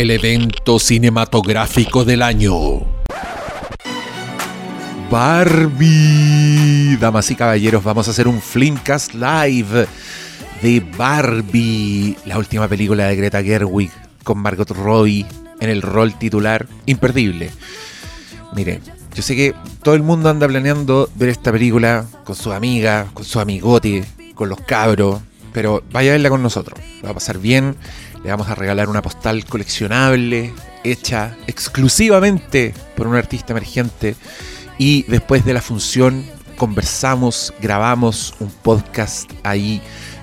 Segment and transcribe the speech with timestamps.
[0.00, 2.52] el evento cinematográfico del año.
[5.10, 6.98] Barbie.
[7.00, 9.86] Damas y caballeros, vamos a hacer un Flimcast Live
[10.60, 13.90] de Barbie, la última película de Greta Gerwig
[14.22, 15.24] con Margot Robbie
[15.60, 16.66] en el rol titular.
[16.84, 17.50] Imperdible.
[18.54, 18.82] Miren,
[19.14, 23.24] yo sé que todo el mundo anda planeando ver esta película con su amiga, con
[23.24, 24.04] su amigote,
[24.34, 25.22] con los cabros,
[25.54, 26.78] pero vaya a verla con nosotros.
[27.02, 27.76] Va a pasar bien.
[28.26, 34.16] Le vamos a regalar una postal coleccionable hecha exclusivamente por un artista emergente.
[34.78, 36.26] Y después de la función
[36.56, 39.80] conversamos, grabamos un podcast ahí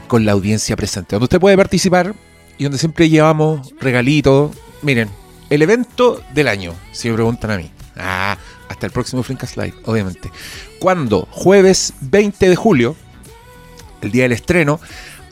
[0.10, 2.14] con la audiencia presente, donde usted puede participar
[2.58, 4.52] y donde siempre llevamos regalitos.
[4.82, 5.08] Miren,
[5.50, 7.72] el evento del año, si me preguntan a mí.
[7.96, 10.30] Ah, hasta el próximo Flinkas Live, obviamente.
[10.78, 11.26] ¿Cuándo?
[11.32, 12.98] Jueves 20 de julio,
[14.02, 14.82] el día del estreno.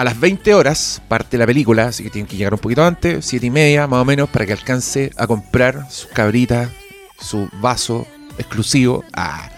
[0.01, 3.23] A las 20 horas parte la película, así que tienen que llegar un poquito antes,
[3.23, 6.71] 7 y media más o menos, para que alcance a comprar sus cabritas,
[7.19, 8.08] su vaso
[8.39, 9.03] exclusivo.
[9.13, 9.52] Ah,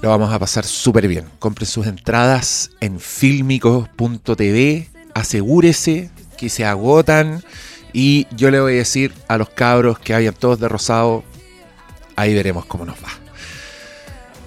[0.00, 1.24] lo vamos a pasar súper bien.
[1.40, 7.42] Compren sus entradas en filmicos.tv, asegúrese que se agotan.
[7.92, 11.24] Y yo le voy a decir a los cabros que vayan todos de rosado,
[12.14, 13.10] ahí veremos cómo nos va.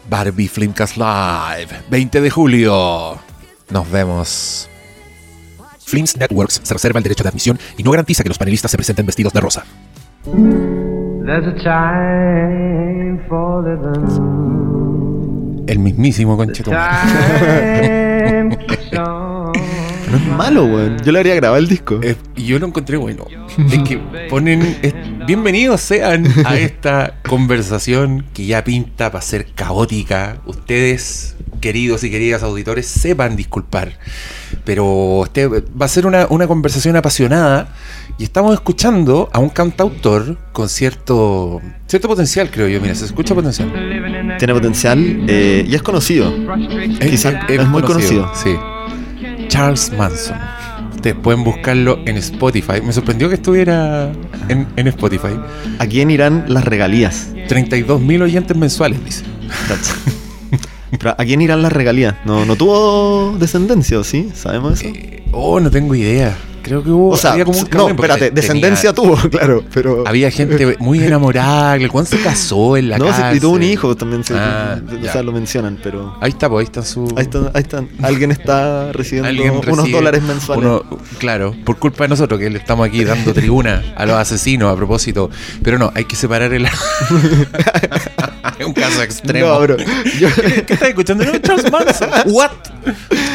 [0.09, 3.19] Barbie Flimcast Live, 20 de julio.
[3.69, 4.69] Nos vemos.
[5.85, 8.77] Flims Networks se reserva el derecho de admisión y no garantiza que los panelistas se
[8.77, 9.63] presenten vestidos de rosa.
[10.25, 14.05] There's a time for living.
[15.67, 16.73] El mismísimo conchetum.
[18.95, 20.97] No es malo, weón.
[21.03, 21.99] Yo le haría grabar el disco.
[22.03, 23.25] Eh, yo lo encontré bueno.
[23.71, 23.97] Es que
[24.29, 24.77] ponen.
[24.81, 24.93] es-
[25.25, 30.37] bienvenidos sean a esta conversación que ya pinta para ser caótica.
[30.45, 33.93] Ustedes, queridos y queridas auditores, sepan disculpar.
[34.65, 37.69] Pero este va a ser una, una conversación apasionada.
[38.17, 42.81] Y estamos escuchando a un cantautor con cierto, cierto potencial, creo yo.
[42.81, 43.71] Mira, se escucha potencial.
[44.39, 46.33] Tiene potencial eh, y es conocido.
[46.99, 48.31] Quizá es muy conocido.
[48.33, 48.55] Sí.
[49.47, 50.37] Charles Manson.
[50.95, 52.81] Ustedes pueden buscarlo en Spotify.
[52.83, 54.11] Me sorprendió que estuviera
[54.49, 55.39] en, en Spotify.
[55.77, 57.29] ¿A quién irán las regalías?
[57.47, 59.23] 32.000 oyentes mensuales, dice.
[61.17, 62.15] ¿A quién irán las regalías?
[62.25, 64.29] No, no tuvo descendencia, ¿o sí?
[64.33, 64.89] ¿Sabemos eso?
[64.89, 66.35] Eh, oh, no tengo idea.
[66.63, 67.09] Creo que hubo.
[67.11, 70.03] o sea, había como un no, espérate, te- descendencia tenía- tuvo, claro, pero...
[70.07, 71.77] Había gente muy enamorada.
[71.87, 73.37] Juan se casó en la no, sí, cárcel.
[73.37, 76.15] y tuvo un hijo también, se- Ah, o sea, lo mencionan, pero...
[76.21, 77.05] Ahí está, pues ahí está su.
[77.17, 77.87] Ahí están, ahí están.
[78.01, 80.65] Alguien está recibiendo Alguien unos dólares mensuales.
[80.65, 80.83] uno-
[81.19, 84.75] claro, por culpa de nosotros que le estamos aquí dando tribuna a los asesinos a
[84.75, 85.29] propósito.
[85.61, 86.67] Pero no, hay que separar el.
[88.59, 89.47] es un caso extremo.
[89.47, 89.77] No, bro.
[90.19, 90.27] Yo,
[90.65, 91.23] ¿Qué estás escuchando?
[91.25, 92.09] No, Charles Manson.
[92.27, 92.51] What?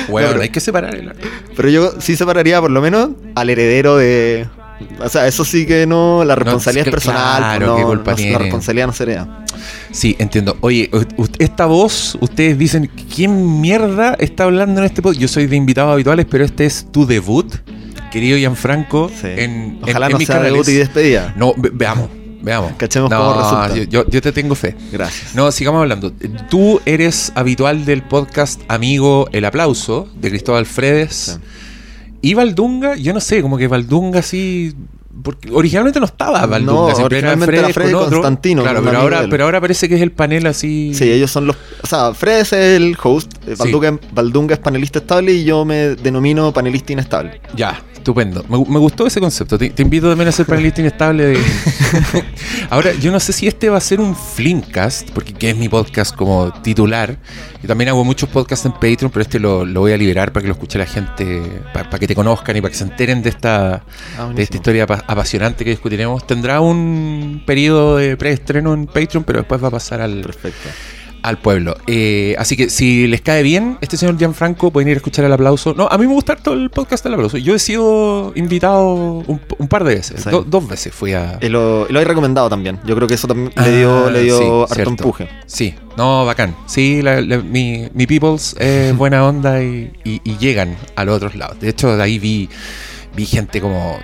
[0.08, 1.12] Bueno, No, hay que separar el.
[1.56, 4.46] pero yo sí separaría por lo menos al heredero de.
[4.98, 6.24] O sea, eso sí que no.
[6.24, 7.36] La responsabilidad que- es personal.
[7.58, 8.32] claro, ¿qué culpa tiene?
[8.32, 9.44] La responsabilidad no se hereda.
[9.92, 10.56] Sí, entiendo.
[10.62, 10.90] Oye,
[11.38, 15.20] esta voz, ustedes dicen, ¿quién mierda está hablando en este podcast?
[15.20, 17.52] Yo soy de invitados habituales, pero este es tu debut,
[18.10, 19.26] querido Gianfranco, Sí.
[19.36, 20.52] en, Ojalá en- en no mis sea canales.
[20.52, 21.34] debut y despedida.
[21.36, 22.08] No, ve- veamos,
[22.42, 22.72] veamos.
[22.76, 23.74] Cachemos no, cómo resulta.
[23.76, 24.74] Yo, yo- yo te tengo fe.
[24.92, 25.34] Gracias.
[25.34, 26.12] No, sigamos hablando.
[26.48, 31.38] Tú eres habitual del podcast Amigo El Aplauso, de Cristóbal Fredes.
[31.40, 31.40] Sí.
[32.22, 34.74] Y Valdunga, yo no sé, como que Valdunga sí...
[35.22, 38.18] Porque originalmente no estaba Valdunga, No, siempre era originalmente era con otro.
[38.22, 40.92] Constantino, Claro, con pero ahora, pero ahora parece que es el panel así...
[40.94, 41.56] Sí, ellos son los.
[41.82, 43.32] O sea, Fred es el host.
[43.46, 43.54] eh, Sí.
[43.58, 47.40] Valdunga, Valdunga es panelista estable y yo me denomino panelista inestable.
[47.54, 48.44] Ya, estupendo.
[48.48, 49.56] Me, me gustó ese concepto.
[49.56, 51.26] Te, te invito también a ser panelista inestable.
[51.26, 51.38] De...
[52.70, 55.68] Ahora, yo no sé si este va a ser un Flimcast, porque que es mi
[55.68, 57.16] podcast como titular.
[57.62, 60.42] Yo también hago muchos podcasts en Patreon, pero este lo, lo voy a liberar para
[60.42, 63.28] que lo escuche la gente, para, que te conozcan y para que se enteren de
[63.30, 63.82] esta,
[64.18, 66.26] Ah, de esta historia apa- apasionante que discutiremos.
[66.26, 70.68] Tendrá un periodo de preestreno en Patreon, pero después va a pasar al, Perfecto.
[71.22, 71.76] Al pueblo.
[71.86, 75.32] Eh, así que si les cae bien este señor Gianfranco, pueden ir a escuchar el
[75.32, 75.74] aplauso.
[75.74, 77.36] No, a mí me gusta todo el podcast del aplauso.
[77.38, 80.22] Yo he sido invitado un, un par de veces.
[80.22, 80.30] Sí.
[80.30, 81.38] Do- dos veces fui a.
[81.40, 82.78] Y lo, y lo he recomendado también.
[82.84, 84.90] Yo creo que eso también Ah, le dio, le dio sí, harto cierto.
[84.90, 85.28] empuje.
[85.46, 86.54] Sí, no, bacán.
[86.66, 91.16] Sí, la- la- mi, mi Peoples es buena onda y, y- y llegan a los
[91.16, 91.58] otros lados.
[91.60, 92.48] De hecho, de ahí vi.
[93.12, 93.98] Vi gente como.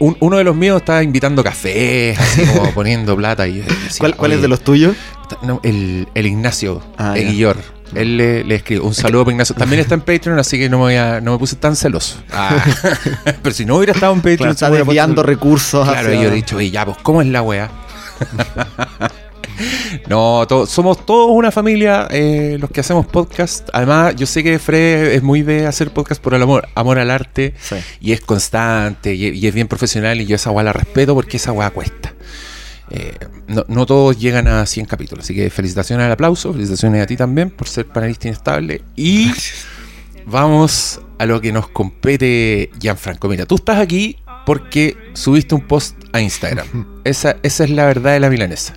[0.00, 3.48] un- uno de los míos estaba invitando café, así como poniendo plata.
[3.48, 4.94] Y decía, ¿Cuál, cuál es "Oye, de los tuyos?
[5.42, 7.22] No, el, el Ignacio Ah, ya.
[7.22, 7.56] Eguillor.
[7.94, 9.54] Él le, le escribe un saludo para Ignacio.
[9.56, 12.18] También está en Patreon, así que no me, voy a- no me puse tan celoso.
[12.32, 12.56] Ah.
[13.42, 16.34] Pero si no hubiera estado en Patreon, Claro, está desviando recursos Claro, hacia- yo he
[16.34, 17.68] dicho, oye, ya, pues, ¿cómo es la weá?
[20.08, 23.68] No, to- somos todos una familia eh, los que hacemos podcast.
[23.74, 27.10] Además, yo sé que Fred es muy de hacer podcast por el amor, amor al
[27.10, 27.76] arte Sí.
[28.00, 31.36] y es constante y, y es bien profesional y yo esa weá la respeto porque
[31.36, 32.14] esa weá cuesta.
[32.90, 33.16] Eh,
[33.46, 37.16] no, no todos llegan a 100 capítulos, así que felicitaciones al aplauso, felicitaciones a ti
[37.16, 39.30] también por ser panelista inestable y
[40.26, 43.28] vamos a lo que nos compete Gianfranco.
[43.28, 44.16] Mira, tú estás aquí
[44.46, 46.66] porque subiste un post a Instagram.
[47.04, 48.74] Esa, esa es la verdad de la milanesa.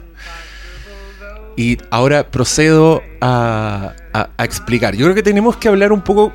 [1.56, 4.96] Y ahora procedo a, a- a explicar.
[4.96, 6.34] Yo creo que tenemos que hablar un poco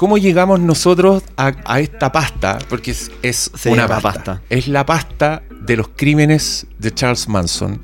[0.00, 4.12] cómo llegamos nosotros a, a esta pasta, porque es, es Sí, una pasta.
[4.14, 4.42] pasta.
[4.48, 7.82] Es la pasta de los crímenes de Charles Manson.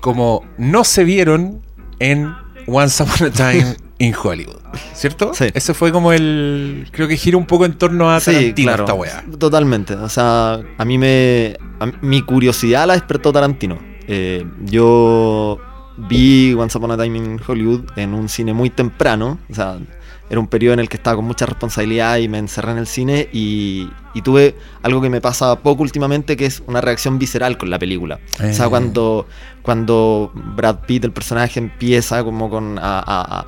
[0.00, 1.62] Como no se vieron
[2.00, 2.34] en
[2.66, 4.56] Once Upon a Time in Hollywood.
[4.92, 5.30] ¿Cierto?
[5.34, 5.44] Sí.
[5.54, 6.88] Ese fue como el.
[6.90, 9.24] Creo que gira un poco en torno a Tarantino esta weá.
[9.38, 9.94] Totalmente.
[9.94, 11.56] O sea, a mí me.
[11.78, 13.78] a mi curiosidad la despertó Tarantino.
[14.08, 15.60] Eh, yo
[15.96, 19.38] vi Once Upon a Time in Hollywood en un cine muy temprano.
[19.48, 19.78] O sea,
[20.32, 22.86] era un periodo en el que estaba con mucha responsabilidad y me encerré en el
[22.86, 27.58] cine y, y tuve algo que me pasa poco últimamente, que es una reacción visceral
[27.58, 28.18] con la película.
[28.40, 28.54] O Eh.
[28.54, 29.26] sea, cuando,
[29.60, 32.78] cuando Brad Pitt, el personaje, empieza como con...
[32.78, 33.46] a- a- a-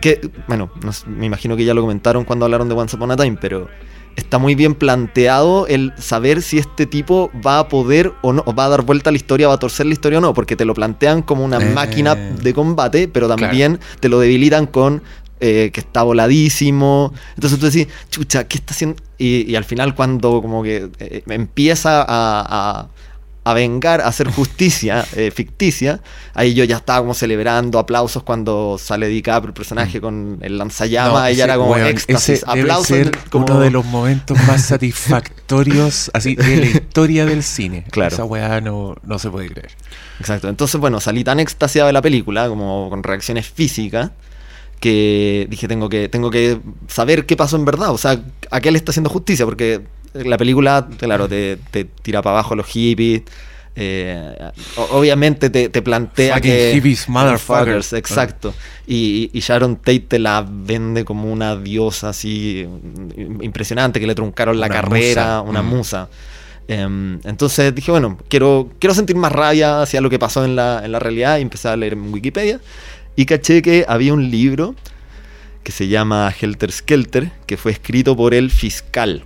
[0.00, 3.12] que, bueno, no sé, me imagino que ya lo comentaron cuando hablaron de Once Upon
[3.12, 3.68] a Time, pero
[4.16, 8.54] está muy bien planteado el saber si este tipo va a poder o no, o
[8.54, 10.56] va a dar vuelta a la historia, va a torcer la historia o no, porque
[10.56, 11.72] te lo plantean como una Eh.
[11.72, 15.02] máquina de combate, pero también te lo debilitan con
[15.40, 17.12] eh, que está voladísimo.
[17.34, 18.96] Entonces tú decís, chucha, ¿qué está haciendo?
[19.18, 22.88] Y, y al final cuando como que eh, empieza a, a-
[23.46, 26.00] a vengar, a hacer justicia eh, ficticia,
[26.32, 31.12] ahí yo ya estaba como celebrando aplausos cuando sale DiCaprio, el personaje con el lanzallamas,
[31.12, 31.16] Mm.
[31.16, 32.86] No, ella era como weón, éxtasis, ese debe aplausos.
[32.86, 37.84] ser como- uno de los momentos más satisfactorios así de la historia del cine.
[37.90, 38.14] Claro.
[38.14, 39.72] Esa weá no, no se puede creer.
[40.20, 40.48] Exacto.
[40.48, 44.10] Entonces, bueno, salí tan extasiado de la película, como con reacciones físicas,
[44.84, 46.58] que dije, tengo que, tengo que
[46.88, 47.90] saber qué pasó en verdad.
[47.90, 48.12] O sea,
[48.50, 49.80] a qué le está haciendo justicia, porque
[50.12, 53.22] la película, claro, te, te tira para abajo los hippies.
[53.76, 54.50] eh,
[54.90, 57.92] obviamente te, te plantea Fucking que hippies, motherfuckers.
[57.94, 58.54] exacto
[58.86, 62.64] y, y Sharon Tate te la vende como una diosa así
[63.40, 65.50] impresionante que le truncaron la Una carrera musa.
[65.50, 65.66] una Mm.
[65.66, 66.08] musa
[66.66, 70.80] Em, entonces dije, bueno, quiero, quiero sentir más rabia hacia lo que pasó en la,
[70.82, 72.58] en la realidad y empecé a leer en Wikipedia
[73.16, 74.74] y caché que había un libro
[75.62, 79.24] que se llama Helter Skelter, que fue escrito por el fiscal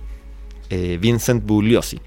[0.69, 1.99] eh, Vincent Bugliosi.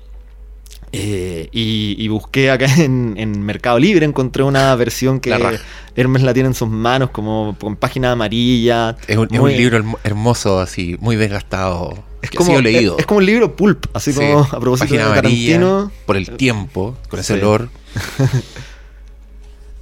[0.94, 5.58] Eh, y, y busqué acá en, en Mercado Libre, encontré una versión que La.
[5.96, 8.96] Hermes la tiene en sus manos, como con página amarilla.
[9.06, 12.02] Es un, es muy- un libro hermo- hermoso, así, muy desgastado.
[12.22, 12.96] Es que como, es, leído.
[12.98, 15.92] es como un libro pulp, así Sí, como a propósito página de amarilla, Tarantino.
[16.06, 17.40] por el tiempo, con ese Sí.
[17.40, 17.68] olor.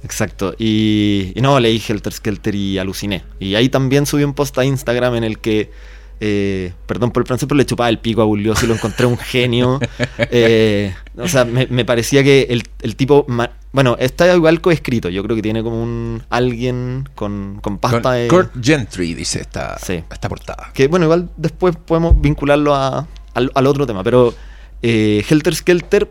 [0.03, 0.53] Exacto.
[0.57, 3.23] Y, y no, leí Helter Skelter y aluciné.
[3.39, 5.71] Y ahí también subí un post a Instagram en el que,
[6.19, 9.17] eh, perdón por el francés, pero le chupaba el pico a Bugliosi, lo encontré un
[9.17, 9.79] genio.
[10.33, 13.25] Eh, o sea, me, me parecía que el, el tipo...
[13.73, 15.09] bueno, está igual coescrito.
[15.09, 18.27] Yo creo que tiene como un alguien con, con pasta Con de...
[18.27, 20.03] Kurt Gentry, dice esta, Sí.
[20.11, 20.71] esta portada.
[20.73, 24.03] Que bueno, igual después podemos vincularlo a- al, al otro tema.
[24.03, 24.33] Pero
[24.81, 26.09] eh, Helter Skelter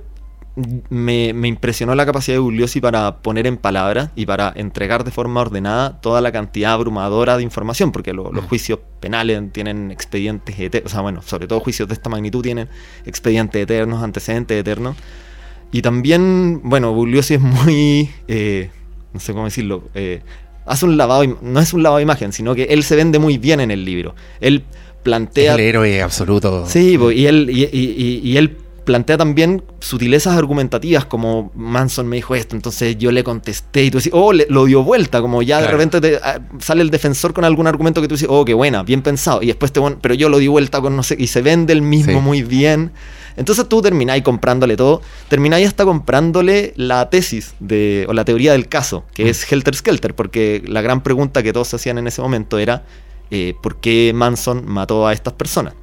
[0.88, 5.10] me, me impresionó la capacidad de Bugliosi para poner en palabras y para entregar de
[5.10, 8.48] forma ordenada toda la cantidad abrumadora de información, porque lo- los Mm.
[8.48, 12.68] juicios penales tienen expedientes eternos, o sea, bueno, sobre todo juicios de esta magnitud tienen
[13.06, 14.96] expedientes eternos, antecedentes eternos.
[15.72, 18.70] Y también, bueno, Bugliosi es muy, eh,
[19.12, 20.20] no sé cómo decirlo, eh,
[20.66, 23.38] hace un lavado, no es un lavado de imagen, sino que él se vende muy
[23.38, 24.14] bien en el libro.
[24.40, 24.64] Él
[25.02, 25.54] plantea...
[25.54, 26.66] el héroe absoluto.
[26.66, 32.06] Sí, po, y él, y, y- y- y él plantea también sutilezas argumentativas como Manson
[32.08, 35.20] me dijo esto, entonces yo le contesté y tú decís, oh, le- lo dio vuelta,
[35.20, 38.28] como ya de repente te, ah, sale el defensor con algún argumento que tú dices,
[38.30, 41.02] oh, qué buena, bien pensado, y después te pero yo lo di vuelta con no
[41.02, 42.20] sé, y se vende el mismo Sí.
[42.20, 42.92] muy bien.
[43.36, 48.68] Entonces tú termináis comprándole todo, termináis hasta comprándole la tesis de, o la teoría del
[48.68, 49.28] caso, que Mm.
[49.28, 52.82] es Helter Skelter, porque la gran pregunta que todos hacían en ese momento era,
[53.30, 55.74] eh, ¿por qué Manson mató a estas personas?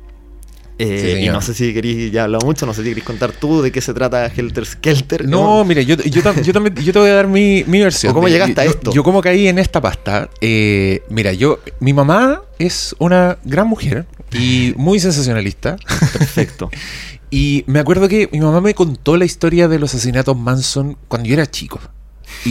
[0.80, 3.32] Eh, Sí, y no sé si queréis, ya hablado mucho, no sé si queréis contar
[3.32, 5.28] tú de qué se trata Helter Skelter.
[5.28, 8.12] No, mira, yo, yo, tam- yo también yo te voy a dar mi, mi versión.
[8.12, 8.92] ¿O cómo Yo- llegaste a yo- esto?
[8.94, 10.30] Yo cómo caí en esta pasta.
[10.42, 15.78] Eh, mira, yo, mi mamá es una gran mujer y muy sensacionalista.
[16.14, 16.70] Perfecto.
[17.30, 21.28] Y me acuerdo que mi mamá me contó la historia de los asesinatos Manson cuando
[21.28, 21.78] yo era chico.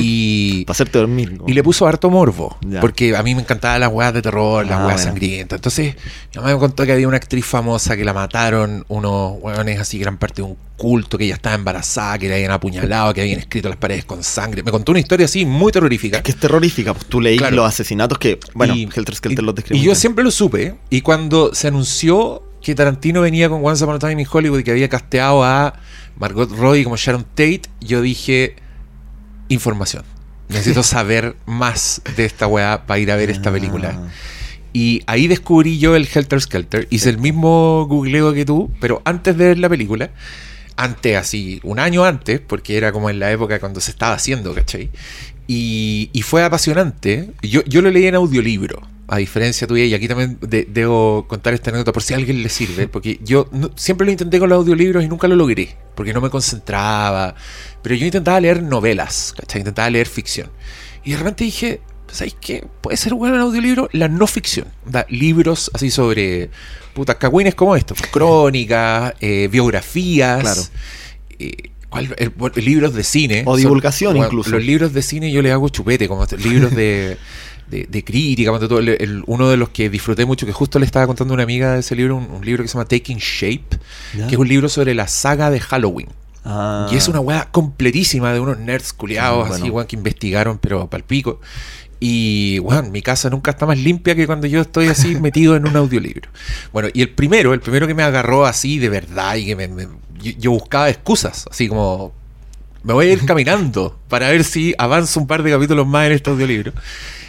[0.02, 1.32] Y, Para hacerte dormir.
[1.38, 1.44] ¿no?
[1.46, 2.56] y le puso harto morbo.
[2.66, 2.80] Ya.
[2.80, 5.10] Porque a mí me encantaban las weas de terror, las Ah, weas bueno.
[5.10, 5.56] sangrientas.
[5.58, 5.94] Entonces,
[6.34, 9.98] mi mamá me contó que había una actriz famosa que la mataron unos weones así,
[9.98, 13.38] gran parte de un culto, que ella estaba embarazada, que le habían apuñalado, que habían
[13.38, 14.62] escrito las paredes con sangre.
[14.62, 16.18] Me contó una historia así muy terrorífica.
[16.18, 17.56] Es que es terrorífica, pues tú leí Claro.
[17.56, 20.74] los asesinatos que, bueno, Y- Helter Skelter y- los yo siempre lo supe.
[20.90, 24.64] Y cuando se anunció que Tarantino venía con Once Upon a Time in Hollywood y
[24.64, 25.74] que había casteado a
[26.18, 28.56] Margot Robbie como Sharon Tate, yo dije:
[29.48, 30.04] información.
[30.48, 33.94] Necesito saber más de esta weá para ir a ver esta película.
[33.96, 34.08] Ah.
[34.72, 36.86] Y ahí descubrí yo el Helter Skelter.
[36.90, 40.10] Hice el mismo googleo que tú, pero antes de ver la película,
[40.76, 44.54] antes, así, un año antes, porque era como en la época cuando se estaba haciendo,
[44.54, 44.90] ¿cachai?
[45.46, 47.30] Y, y fue apasionante.
[47.42, 51.54] Yo, yo lo leí en audiolibro, a diferencia tuya, y aquí también de- debo contar
[51.54, 54.48] esta anécdota por si a alguien le sirve, porque yo no- siempre lo intenté con
[54.48, 57.34] los audiolibros y nunca lo logré, porque no me concentraba.
[57.82, 59.60] Pero yo intentaba leer novelas, ¿cachai?
[59.60, 60.50] Intentaba leer ficción.
[61.04, 62.66] Y de repente dije, ¿sabéis qué?
[62.80, 64.66] Puede ser bueno en audiolibro la no ficción.
[64.84, 66.50] Da, libros así sobre
[66.94, 70.40] putas cagüines como estos, crónicas, eh, biografías.
[70.40, 70.62] Claro.
[71.38, 71.70] eh,
[72.56, 73.42] libros de cine.
[73.46, 74.50] O divulgación incluso.
[74.50, 77.16] Los libros de cine yo le hago chupete, como libros de,
[77.70, 78.56] de, de crítica.
[78.68, 81.36] tú, el- el- uno de los que disfruté mucho, que justo le estaba contando a
[81.36, 83.78] una amiga de ese libro, un, un libro que se llama Taking Shape,
[84.12, 86.08] que es un libro sobre la saga de Halloween.
[86.44, 86.88] Ah.
[86.92, 89.74] Y es una weá completísima de unos nerds culiados, Ah, así, bueno.
[89.74, 91.40] weón, que investigaron, pero palpico.
[91.98, 95.66] Y, weón, mi casa nunca está más limpia que cuando yo estoy así metido en
[95.66, 96.28] un audiolibro.
[96.72, 99.66] Bueno, y el primero, el primero que me agarró así de verdad y que me,
[99.68, 99.88] me-
[100.20, 102.12] yo, yo buscaba excusas, así como,
[102.84, 106.12] me voy a ir caminando para ver si avanzo un par de capítulos más en
[106.12, 106.72] este audiolibro.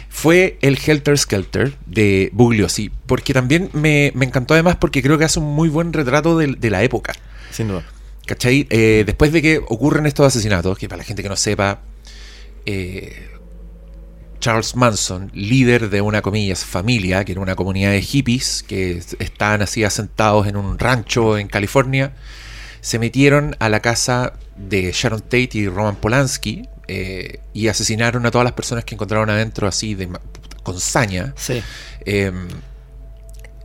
[0.08, 5.24] Fue el Helter Skelter de Bugliosi, porque también me, me encantó además porque creo que
[5.24, 7.12] hace un muy buen retrato de- de la época.
[7.50, 7.84] Sin duda.
[8.26, 8.66] ¿Cachai?
[8.70, 11.80] Eh, después de que ocurren estos asesinatos, que para la gente que no sepa,
[12.66, 13.28] eh,
[14.40, 19.16] Charles Manson, líder de una comillas familia, que era una comunidad de hippies que es-
[19.18, 22.14] estaban así asentados en un rancho en California,
[22.80, 28.30] se metieron a la casa de Sharon Tate y Roman Polanski eh, y asesinaron a
[28.30, 30.08] todas las personas que encontraron adentro así de
[30.62, 31.62] con saña Sí.
[32.04, 32.32] eh,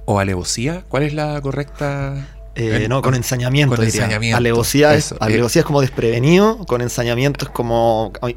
[0.06, 0.84] o alevosía.
[0.89, 2.32] ¿Cuál es la correcta?
[2.55, 3.75] Eh, En- no, con ensañamiento.
[3.75, 4.38] con ensañamiento.
[4.38, 5.17] Alevosía, es, Eso, eh.
[5.22, 8.36] alevosía es como desprevenido, con ensañamiento es como eh,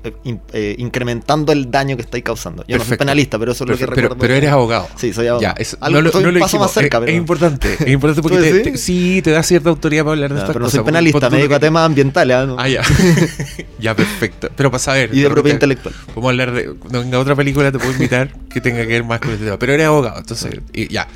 [0.54, 2.64] eh, incrementando el daño que estáis causando.
[2.66, 4.20] Yo no soy penalista, pero eso es lo que Perfecto, pero, recuerdo.
[4.20, 4.88] pero eres abogado.
[4.96, 5.54] Sí, soy abogado.
[5.54, 6.66] Ya, eso- Algo- no, lo- soy no un lo paso dijimos.
[6.66, 7.12] más cerca, es, pero...
[7.12, 10.30] es importante, es importante porque ¿Tú te- te- sí te da cierta autoridad para hablar
[10.30, 10.76] de Ya, estas pero no cosas.
[10.78, 12.46] soy penalista, me dedico a temas ambientales ¿ah?
[12.46, 12.56] ¿no?
[12.58, 12.82] Ah, ya.
[13.78, 14.49] ya, perfecto.
[14.56, 15.11] Pero para saber.
[15.12, 15.94] y de propiedad intelectual.
[16.06, 16.75] Podemos hablar de.
[16.90, 19.58] Venga otra película, te puedo invitar que tenga que ver más con este tema.
[19.58, 20.58] Pero eres abogado, entonces.
[20.73, 21.06] y ya.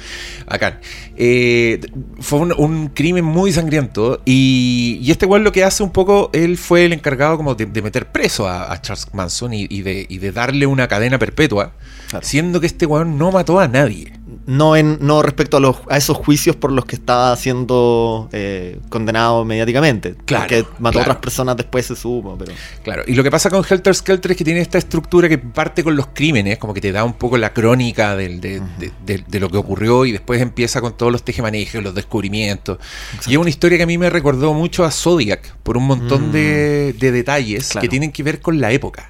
[0.47, 0.80] Acá.
[1.16, 1.80] Eh,
[2.21, 4.20] fue un crimen muy sangriento.
[4.25, 6.30] Y, y este güey lo que hace un poco.
[6.32, 9.82] Él fue el encargado como de, de meter preso a, a Charles Manson y, y
[9.82, 11.73] de, y de darle una cadena perpetua.
[12.09, 12.26] Claro.
[12.26, 14.12] Siendo que este weón no mató a nadie.
[14.50, 18.78] No, en, no respecto a, los, a esos juicios por los que estaba siendo eh,
[18.88, 20.16] condenado mediáticamente.
[20.25, 22.52] Claro, Que mató a otras personas después se supo, pero...
[22.83, 25.85] Claro, y lo que pasa con Helter Skelter es que tiene esta estructura que parte
[25.85, 29.25] con los crímenes, como que te da un poco la crónica del- de, de- de-
[29.26, 32.78] de lo que ocurrió y después empieza con todos los tejemanejes, los descubrimientos.
[33.26, 36.28] Y es una historia que a mí me recordó mucho a Zodiac por un montón
[36.28, 36.33] Mm.
[36.33, 37.83] de, de detalles Claro.
[37.83, 39.09] que tienen que ver con la época.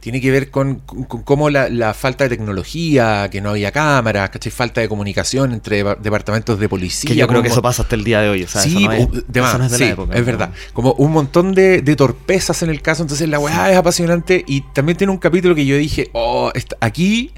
[0.00, 3.72] Tiene que ver con, con- con cómo la, la falta de tecnología, que no había
[3.72, 4.52] cámaras, ¿cachai?
[4.52, 7.08] falta de comunicación entre departamentos de policía.
[7.08, 8.42] Que yo creo que eso pasa hasta el día de hoy.
[8.44, 10.16] O sea, sí, eso no es, de eso más, no es de sí, la época.
[10.18, 10.50] es verdad.
[10.72, 14.60] Como un montón de, de torpezas en el caso, entonces la weá es apasionante y
[14.72, 17.32] también tiene un capítulo que yo dije, oh, esta- aquí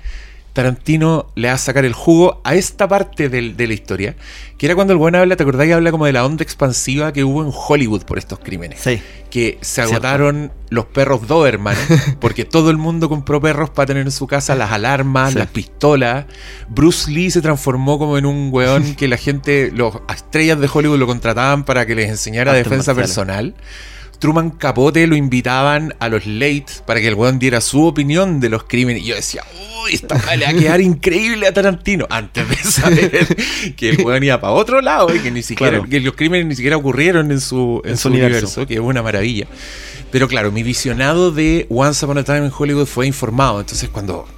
[0.62, 4.16] Tarantino le va a sacar el jugo a esta parte del- de la historia,
[4.58, 7.12] que era cuando el buen habla, ¿te acordás que habla como de la onda expansiva
[7.12, 8.80] que hubo en Hollywood por estos crímenes?
[8.80, 9.00] Sí.
[9.30, 9.92] Que se Cierto.
[9.94, 11.76] agotaron los perros Doberman,
[12.20, 15.38] porque todo el mundo compró perros para tener en su casa las alarmas, Sí.
[15.38, 16.26] las pistolas.
[16.68, 20.98] Bruce Lee se transformó como en un weón que la gente, los estrellas de Hollywood
[20.98, 23.08] lo contrataban para que les enseñara Artes defensa marciales.
[23.16, 23.54] personal.
[24.20, 28.48] Truman Capote lo invitaban a los late para que el weón diera su opinión de
[28.50, 29.02] los crímenes.
[29.02, 29.42] Y yo decía,
[29.82, 32.06] uy, esta le va a quedar increíble a Tarantino.
[32.08, 33.36] Antes de saber
[33.76, 35.88] que el weón iba para otro lado y que ni siquiera, Claro.
[35.90, 38.36] que los crímenes ni siquiera ocurrieron en su, en En su universo.
[38.36, 38.66] universo.
[38.66, 39.46] que es una maravilla.
[40.12, 43.58] Pero claro, mi visionado de Once Upon a Time in Hollywood fue informado.
[43.60, 44.28] Entonces cuando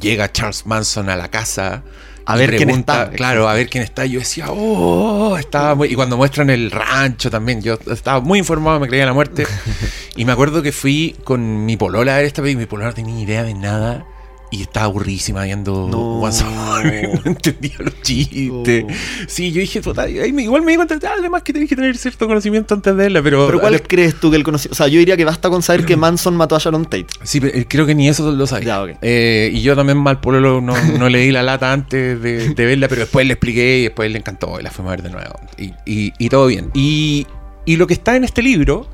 [0.00, 1.82] llega Charles Manson a la casa...
[2.26, 3.16] A ver quién pregunta- está.
[3.16, 4.06] Claro, a ver quién está.
[4.06, 5.88] Yo decía, oh, estaba muy...
[5.88, 9.46] Y cuando muestran el rancho también, yo estaba muy informado, me creía la muerte.
[10.16, 12.62] y me acuerdo que fui con mi polola a ver esta película.
[12.62, 14.06] Mi polola no tenía ni idea de nada.
[14.54, 16.20] Y estaba aburrísima viendo No.
[17.24, 18.84] No entendía los chistes.
[18.84, 18.94] No.
[19.26, 21.76] Sí, yo dije, puta, ahí me- igual me di cuenta, ah, además que tenés que
[21.76, 23.46] tener cierto conocimiento antes de verla, pero...
[23.46, 24.70] Pero ¿cuál crees tú que él conoció?
[24.70, 27.06] O sea, yo diría que basta con saber que Manson mató a Sharon Tate.
[27.22, 28.86] Sí, pero eh, creo que ni eso lo sabía.
[28.86, 28.98] Ya.
[29.02, 32.88] Eh, y yo también mal por no, no leí la lata antes de, de verla,
[32.88, 35.34] pero después le expliqué y después le encantó y la fuimos a ver de nuevo.
[35.58, 36.70] Y, y- y todo bien.
[36.74, 37.26] Y,
[37.64, 38.88] y lo que está en este libro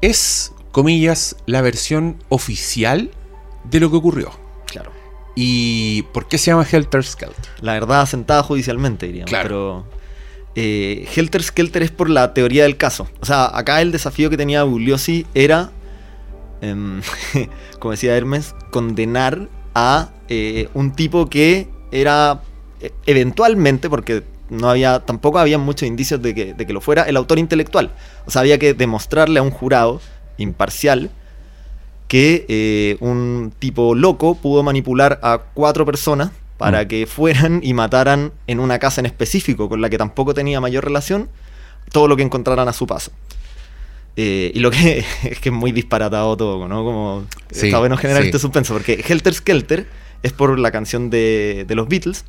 [0.00, 3.10] es, comillas, la versión oficial
[3.64, 4.30] de lo que ocurrió.
[5.38, 7.52] ¿Y por qué se llama Helter Skelter?
[7.60, 9.28] La verdad asentada judicialmente, diríamos.
[9.28, 9.44] Claro.
[9.44, 9.86] Pero
[10.56, 13.06] eh, Helter Skelter es por la teoría del caso.
[13.20, 15.70] O sea, acá el desafío que tenía Bugliosi era,
[16.62, 17.02] em,
[17.78, 22.40] como decía Hermes, condenar a eh, un tipo que era
[22.80, 27.02] eh, eventualmente, porque no había, tampoco había muchos indicios de que, de que lo fuera,
[27.02, 27.92] el autor intelectual.
[28.24, 30.00] O sea, había que demostrarle a un jurado
[30.38, 31.10] imparcial
[32.08, 36.88] que eh, un tipo loco pudo manipular a cuatro personas para Mm.
[36.88, 40.84] que fueran y mataran en una casa en específico con la que tampoco tenía mayor
[40.84, 41.28] relación
[41.92, 43.10] todo lo que encontraran a su paso.
[44.16, 46.82] Eh, y lo que es que es muy disparatado todo, ¿no?
[46.84, 48.28] Como Sí, está bueno generar sí.
[48.28, 49.86] este suspenso, porque Helter Skelter
[50.22, 52.24] es por la canción de, de los Beatles,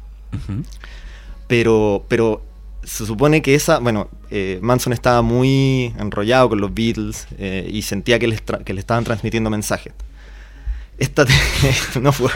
[1.47, 2.41] pero, pero
[2.87, 7.81] se supone que esa, bueno, eh, Manson estaba muy enrollado con los Beatles eh, y
[7.81, 9.93] sentía que les, que le estaban transmitiendo mensajes.
[10.97, 11.33] Esta, te-
[12.01, 12.31] no fue-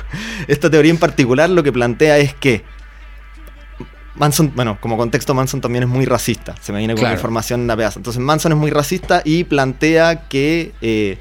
[0.48, 2.64] esta teoría en particular lo que plantea es que
[4.16, 6.56] Manson, bueno, como contexto, Manson también es muy racista.
[6.62, 7.14] Se me viene con Claro.
[7.14, 8.00] la información a pedazo.
[8.00, 11.18] Entonces, Manson es muy racista y plantea que eh,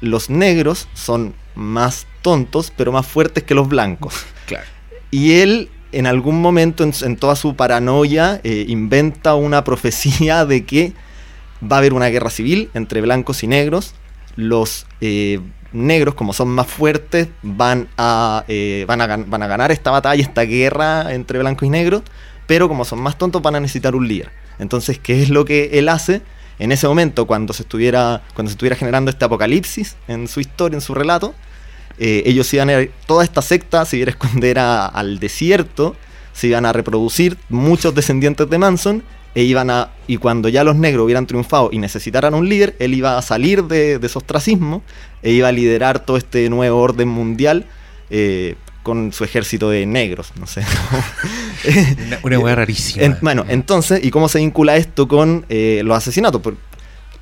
[0.00, 4.14] los negros son más tontos, pero más fuertes que los blancos.
[4.46, 4.66] Claro.
[5.10, 10.92] Y él, en algún momento, en, toda su paranoia, eh, inventa una profecía de que
[11.62, 13.94] va a haber una guerra civil entre blancos y negros.
[14.36, 15.40] Los eh,
[15.72, 20.22] negros, como son más fuertes, van a, eh, van, a, van a ganar esta batalla,
[20.22, 22.02] esta guerra entre blancos y negros.
[22.46, 24.30] Pero como son más tontos, van a necesitar un líder.
[24.58, 26.22] Entonces, ¿qué es lo que él hace?
[26.58, 30.76] En ese momento, cuando se estuviera, cuando se estuviera generando este apocalipsis en su historia,
[30.76, 31.34] en su relato,
[32.00, 35.94] eh, ellos iban a, toda esta secta se iba a esconder a- al desierto,
[36.32, 39.02] se iban a reproducir muchos descendientes de Manson,
[39.34, 42.94] e iban a, y cuando ya los negros hubieran triunfado y necesitaran un líder, él
[42.94, 44.82] iba a salir de, de ese ostracismo
[45.22, 47.64] e iba a liderar todo este nuevo orden mundial
[48.10, 50.64] eh, con su ejército de negros, no sé.
[52.06, 53.04] Una, una hueá rarísima.
[53.04, 56.40] En- bueno, entonces, ¿y cómo se vincula esto con eh, los asesinatos?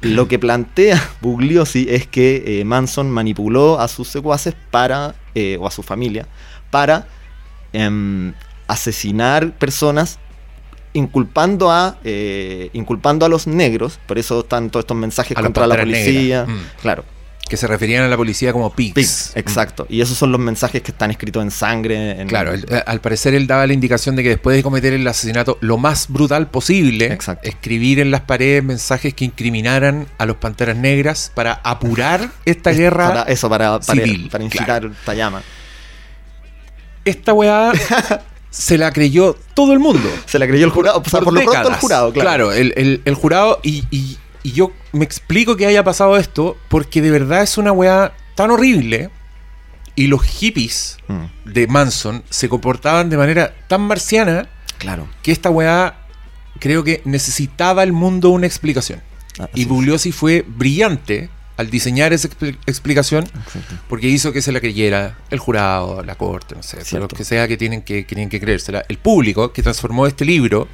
[0.01, 5.67] Lo que plantea Bugliosi es que eh, Manson manipuló a sus secuaces para, eh, o
[5.67, 6.27] a su familia,
[6.71, 7.07] para
[7.73, 8.33] em,
[8.67, 10.19] asesinar personas
[10.93, 15.67] inculpando a eh, inculpando a los negros, por eso están todos estos mensajes A contra
[15.67, 16.47] la policía.
[16.47, 16.81] Mm.
[16.81, 17.05] claro,
[17.49, 18.95] que se referían a la policía como pigs.
[18.95, 22.61] pigs, exacto, y esos son los mensajes que están escritos en sangre, en- Claro, eh,
[22.87, 26.07] al parecer él daba la indicación de que después de cometer el asesinato lo más
[26.09, 27.49] brutal posible, Exacto.
[27.49, 33.09] escribir en las paredes mensajes que incriminaran a los Panteras Negras para apurar esta guerra.
[33.09, 34.93] para eso, para, para, civil, para incitar claro.
[34.93, 35.43] esta llama.
[37.05, 37.73] Esta weá
[38.51, 40.09] se la creyó todo el mundo.
[40.27, 42.53] Se la creyó el jurado, o sea, por por lo pronto el jurado, claro.
[42.53, 47.01] el, el- el jurado, y, y- y yo me explico que haya pasado esto, porque
[47.03, 49.11] de verdad es una weá tan horrible.
[49.95, 55.09] Y los hippies Mm, de Manson se comportaban de manera tan marciana claro.
[55.23, 55.97] que esta weá
[56.61, 59.01] creo que necesitaba el mundo una explicación.
[59.41, 63.25] Ah, Y Bugliosi fue brillante al diseñar esa expli- explicación.
[63.25, 63.75] Exacto.
[63.89, 67.49] porque hizo que se la creyera el jurado, la corte, no sé, los que sea
[67.49, 68.85] que tienen que, que tienen que creérsela.
[68.89, 70.69] El público que transformó este libro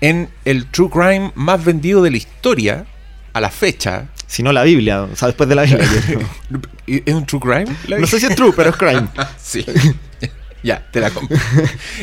[0.00, 2.86] en el true crime más vendido de la historia
[3.36, 4.08] a la fecha.
[4.26, 5.86] Si no la Biblia, o sea, después de la Biblia.
[6.86, 7.66] ¿Es un true crime?
[7.98, 9.08] No sé si es true, pero es crime.
[9.38, 9.64] Sí.
[10.62, 11.36] ya, te la compro.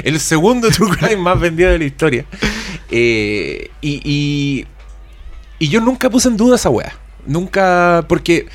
[0.03, 2.25] El segundo True Crime más vendido de la historia.
[2.89, 4.67] Eh, y, y,
[5.59, 6.93] y yo nunca puse en duda esa weá.
[7.25, 8.47] Nunca, porque,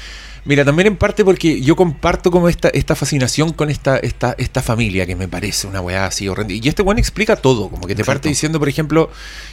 [0.49, 4.63] mira, también en parte porque yo comparto como esta, esta fascinación con esta, esta, esta
[4.63, 6.55] familia que me parece una weá así horrenda.
[6.55, 9.11] Y este weón explica todo, como que te parte diciendo, por ejemplo,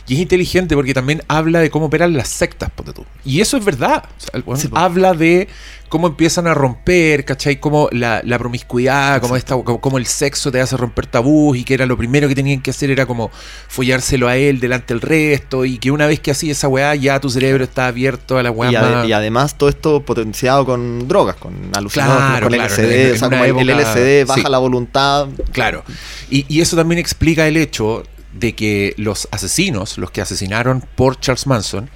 [0.07, 3.05] y es inteligente porque también habla de cómo operan las sectas, ponte tú.
[3.25, 4.05] Y eso es verdad.
[4.05, 5.49] O sea, el weón Sí, habla de
[5.89, 7.59] cómo empiezan a romper, ¿cachai?
[7.59, 11.63] Como la, la promiscuidad, como, esta, como, como el sexo te hace romper tabús y
[11.63, 13.31] que era lo primero que tenían que hacer era como
[13.67, 17.19] follárselo a él delante del resto y que una vez que hacía esa weá ya
[17.19, 19.07] tu cerebro está abierto a la weá Y, ade- más...
[19.07, 23.13] y además todo esto potenciado con drogas, con alucinógenos, Claro, con claro, LSD.
[23.13, 24.47] o sea, una como el- LSD baja sí.
[24.49, 25.27] la voluntad.
[25.51, 25.83] Claro.
[26.29, 31.19] Y, y eso también explica el hecho de que los asesinos, los que asesinaron por
[31.19, 31.89] Charles Manson,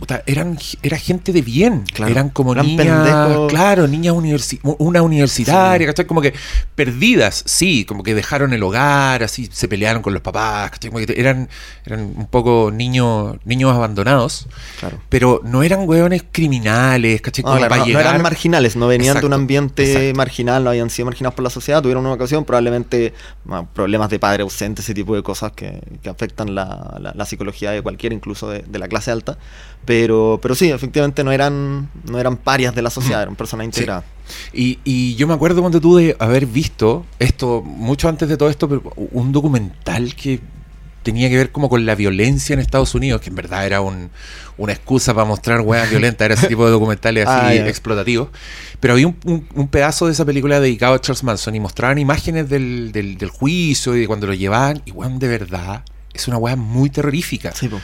[0.00, 1.84] puta, eran, era gente de bien.
[1.94, 2.10] Claro.
[2.10, 3.50] Eran como Eran niñas, pendejos.
[3.52, 6.06] claro, niñas universi una universitaria, ¿cachai?
[6.06, 6.34] Como que
[6.74, 10.90] perdidas, sí, como que dejaron el hogar, así, se pelearon con los papás, ¿cachai?
[10.90, 11.48] Como que eran,
[11.84, 14.48] eran un poco niños, niños abandonados,
[14.80, 14.98] Claro.
[15.08, 17.42] pero no eran hueones criminales, ¿cachai?
[17.42, 20.16] No, Como claro, para no, no llegar- eran marginales, no venían de un ambiente exacto.
[20.16, 23.12] marginal, no habían sido marginados por la sociedad, tuvieron una ocasión, probablemente
[23.44, 27.24] bueno, problemas de padre ausente, ese tipo de cosas que, que afectan la, la- la
[27.26, 29.36] psicología de cualquiera, incluso de, de la clase alta.
[29.90, 33.66] Pero, pero sí, efectivamente no eran, no eran parias de la sociedad, eran personas Sí.
[33.70, 34.04] integradas.
[34.52, 38.48] Y, y yo me acuerdo cuando tú de haber visto esto, mucho antes de todo
[38.50, 40.38] esto, pero un documental que
[41.02, 44.10] tenía que ver como con la violencia en Estados Unidos, que en verdad era un-
[44.58, 48.28] una excusa para mostrar huevas violentas, era ese tipo de documentales así Ah, explotativos.
[48.78, 51.98] Pero había un, un- un pedazo de esa película dedicado a Charles Manson y mostraban
[51.98, 55.82] imágenes del, del- del juicio y de cuando lo llevaban, y weón, de verdad,
[56.14, 57.50] es una hueá muy terrorífica.
[57.56, 57.80] Sí, po.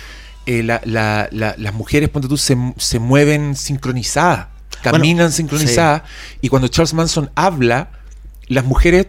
[0.46, 4.46] Eh, la- la- la- las mujeres, ponte tú, se, se mueven sincronizadas,
[4.82, 6.02] caminan sincronizadas,
[6.40, 7.90] y cuando Charles Manson habla,
[8.46, 9.06] las mujeres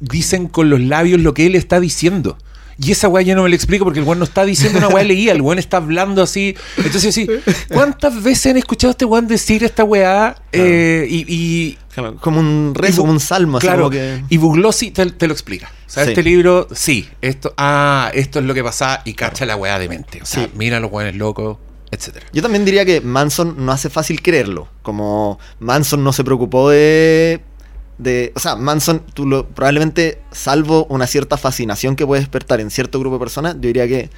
[0.00, 2.38] dicen con los labios lo que él está diciendo.
[2.80, 4.86] Y esa weá yo no me lo explico porque el weón no está diciendo una
[4.88, 6.54] weá leía, el weón está hablando así.
[6.76, 7.28] Entonces, sí,
[7.72, 10.36] ¿cuántas veces han escuchado a este weón decir esta weá?
[10.52, 11.78] Eh, y, y-
[12.20, 14.22] como un rezo, como un salmo, así claro, como que...
[14.28, 15.70] y Buglossi te, te lo explica.
[15.88, 16.10] O sea, Sí.
[16.10, 19.88] este libro, sí, esto, ah, esto es lo que pasa y cacha la weá de
[19.88, 20.20] mente.
[20.22, 20.50] O sea, Sí.
[20.54, 21.56] mira a los weones locos,
[21.90, 22.26] etcétera.
[22.32, 24.68] Yo también diría que Manson no hace fácil creerlo.
[24.82, 27.40] Como Manson no se preocupó de.
[27.96, 32.70] de o sea, Manson, tú lo, probablemente, salvo una cierta fascinación que puede despertar en
[32.70, 34.08] cierto grupo de personas, yo diría que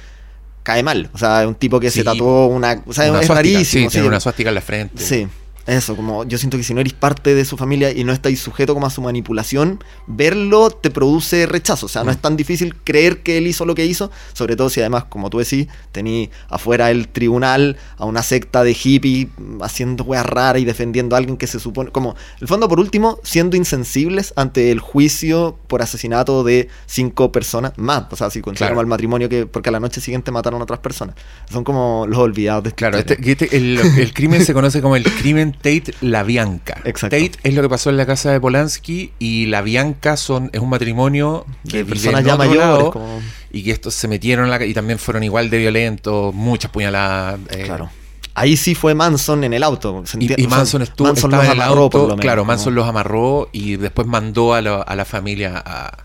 [0.63, 1.09] cae mal.
[1.13, 1.99] O sea, es un tipo que Sí.
[1.99, 2.83] se tatuó una.
[2.85, 3.89] O sea, Una es suástica, rarísimo.
[3.89, 5.01] Sí, tiene una suástica en la frente.
[5.03, 5.27] Sí,
[5.67, 8.39] eso, como yo siento que si no eres parte de su familia y no estáis
[8.39, 11.85] sujeto como a su manipulación, verlo te produce rechazo.
[11.85, 12.15] O sea, no Mm.
[12.15, 15.29] es tan difícil creer que él hizo lo que hizo, sobre todo si además, como
[15.29, 20.61] tú decís, tení afuera el tribunal a una secta de hippies mm, haciendo weas raras
[20.61, 21.91] y defendiendo a alguien que se supone.
[21.91, 27.73] Como, el fondo, por último, siendo insensibles ante el juicio por asesinato de cinco personas
[27.77, 28.03] más.
[28.11, 28.81] O sea, si consideramos Claro.
[28.81, 29.45] el matrimonio que.
[29.45, 31.15] porque a la noche siguiente mataron a otras personas.
[31.51, 34.95] Son como los olvidados de esta Claro, este- este- el, el crimen se conoce como
[34.95, 36.81] el crimen Tate La Bianca.
[36.85, 37.15] Exacto.
[37.17, 40.59] Tate es lo que pasó en la casa de Polanski y La Bianca son, es
[40.59, 42.59] un matrimonio de personas ya mayores.
[42.61, 43.21] lado como-
[43.51, 47.39] y que estos se metieron en la y también fueron igual de violentos, muchas puñaladas.
[47.49, 47.89] eh, Claro.
[48.33, 50.03] Ahí sí fue Manson en el auto.
[50.17, 52.87] Y, Manson estuvo Manson los en el amarró, auto, por lo menos, claro, Manson los
[52.87, 55.97] amarró y después mandó a, la- a la familia a,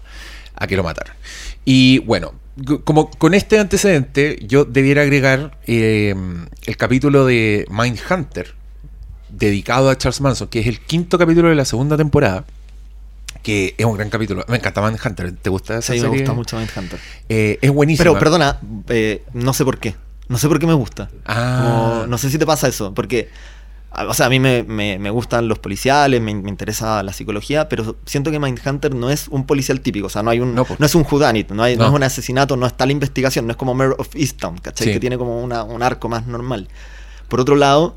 [0.57, 1.15] a que lo mataran.
[1.65, 2.35] Y bueno,
[2.85, 6.15] como con este antecedente, yo debiera agregar eh,
[6.65, 8.55] el capítulo de Mindhunter,
[9.39, 12.45] dedicado a Charles Manson, que es el quinto capítulo de la segunda temporada,
[13.43, 14.45] que es un gran capítulo.
[14.49, 16.19] Me encanta Mindhunter, ¿te gusta esa Sí, me serie?
[16.21, 16.99] gusta mucho Mindhunter.
[17.29, 18.03] Eh, es buenísimo.
[18.05, 19.95] Pero perdona, eh, no sé por qué.
[20.29, 21.09] No sé por qué me gusta.
[21.25, 21.63] Ah.
[21.99, 23.29] Como- no sé si te pasa eso, porque,
[24.09, 27.69] o sea, a mí me, me- me gustan los policiales, me, me interesa la psicología,
[27.69, 30.67] pero siento que Mindhunter no es un policial típico, o sea, no hay un No,
[30.79, 31.83] no, es un whodunit, no, hay, no.
[31.85, 31.91] No.
[31.91, 34.89] es un asesinato, no está la investigación, no es como Mare of Easttown, ¿cachai?
[34.89, 34.93] Sí.
[34.95, 36.69] Que tiene como una- un arco más normal.
[37.29, 37.97] Por otro lado,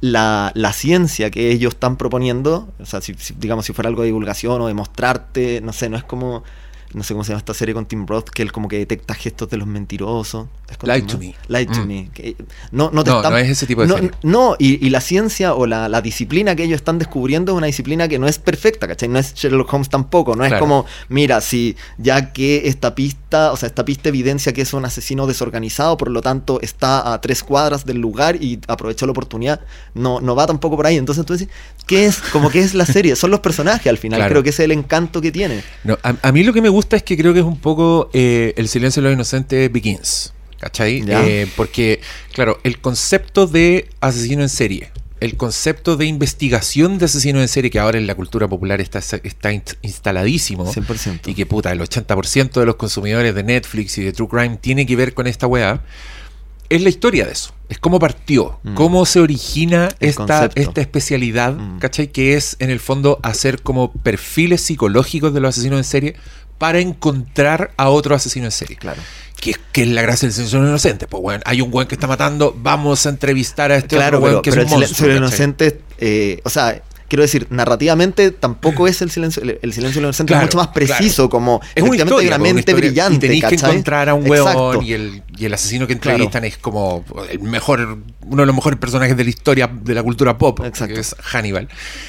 [0.00, 4.02] la, la ciencia que ellos están proponiendo, o sea, si, si- digamos si fuera algo
[4.02, 6.44] de divulgación o de mostrarte, no sé, no es como,
[6.92, 9.14] no sé cómo se llama esta serie con Tim Roth, que él como que detecta
[9.14, 10.46] gestos de los mentirosos.
[10.70, 11.34] ¿Es Lie to me.
[11.48, 11.86] Lie to Mm.
[11.86, 12.10] me.
[12.12, 12.36] que
[12.72, 14.10] no, no, te No, están- no es ese tipo de no, serie.
[14.22, 17.66] no, y, y la ciencia o la, la disciplina que ellos están descubriendo es una
[17.66, 19.08] disciplina que no es perfecta, ¿cachai?
[19.08, 20.60] No es Sherlock Holmes tampoco, no es Claro.
[20.64, 23.20] como, mira, si ya que esta pista,
[23.52, 27.20] o sea, esta pista evidencia que es un asesino desorganizado, por lo tanto está a
[27.20, 29.60] tres cuadras del lugar y aprovechó la oportunidad,
[29.94, 30.96] no, no va tampoco por ahí.
[30.96, 31.48] Entonces tú dices,
[31.86, 32.18] ¿qué es?
[32.32, 34.30] Como que es la serie, son los personajes al final, Claro.
[34.32, 35.62] creo que ese es el encanto que tiene.
[35.84, 38.10] No, a, a mí lo que me gusta es que creo que es un poco
[38.12, 40.32] eh, El silencio de los inocentes Begins.
[40.60, 41.04] ¿Cachai?
[41.06, 42.00] Eh, porque,
[42.32, 44.90] claro, el concepto de asesino en serie,
[45.24, 48.98] el concepto de investigación de asesino en serie, que ahora en la cultura popular está,
[48.98, 50.64] está inst- instaladísimo.
[50.72, 51.28] 100%.
[51.28, 54.86] Y que puta, el 80% de los consumidores de Netflix y de True Crime tiene
[54.86, 55.82] que ver con esta weá.
[56.68, 57.52] Es la historia de eso.
[57.68, 58.74] Es cómo partió, Mm.
[58.74, 60.60] cómo se origina El esta, concepto.
[60.60, 61.78] esta especialidad, Mm.
[61.78, 62.08] ¿cachai?
[62.08, 66.16] Que es en el fondo hacer como perfiles psicológicos de los asesinos en serie
[66.58, 68.76] para encontrar a otro asesino en serie.
[68.76, 69.00] Claro.
[69.44, 71.06] Que, es- que es la gracia del silencio de los inocentes.
[71.08, 74.28] Pues bueno, hay un buen que está matando, vamos a entrevistar a este Claro, otro
[74.30, 75.08] pero, que pero es el un silencio monstruo.
[75.08, 75.46] ¿cachai?
[75.46, 80.40] inocentes, eh, o sea, quiero decir, narrativamente tampoco es el silencio, el, el silencio Claro,
[80.42, 83.16] es mucho más preciso, como Es una historia, una mente brillante.
[83.16, 86.58] Y tenéis que encontrar a un huevón y el, Y el asesino que entrevistan es
[86.58, 90.60] como el mejor, uno de los mejores personajes de la historia de la cultura pop,
[90.64, 90.94] Exacto.
[90.94, 91.68] que es Hannibal.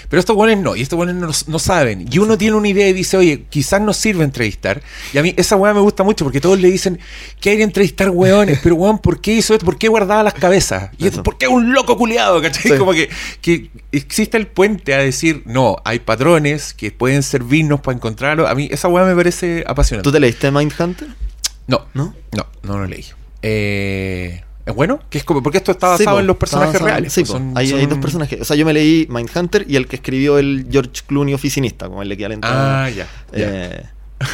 [0.09, 2.07] Pero estos buenos no, y estos buenos no, no saben.
[2.11, 4.81] Y uno tiene una idea y dice, oye, quizás nos sirve entrevistar.
[5.13, 6.99] Y a mí esa weá me gusta mucho porque todos le dicen
[7.39, 9.65] que hay que entrevistar weones, pero weón, ¿por qué hizo esto?
[9.65, 10.91] ¿Por qué guardaba las cabezas?
[10.97, 11.23] Y esto.
[11.23, 12.41] ¿por qué es un loco culiado?
[12.41, 12.71] ¿Cachai?
[12.71, 12.77] Sí.
[12.77, 13.09] Como que,
[13.41, 18.47] que existe el puente a decir, no, hay patrones que pueden servirnos para encontrarlo.
[18.47, 20.03] A mí esa weá me parece apasionante.
[20.03, 21.07] ¿Tú te leíste Mindhunter?
[21.67, 22.13] No, ¿No?
[22.33, 23.05] no, no lo leí.
[23.41, 24.99] Eh, ¿Es bueno?
[25.09, 27.13] Que es como, porque esto está basado en los personajes reales.
[27.13, 28.41] Sí, pues, son- hay, dos personajes.
[28.41, 32.01] O sea, yo me leí Mindhunter y el que escribió el George Clooney oficinista, como
[32.01, 33.07] el equivalente Ah, ya.
[33.31, 33.67] ya.
[33.67, 33.83] Eh,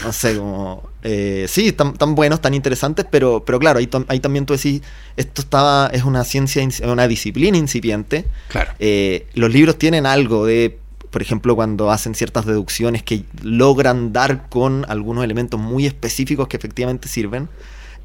[0.06, 0.90] no sé, como.
[1.04, 4.54] eh, sí, tan, tan buenos, tan interesantes, pero, pero claro, ahí, tam- ahí también tú
[4.56, 4.82] decís,
[5.18, 8.26] esto estaba, es una ciencia, una disciplina incipiente.
[8.48, 8.72] Claro.
[8.80, 10.78] Eh, los libros tienen algo de,
[11.12, 16.58] por ejemplo, cuando hacen ciertas deducciones que logran dar con algunos elementos muy específicos que
[16.58, 17.50] efectivamente sirven.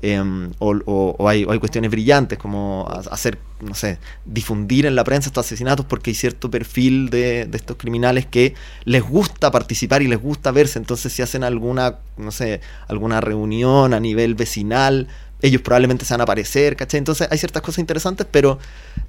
[0.03, 0.23] eh,
[0.59, 5.87] o, hay, cuestiones brillantes como ha- hacer, no sé, difundir en la prensa estos asesinatos
[5.87, 10.79] porque hay cierto perfil de, estos criminales que les gusta participar y les gusta verse.
[10.79, 15.09] Entonces, si hacen alguna, no sé, alguna reunión a nivel vecinal,
[15.43, 16.99] ellos probablemente se van a aparecer, ¿cachai?
[16.99, 18.59] Entonces, hay ciertas cosas interesantes, pero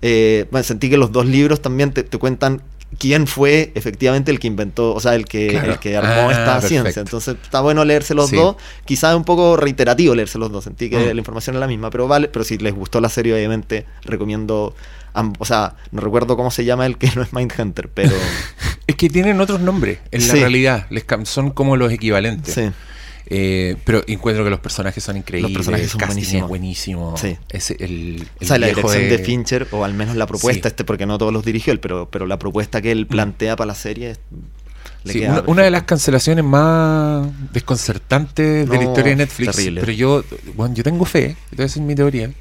[0.01, 2.61] eh, sentí que los dos libros también te cuentan
[2.99, 5.73] quién fue efectivamente el que inventó, o sea, el que, Claro.
[5.73, 6.67] el que armó Ah, esta perfecto.
[6.67, 6.99] ciencia.
[7.01, 8.35] Entonces, está bueno leerse los Sí.
[8.37, 8.55] dos.
[8.85, 10.63] Quizás es un poco reiterativo leerse los dos.
[10.63, 11.05] Sentí que Mm.
[11.15, 12.27] la información es la misma, pero vale.
[12.29, 14.75] Pero si les gustó la serie, obviamente, recomiendo.
[15.39, 18.11] o sea, no recuerdo cómo se llama el que no es Mindhunter, pero.
[18.87, 20.39] Es que tienen otros nombres en la Sí.
[20.39, 20.85] realidad.
[20.91, 22.53] Les son como los equivalentes.
[22.53, 22.69] sí.
[23.29, 25.53] Eh, pero encuentro que los personajes son increíbles.
[25.53, 26.49] personajes son es buenísimos.
[26.49, 27.17] buenísimo.
[27.17, 27.35] Sí.
[27.49, 29.19] Ese, el, el O sea, la dirección de...
[29.19, 30.71] Fincher, o al menos la propuesta, Sí.
[30.71, 33.67] este, porque no todos los dirigió él, pero, pero la propuesta que él plantea para
[33.67, 34.19] la serie es-
[35.05, 39.55] Sí, una, una de las cancelaciones más desconcertantes de la historia de Netflix.
[39.55, 39.81] terrible.
[39.81, 40.23] Pero yo,
[40.55, 42.31] bueno, yo tengo fe, te voy a decir mi teoría.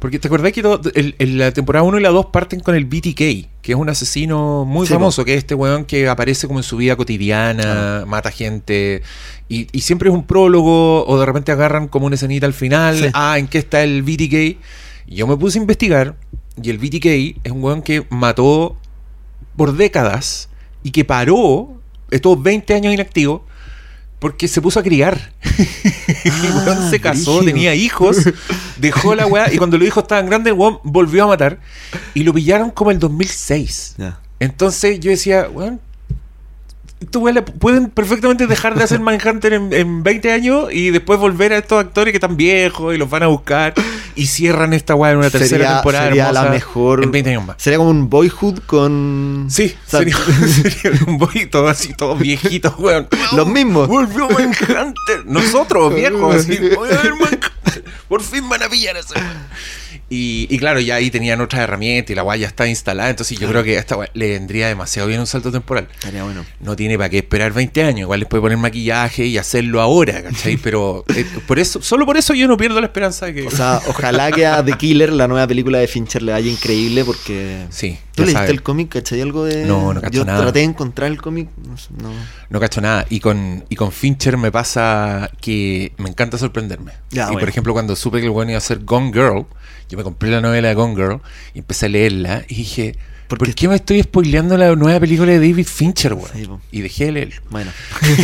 [0.00, 2.76] Porque te acordás que todo- el- el- la temporada 1 y la 2 parten con
[2.76, 6.46] el BTK, que es un asesino muy Sí, famoso, que es este weón que aparece
[6.46, 9.02] como en su vida cotidiana, mata gente,
[9.48, 12.96] y, y siempre es un prólogo, o de repente agarran como una escenita al final,
[12.96, 13.04] Sí.
[13.12, 14.58] ah, ¿en qué está el BTK?
[15.08, 16.14] Y yo me puse a investigar,
[16.62, 18.76] y el BTK es un weón que mató
[19.56, 20.48] por décadas
[20.84, 21.80] y que paró,
[22.12, 23.44] estuvo 20 años inactivo,
[24.18, 25.32] porque se puso a criar.
[26.24, 27.44] el weón se casó, brígido.
[27.44, 28.18] tenía hijos,
[28.78, 31.58] dejó la weá, y cuando los hijos estaban grandes, el weón volvió a matar,
[32.14, 33.94] y lo pillaron como el 2006.
[33.98, 34.20] Ya.
[34.40, 35.80] Entonces yo decía, weón,
[37.14, 41.52] weones le- pueden perfectamente dejar de hacer Manhunter en, en 20 años y después volver
[41.52, 43.74] a estos actores que están viejos y los van a buscar
[44.16, 46.04] y cierran esta weá en una tercera Sería- temporada.
[46.06, 47.56] sería la hermosa mejor- En 20 años más.
[47.58, 49.46] Sería como un boyhood con.
[49.48, 50.16] Sí, O sea, sería,
[50.72, 53.06] sería un poquito así, todos viejitos, weón.
[53.36, 53.86] Los mismos.
[53.88, 55.24] Volvió Manhunter.
[55.26, 56.58] Nosotros, viejos, así.
[56.76, 57.84] "Voy a ver Manhunter".
[58.08, 59.26] Por fin van a pillar a ese weón.
[60.10, 63.10] Y, y claro, ya ahí tenían otras herramientas y la guaya está instalada.
[63.10, 65.88] Entonces yo creo que a esta le vendría demasiado bien un salto temporal.
[65.92, 66.46] Estaría bueno.
[66.60, 68.00] No tiene para qué esperar 20 años.
[68.00, 70.56] Igual les puede poner maquillaje y hacerlo ahora, ¿cachai?
[70.62, 73.46] Pero eh, por eso, solo por eso yo no pierdo la esperanza de que.
[73.46, 77.04] O sea, ojalá que a The Killer, la nueva película de Fincher, le vaya increíble
[77.04, 77.66] porque.
[77.68, 78.50] sí, ¿Tú ya leíste saben.
[78.50, 78.88] el cómic?
[78.88, 79.66] ¿Cachai algo de.?
[79.66, 80.40] No, no cacho Yo nada.
[80.40, 81.48] traté de encontrar el cómic.
[81.66, 82.14] No, no.
[82.48, 83.04] No cacho nada.
[83.10, 86.92] Y con, y con Fincher me pasa que me encanta sorprenderme.
[87.10, 87.40] Ya, y bueno.
[87.40, 89.44] por ejemplo, cuando supe que el bueno iba a ser Gone Girl,
[89.88, 91.20] yo me compré la novela de Gone Girl
[91.54, 92.96] y empecé a leerla y dije,
[93.26, 93.68] ¿por, ¿Por qué?
[93.68, 96.30] me estoy spoileando la nueva película de David Fincher, weón?
[96.32, 97.36] Sí, y dejé de leerlo.
[97.50, 97.70] Bueno.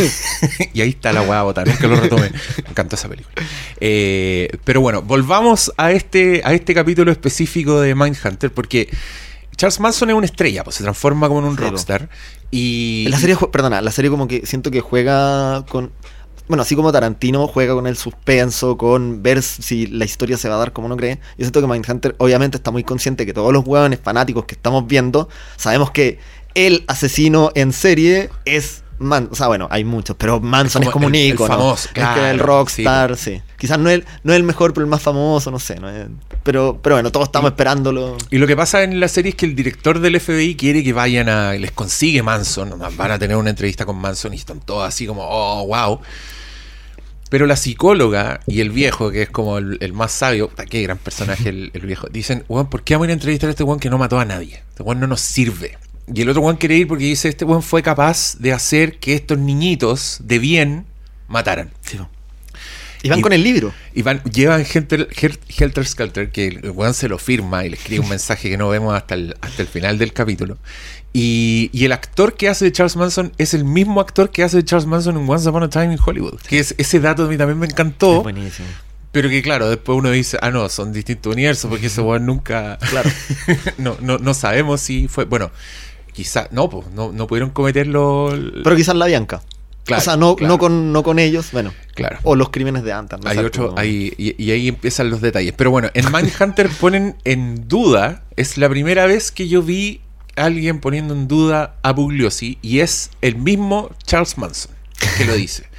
[0.73, 2.31] y ahí está la hueá botar, nunca lo retomé.
[2.63, 3.35] Me encantó esa película.
[3.79, 8.89] Eh, pero bueno, volvamos a este, a este capítulo específico de Mindhunter, porque
[9.55, 12.09] Charles Manson es una estrella, pues se transforma como en un Sí, rockstar.
[12.51, 13.07] Y.
[13.09, 15.91] La serie, perdona, la serie como que siento que juega con.
[16.47, 20.55] Bueno, así como Tarantino juega con el suspenso, con ver si la historia se va
[20.55, 21.15] a dar como uno cree.
[21.37, 24.85] Yo siento que Mindhunter obviamente está muy consciente que todos los hueones fanáticos que estamos
[24.87, 25.27] viendo
[25.57, 26.19] sabemos que
[26.53, 31.07] el asesino en serie es Man, o sea, bueno, hay muchos, pero Manson Es como
[31.07, 31.73] un ícono.
[31.73, 33.41] es que claro, el rockstar, sí.
[33.57, 35.77] Quizás no es, no es el mejor, pero el más famoso, no sé.
[35.81, 36.07] No es-
[36.43, 38.15] pero, pero bueno, todos estamos esperándolo.
[38.31, 40.93] Y lo que pasa en la serie es que el director del FBI quiere que
[40.93, 41.53] vayan a.
[41.55, 42.73] Les consigue Manson.
[42.95, 45.99] Van a tener una entrevista con Manson y están todos así como, oh, wow.
[47.35, 51.49] Pero la psicóloga y el viejo, que es como el, más sabio, qué gran personaje
[51.49, 53.89] el, viejo, dicen, weón, ¿por qué vamos a ir a entrevistar a este weón que
[53.89, 54.63] no mató a nadie?
[54.69, 55.77] Este weón no nos sirve.
[56.07, 59.15] Y el otro weón quiere ir porque dice, este weón fue capaz de hacer que
[59.15, 60.85] estos niñitos de bien
[61.27, 61.71] mataran.
[61.81, 61.99] Sí.
[63.05, 63.73] Y van Y- con el libro.
[63.93, 67.77] Y van, llevan Helter, Hel- Helter Skelter, que el weón se lo firma y le
[67.77, 70.57] escribe un mensaje que no vemos hasta el, hasta el final del capítulo.
[71.13, 74.57] Y, y el actor que hace de Charles Manson es el mismo actor que hace
[74.57, 76.39] de Charles Manson en Once Upon a Time in Hollywood.
[76.47, 78.17] Que es, ese dato a mí también me encantó.
[78.17, 78.67] Es buenísimo.
[79.13, 82.77] Pero que claro, después uno dice, ah, no, son distintos universos, porque ese weón nunca.
[82.89, 83.09] Claro.
[83.77, 85.23] no, no, no sabemos si fue.
[85.23, 85.51] Bueno,
[86.11, 86.51] quizás.
[86.51, 88.37] No, pues, no, no pudieron cometerlo.
[88.61, 89.41] Pero quizás la Bianca.
[89.85, 90.53] Claro, o sea, no, claro.
[90.53, 91.71] no, con, no con ellos, bueno.
[91.93, 92.17] Claro.
[92.23, 93.19] O los crímenes de Antan.
[93.23, 95.53] no Hay otro, hay, y, y ahí empiezan los detalles.
[95.55, 100.01] Pero bueno, en Mindhunter ponen en duda, es la primera vez que yo vi
[100.35, 104.71] a alguien poniendo en duda a Bugliosi y es el mismo Charles Manson
[105.17, 105.65] que lo dice.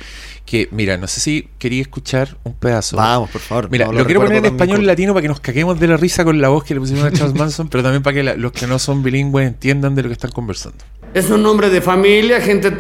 [0.47, 2.97] Que, mira, no sé si quería escuchar un pedazo.
[2.97, 3.69] Vamos, por favor.
[3.69, 6.25] Mira, no lo, quiero poner en español latino para que nos caguemos de la risa
[6.25, 8.53] con la voz que le pusimos a Charles Manson, pero también para que la- los
[8.53, 10.79] que no son bilingües entiendan de lo que están conversando.
[11.15, 12.71] ¿Es un nombre de familia, gente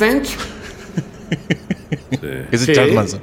[1.28, 2.46] Tench?
[2.50, 2.72] Ese es Sí.
[2.72, 3.20] Charles Manson.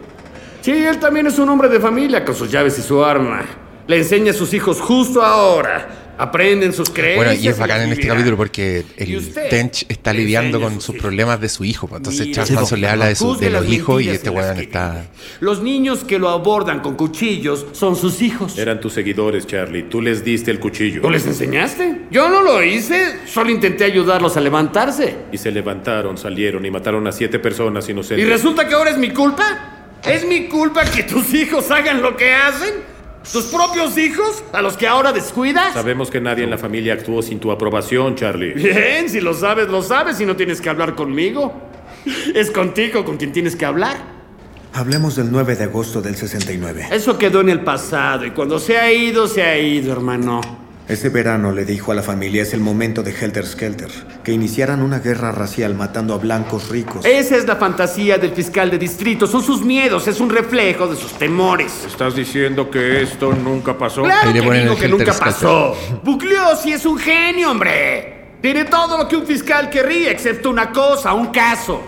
[0.62, 3.42] Sí, él también es un hombre de familia con sus llaves y su arma.
[3.88, 5.88] Le enseña a sus hijos justo ahora.
[6.18, 7.26] Aprenden sus creencias.
[7.26, 10.96] Bueno, y es bacán en este capítulo porque Y el Tench está lidiando con sus
[10.96, 11.88] problemas de su hijo.
[11.88, 15.06] pues, Entonces Charles Manson le habla de, su- de los hijos y este weón está...
[15.40, 18.58] Los niños que lo abordan con cuchillos son sus hijos.
[18.58, 19.84] Eran tus seguidores, Charlie.
[19.84, 21.02] Tú les diste el cuchillo.
[21.02, 22.02] ¿Tú les enseñaste?
[22.12, 23.20] Yo no lo hice.
[23.26, 25.16] Solo intenté ayudarlos a levantarse.
[25.32, 28.28] Y se levantaron, salieron y mataron a siete personas ¿Y inocentes.
[28.30, 30.00] resulta que ahora es mi culpa?
[30.06, 32.93] ¿Es mi culpa que tus hijos hagan lo que hacen?
[33.32, 34.44] ¿Tus propios hijos?
[34.52, 35.74] ¿A los que ahora descuidas?
[35.74, 38.54] Sabemos que nadie en la familia actuó sin tu aprobación, Charlie.
[38.54, 41.54] Bien, si lo sabes, lo sabes y no tienes que hablar conmigo.
[42.36, 43.98] Es contigo con quien tienes que hablar.
[44.74, 46.88] Hablemos del 9 de agosto del 69.
[46.92, 50.63] Eso quedó en el pasado y cuando se ha ido, se ha ido, hermano.
[50.88, 53.90] Ese verano le dijo a la familia es el momento de Helter Skelter,
[54.22, 57.06] que iniciaran una guerra racial matando a blancos ricos.
[57.06, 59.26] Esa es la fantasía del fiscal de distrito.
[59.26, 61.86] Son sus miedos, es un reflejo de sus temores.
[61.88, 64.04] ¿Estás diciendo que esto nunca pasó?
[64.04, 65.34] Claro Ahí le que ponen digo el que Helter nunca Skelter.
[65.42, 65.76] pasó.
[66.04, 68.24] Bugliosi es un genio, hombre.
[68.42, 71.82] Tiene todo lo que un fiscal querría, excepto una cosa, un caso.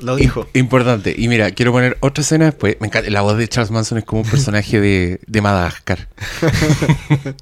[0.00, 0.46] Lo dijo.
[0.54, 1.14] Importante.
[1.16, 2.76] Y mira, quiero poner otra escena después.
[2.80, 3.10] Me encanta.
[3.10, 6.08] La voz de Charles Manson es como un personaje de, de Madagascar.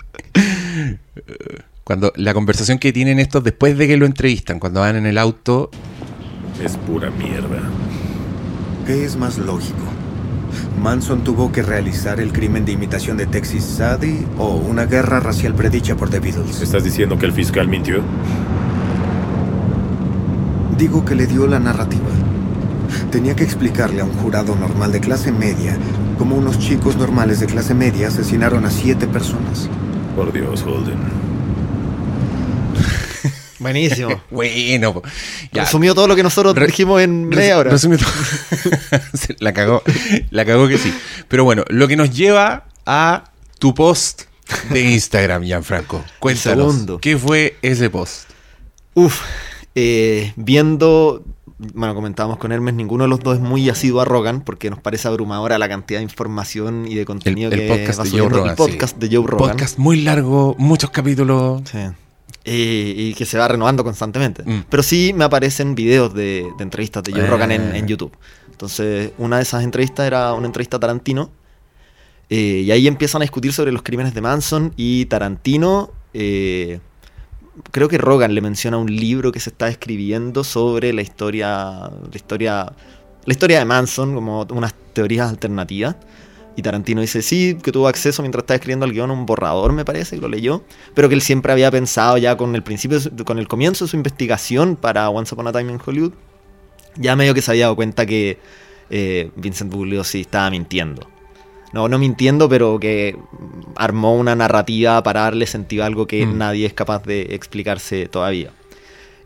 [1.84, 5.18] Cuando la conversación que tienen estos después de que lo entrevistan, cuando van en el
[5.18, 5.70] auto,
[6.60, 7.62] Es pura mierda.
[8.86, 9.84] ¿Qué es más lógico?
[10.82, 15.54] ¿Manson tuvo que realizar el crimen de imitación de Texas Sadie o una guerra racial
[15.54, 16.60] predicha por The Beatles?
[16.60, 18.02] ¿Estás diciendo que el fiscal mintió?
[20.76, 22.08] Digo que le dio la narrativa.
[23.10, 25.76] Tenía que explicarle a un jurado normal de clase media
[26.18, 29.68] cómo unos chicos normales de clase media asesinaron a siete personas.
[30.14, 30.98] Por Dios, Holden.
[33.58, 34.20] Buenísimo.
[34.30, 35.02] bueno,
[35.52, 35.64] ya.
[35.64, 37.70] Resumió todo lo que nosotros Re- dijimos en media hora.
[37.70, 38.10] resumió todo.
[39.40, 39.82] La cagó.
[40.30, 40.92] La cagó que sí.
[41.28, 43.24] Pero bueno, lo que nos lleva a
[43.58, 44.22] tu post
[44.70, 46.04] de Instagram, Gianfranco.
[46.18, 46.72] Cuéntanos.
[46.72, 46.98] segundo.
[46.98, 48.30] ¿Qué fue ese post?
[48.94, 49.20] Uf,
[49.74, 51.24] eh, viendo,
[51.58, 54.78] bueno, comentábamos con Hermes, ninguno de los dos es muy asiduo a Rogan porque nos
[54.78, 58.28] parece abrumadora la cantidad de información y de contenido el que podcast va de Joe
[58.28, 58.50] Rogan.
[58.50, 59.08] el podcast sí.
[59.08, 59.50] de Joe Rogan.
[59.50, 61.62] Podcast muy largo, muchos capítulos.
[61.70, 61.78] Sí.
[62.44, 64.42] Y, y que se va renovando constantemente.
[64.44, 64.64] Mm.
[64.68, 67.26] Pero sí me aparecen videos de, de entrevistas de Joe.
[67.26, 68.12] Rogan en, en YouTube.
[68.50, 71.30] Entonces, una de esas entrevistas era una entrevista a Tarantino.
[72.28, 74.72] eh, y ahí empiezan a discutir sobre los crímenes de Manson.
[74.76, 76.80] Y Tarantino, eh,
[77.70, 82.16] creo que Rogan le menciona un libro que se está escribiendo sobre la historia, la
[82.16, 82.72] historia,
[83.24, 85.96] la historia de Manson, como unas teorías alternativas.
[86.58, 89.74] Y Tarantino dice, sí, que tuvo acceso mientras estaba escribiendo el guion a un borrador,
[89.74, 90.64] me parece, que lo leyó.
[90.94, 93.96] Pero que él siempre había pensado ya con el principio, con el comienzo de su
[93.96, 96.12] investigación para Once Upon a Time in Hollywood,
[96.96, 98.38] ya medio que se había dado cuenta que
[98.88, 101.06] eh, Vincent Bugliosi estaba mintiendo.
[101.76, 103.14] No, no mintiendo, pero que
[103.74, 106.38] armó una narrativa para darle sentido a algo que Mm.
[106.38, 108.50] nadie es capaz de explicarse todavía.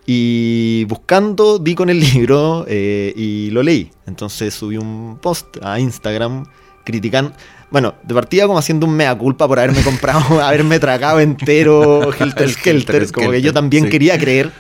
[0.05, 3.93] Y buscando, di con el libro eh, y lo leí.
[4.05, 6.45] Entonces subí un post a Instagram
[6.85, 7.33] criticando.
[7.71, 12.51] Bueno, de partida como haciendo un mea culpa por haberme comprado, haberme tragado entero Helter
[12.51, 13.13] Skelter.
[13.13, 13.91] Como que yo también sí.
[13.91, 14.51] quería creer.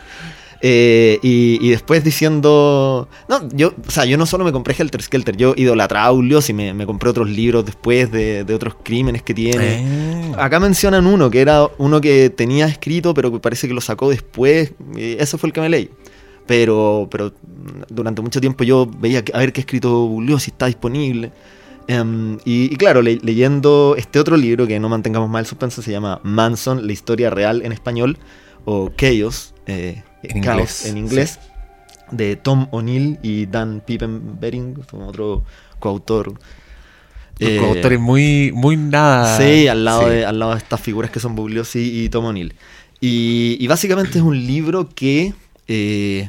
[0.62, 3.09] Eh, y, y después diciendo.
[3.29, 6.51] No, yo, o sea, yo no solo me compré Helter Skelter, yo idolatraba a Ulios
[6.51, 9.83] y me, me compré otros libros después de, de otros crímenes que tiene.
[9.83, 10.33] Eh.
[10.37, 14.11] Acá mencionan uno, que era uno que tenía escrito, pero que parece que lo sacó
[14.11, 14.73] después.
[14.96, 15.90] ese fue el que me leí.
[16.46, 17.33] Pero, pero
[17.88, 21.31] durante mucho tiempo yo veía que- a ver qué ha escrito Bulio, si está disponible.
[21.87, 25.81] Em, y, y claro, le- leyendo este otro libro, que no mantengamos mal el suspenso,
[25.81, 28.18] se llama Manson, la historia real en español,
[28.64, 31.38] o Chaos, eh, En inglés, en inglés,
[32.11, 35.44] de Tom O'Neill y Dan Pippenbering, otro
[35.78, 36.35] coautor.
[37.38, 39.38] Eh, coautores muy, muy nada.
[39.38, 40.11] Sí, al lado, sí.
[40.11, 42.54] De, al lado de estas figuras que son Bugliosi y Tom O'Neill.
[43.00, 45.33] Y, y básicamente es un libro que
[45.66, 46.28] eh,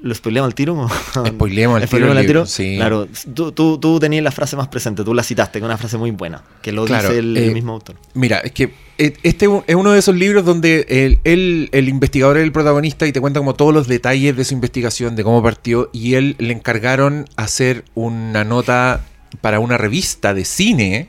[0.00, 0.88] ¿Lo spoileamos al tiro?
[1.26, 2.76] Spoileemos al tiro ¿Spoileamos el al libro, sí.
[2.76, 5.76] Claro, tú, tú, tú tenías la frase más presente, tú la citaste, que es una
[5.76, 7.96] frase muy buena, que lo Claro, dice el, eh, el mismo autor.
[8.14, 12.36] Mira, es que eh, este es uno de esos libros donde el, él- el investigador
[12.38, 15.42] es el protagonista y te cuenta como todos los detalles de su investigación, de cómo
[15.42, 19.04] partió, y él le encargaron hacer una nota
[19.40, 21.08] para una revista de cine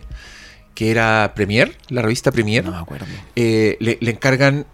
[0.76, 2.64] que era Premier, la revista Premier.
[2.66, 3.06] No me acuerdo.
[3.36, 4.66] eh, le, le encargan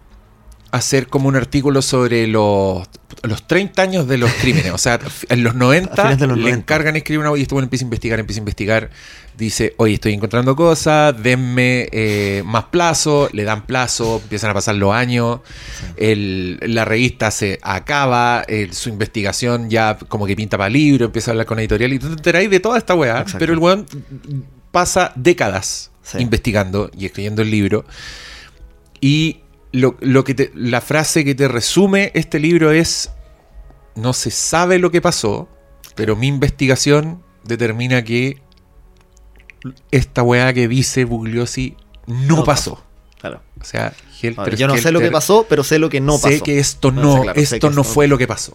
[0.72, 2.86] hacer como un artículo sobre los,
[3.22, 4.72] los 30 años de los crímenes.
[4.72, 4.98] O sea,
[5.28, 6.58] en los 90 A fines de los le 90.
[6.60, 8.90] encargan escribir una y este bueno empieza a investigar, empieza a investigar.
[9.38, 14.74] Dice, oye, estoy encontrando cosas, denme eh, más plazo, le dan plazo, empiezan a pasar
[14.76, 15.40] los años,
[15.98, 21.30] el- la revista se acaba, el- su investigación ya como que pinta para libro, empieza
[21.30, 23.38] a hablar con editorial y tú te enteráis de toda esta weá, Exacto.
[23.38, 23.86] pero el weón
[24.72, 26.18] pasa décadas Sí.
[26.22, 27.84] investigando y escribiendo el libro.
[29.00, 29.40] Y
[29.80, 33.10] lo, lo que te- la frase que te resume este libro es:
[33.94, 35.48] No se sabe lo que pasó,
[35.94, 38.40] pero mi investigación determina que
[39.90, 42.82] esta weá que dice Bugliosi no, No pasó.
[43.20, 43.42] Claro.
[43.60, 46.30] O sea, Helter yo no sé lo que pasó, pero sé lo que no sé
[46.32, 46.44] pasó.
[46.44, 48.54] que esto No, no, sí, claro, sé esto no esto- fue lo que pasó.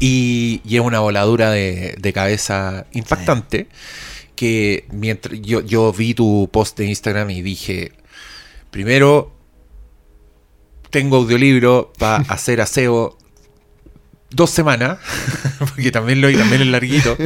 [0.00, 3.68] Y, y es una voladura de, de cabeza impactante.
[4.34, 7.92] Que mientras yo, yo vi tu post de Instagram y dije:
[8.72, 9.32] primero,
[10.92, 13.16] tengo audiolibro para hacer aseo
[14.30, 14.98] dos semanas,
[15.58, 17.16] porque también lo también es larguito.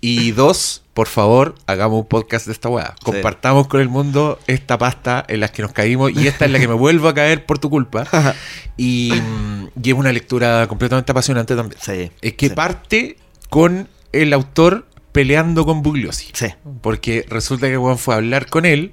[0.00, 2.94] Y dos, por favor, hagamos un podcast de esta weá.
[3.02, 6.60] Compartamos con el mundo esta pasta en la que nos caímos y esta es la
[6.60, 8.06] que me vuelvo a caer por tu culpa.
[8.80, 11.80] Y, mm, y es una lectura completamente apasionante también.
[11.82, 12.12] Sí.
[12.22, 12.54] Es que sí.
[12.54, 13.16] parte
[13.50, 16.28] con el autor peleando con Bugliosi.
[16.32, 16.46] Sí.
[16.80, 18.92] Porque resulta que Juan fue a hablar con él,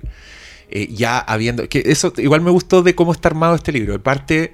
[0.70, 1.68] eh, ya habiendo.
[1.70, 4.02] que Eso igual me gustó de cómo está armado este libro.
[4.02, 4.54] Parte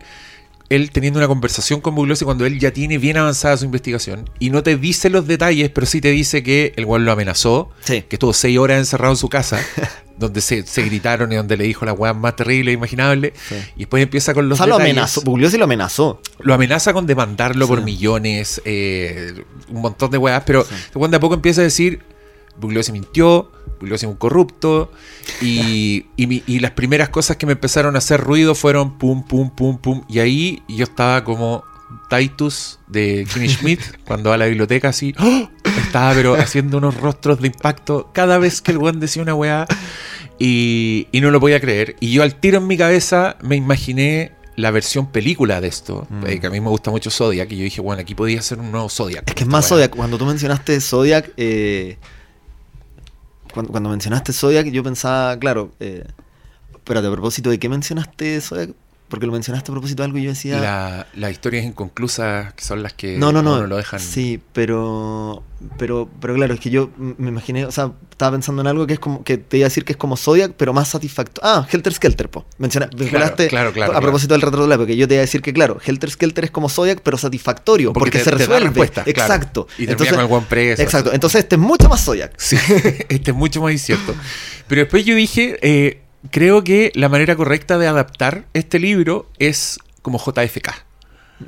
[0.69, 4.51] él teniendo una conversación con Bugliosi cuando él ya tiene bien avanzada su investigación y
[4.51, 8.03] no te dice los detalles, pero sí te dice que el Juan lo amenazó, Sí.
[8.07, 9.59] que estuvo seis horas encerrado en su casa,
[10.17, 13.33] donde se, se gritaron y donde le dijo la weá más terrible e imaginable.
[13.49, 13.55] Sí.
[13.75, 15.21] Y después empieza con O los sea, lo amenazó.
[15.23, 16.21] Bugliosi lo amenazó.
[16.39, 21.33] Lo amenaza con demandarlo por millones, eh, un montón de weas, pero cuando a poco
[21.33, 21.99] empieza a decir,
[22.59, 24.91] Bugliosi mintió, Bugliosi es un corrupto,
[25.41, 29.77] y, y, las primeras cosas que me empezaron a hacer ruido fueron pum, pum, pum,
[29.77, 31.63] pum, y ahí yo estaba como
[32.09, 35.49] Titus de Kimmy Schmidt, cuando va a la biblioteca así, ¡oh!
[35.85, 39.65] estaba pero haciendo unos rostros de impacto cada vez que el weón decía una weá,
[40.39, 41.95] y, y no lo podía creer.
[41.99, 46.25] Y yo al tiro en mi cabeza me imaginé la versión película de esto, Mm.
[46.27, 48.59] eh, que a mí me gusta mucho Zodiac, y yo dije, bueno, aquí podía ser
[48.59, 49.23] un nuevo Zodiac.
[49.27, 49.69] Es que es más weá.
[49.69, 49.95] Zodiac.
[49.95, 51.97] Cuando tú mencionaste Zodiac, eh,
[53.53, 56.05] cuando, cuando mencionaste Zodiac, yo pensaba, claro, eh,
[56.73, 58.71] espérate, a propósito de qué mencionaste Zodiac,
[59.11, 60.59] porque lo mencionaste a propósito de algo y yo decía.
[60.59, 63.57] La- las historias inconclusas que son las que no, no, no.
[63.57, 63.99] uno lo dejan.
[63.99, 65.43] Sí, pero,
[65.77, 68.93] pero, pero claro, es que yo me imaginé, o sea, estaba pensando en algo que
[68.93, 71.41] es como, que te iba a decir que es como Zodiac, pero más satisfactorio.
[71.47, 72.45] Ah, Helter Skelter, po.
[72.57, 75.51] Menciona, vinculaste claro, claro, a propósito del retro porque yo te iba a decir que,
[75.53, 78.67] claro, Helter Skelter es como Zodiac, pero satisfactorio, porque, te- se resuelve.
[78.69, 79.33] respuestas, claro.
[79.33, 79.67] Exacto.
[79.77, 80.81] Y termina con el buen preso.
[80.81, 81.11] Exacto.
[81.13, 82.33] Entonces este es mucho más Zodiac.
[82.37, 82.55] Sí,
[83.09, 84.15] este es mucho más incierto.
[84.67, 89.79] Pero después yo dije, eh, creo que la manera correcta de adaptar este libro es
[90.01, 90.85] como JFK.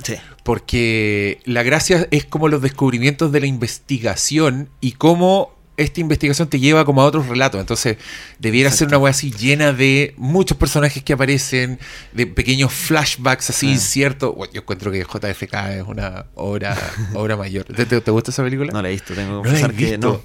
[0.02, 0.16] Sí.
[0.42, 6.60] Porque la gracia es como los descubrimientos de la investigación y cómo esta investigación te
[6.60, 7.60] lleva como a otros relatos.
[7.60, 7.96] Entonces,
[8.38, 11.78] debiera ser una wea así llena de muchos personajes que aparecen,
[12.12, 13.72] de pequeños flashbacks así Sí.
[13.72, 14.34] inciertos.
[14.36, 16.76] Bueno, yo encuentro que JFK es una obra,
[17.14, 17.64] obra mayor.
[17.64, 18.72] ¿Te, te- te gusta esa película?
[18.72, 20.22] No la he visto, tengo que ¿No la confesar que no.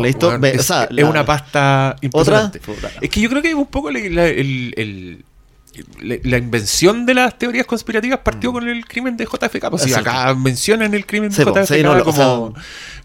[0.00, 0.34] La he visto.
[0.44, 2.60] es, es una pasta impresionante.
[2.60, 2.90] Puta.
[3.00, 5.24] Es que yo creo que un poco la, la- el- el-
[6.00, 9.70] la- invención de las teorías conspirativas partió con el crimen de JFK.
[9.70, 12.54] Pues si acá mencionan el crimen de JFK sí, no, lo- o como,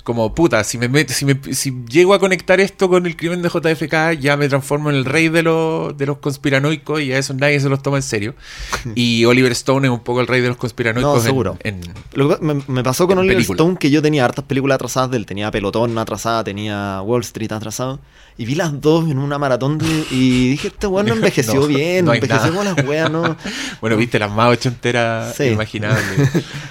[0.04, 3.42] como puta, si me met- si, me- si llego a conectar esto con el crimen
[3.42, 7.18] de JFK, ya me transformo en el rey de los, de los conspiranoicos y a
[7.18, 8.36] eso nadie se los toma en serio.
[8.96, 11.58] Y Oliver Stone es un poco el rey de los conspiranoicos No, en- seguro.
[11.64, 11.82] en,
[12.14, 13.58] Lo que me, me pasó con En Oliver película.
[13.58, 15.26] Stone que yo tenía hartas películas atrasadas de él.
[15.26, 18.00] Tenía Pelotón atrasada, tenía Wall Street atrasado.
[18.38, 21.68] Y vi las dos en una maratón de- y dije, este weón no envejeció No,
[21.68, 22.74] bien, no envejeció nada.
[22.76, 23.36] las weas, ¿no?
[23.82, 25.46] Bueno, viste las más ochenteras Sí.
[25.46, 26.04] imaginables.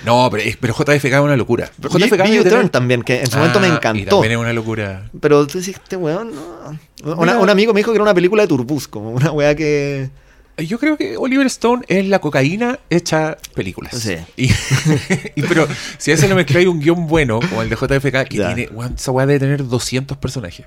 [0.04, 1.70] No, pero, pero JFK es una locura.
[1.78, 4.10] Vi, JFK vi U-Turn tener- también, que en su momento me Ah, Y encantó.
[4.16, 5.10] también es una locura.
[5.20, 7.14] Pero tú decís, este weón, no.
[7.16, 10.10] Una- un amigo me dijo que era una película de Turbus, como una wea que.
[10.56, 13.94] Yo creo que Oliver Stone es la cocaína hecha películas.
[13.98, 14.16] Sí.
[14.36, 14.44] Y,
[15.34, 15.66] y pero
[15.98, 18.94] si a ese le mezcláis un guion bueno, como el de JFK, que tiene, weón,
[18.96, 20.64] esa weá debe tener 200 personajes.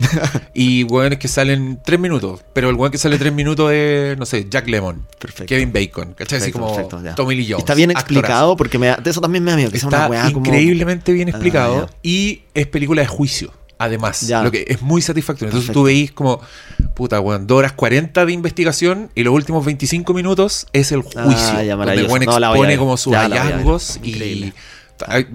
[0.53, 4.25] y weones que salen 3 minutos, pero el weón que sale 3 minutos es, no
[4.25, 5.45] sé, Jack Lemon, Perfecto.
[5.45, 6.39] Kevin Bacon, ¿cachai?
[6.39, 7.15] Así Perfecto, como perfecto, ya.
[7.15, 7.59] Tommy Lee Jones.
[7.59, 8.13] Está bien actorazo.
[8.13, 9.71] explicado porque me de eso también me da miedo.
[9.71, 10.45] Que sea Está una weá como.
[10.45, 13.53] increíblemente bien Ah, explicado y es película de juicio.
[13.79, 14.41] Además, Ya.
[14.43, 15.49] lo que es muy satisfactorio.
[15.49, 15.79] Entonces Perfecto.
[15.81, 16.41] tú veís como,
[16.95, 21.23] puta, weón, 2 horas 40 de investigación y los últimos 25 minutos es el juicio.
[21.27, 24.53] Ah, ya, donde No, a expone como sus Ya, hallazgos y Increíble.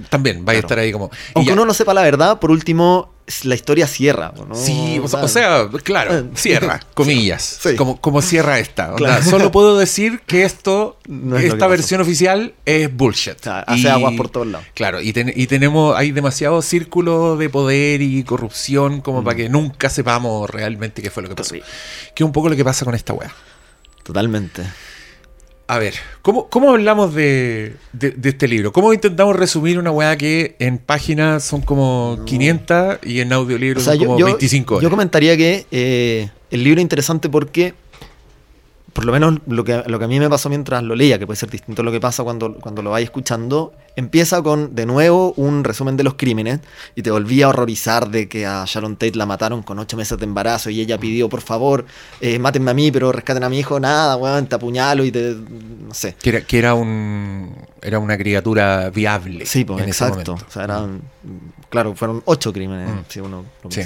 [0.09, 1.11] también vaya a estar ahí como.
[1.35, 3.13] Aunque uno no sepa la verdad, por último,
[3.45, 4.33] la historia cierra.
[4.49, 4.55] ¿no?
[4.55, 7.59] Sí, o sea, o sea, claro, Eh, cierra, comillas.
[7.63, 7.77] Sí.
[7.77, 8.95] Como, como cierra esta.
[9.23, 13.35] Solo puedo decir que esto, No es esta versión oficial es bullshit.
[13.41, 14.67] O sea, hace aguas por todos lados.
[14.75, 19.25] Claro, y, ten- y tenemos, hay demasiado círculo de poder y corrupción como Mm.
[19.25, 21.51] para que nunca sepamos realmente qué fue lo que pasó.
[21.51, 21.69] Terrible.
[22.15, 23.33] Que es un poco lo que pasa con esta weá.
[24.03, 24.63] Totalmente.
[25.73, 28.73] A ver, ¿cómo, cómo hablamos de, de- de este libro?
[28.75, 33.83] ¿Cómo intentamos resumir una weá que en páginas son como 500 y en audiolibro O
[33.83, 34.83] sea, son como yo- 25 horas?
[34.83, 37.73] yo comentaría que eh, el libro es interesante porque,
[38.93, 41.27] por lo menos lo que, lo que a mí me pasó mientras lo leía, que
[41.27, 44.85] puede ser distinto a lo que pasa cuando, cuando lo vais escuchando, empieza con, de
[44.87, 46.61] nuevo, un resumen de los crímenes
[46.95, 50.19] y te volví a horrorizar de que a Sharon Tate la mataron con ocho meses
[50.19, 51.87] de embarazo y ella pidió, por favor,
[52.21, 55.35] eh, mátenme a mí, pero rescaten a mi hijo, nada, weón, te apuñalo y te...
[55.35, 56.15] no sé.
[56.21, 59.45] Que era, que era un era una criatura viable.
[59.47, 60.35] Sí, pues, en exacto.
[60.35, 61.03] O sea, eran,
[61.69, 62.99] claro, fueron ocho crímenes, Mm.
[63.09, 63.83] si uno lo Sí.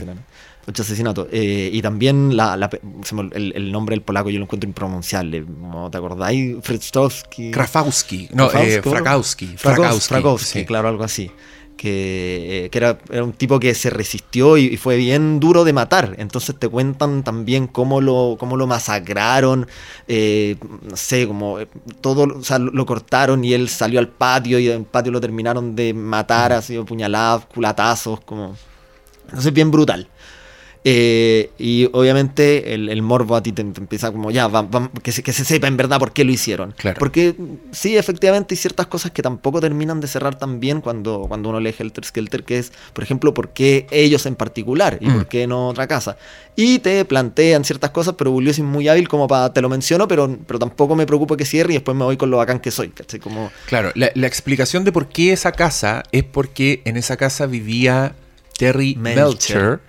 [0.68, 1.28] Ocho asesinatos.
[1.30, 2.68] Eh, y también la, la
[3.34, 5.44] el, el nombre del polaco yo lo encuentro impronunciable.
[5.46, 6.56] ¿No te acordáis?
[6.60, 7.52] Frycztowski.
[7.52, 8.28] Krafowski.
[8.32, 8.82] No, eh.
[8.82, 9.46] Frakowski.
[9.46, 10.64] Frakowski, Frakowski, Frakowski, sí.
[10.66, 11.30] claro, algo así.
[11.76, 15.62] Que, eh, que era, era un tipo que se resistió y, y fue bien duro
[15.62, 16.16] de matar.
[16.18, 19.68] Entonces te cuentan también cómo lo, cómo lo masacraron.
[20.08, 21.58] eh, no sé, como
[22.00, 25.12] todo, o sea, lo, lo cortaron y él salió al patio y en el patio
[25.12, 28.56] lo terminaron de matar, así, puñaladas, culatazos, como.
[29.26, 30.08] Entonces, bien brutal.
[30.88, 34.88] Eh, y obviamente el, el morbo a ti te, te empieza como ya, va- va-
[35.02, 36.74] que, se, que se sepa en verdad por qué lo hicieron.
[36.76, 36.96] Claro.
[37.00, 37.34] Porque
[37.72, 41.58] sí, efectivamente hay ciertas cosas que tampoco terminan de cerrar tan bien cuando, cuando uno
[41.58, 45.14] lee Helter Skelter, que es, por ejemplo, por qué ellos en particular y Mm.
[45.14, 46.18] por qué no otra casa.
[46.54, 50.06] Y te plantean ciertas cosas, pero Bugliosi es muy hábil como para, te lo menciono,
[50.06, 52.70] pero, pero tampoco me preocupa que cierre y después me voy con lo bacán que
[52.70, 52.92] soy.
[53.20, 57.46] Como, Claro, la, la explicación de por qué esa casa es porque en esa casa
[57.46, 58.14] vivía
[58.56, 59.26] Terry Melcher.
[59.26, 59.80] Melcher,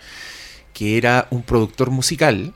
[0.78, 2.54] que era un productor musical,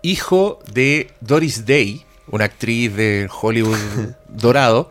[0.00, 3.76] hijo de Doris Day, una actriz de Hollywood
[4.30, 4.90] dorado,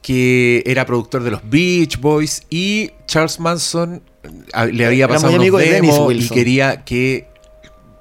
[0.00, 4.02] que era productor de los Beach Boys y Charles Manson
[4.54, 7.26] a- le había pasado unos de demos y quería que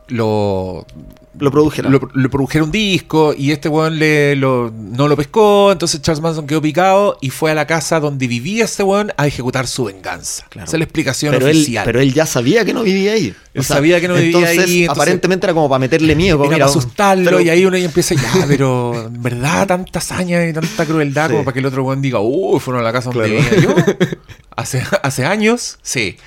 [0.08, 0.86] lo
[1.40, 1.92] lo produjeron.
[1.92, 6.22] lo, lo produjeron un disco y este weón le, lo- no lo pescó, entonces Charles
[6.22, 9.86] Manson quedó picado y fue a la casa donde vivía este weón a ejecutar su
[9.86, 10.46] venganza.
[10.50, 10.68] Claro.
[10.68, 11.86] Esa es la explicación pero, él, oficial.
[11.86, 13.34] pero él ya sabía que no vivía ahí.
[13.54, 16.38] Él sabía que no vivía entonces, ahí, entonces- aparentemente era como para meterle miedo.
[16.38, 19.68] Como, Era mira, para asustarlo pero- y ahí uno ya empieza, ya, pero en verdad
[19.68, 21.32] tanta hazaña y tanta crueldad Sí.
[21.34, 23.56] como para que el otro weón diga, uy, fueron a la casa donde Claro.
[23.56, 23.76] vivía yo.
[24.56, 26.18] Hace, hace años, sí.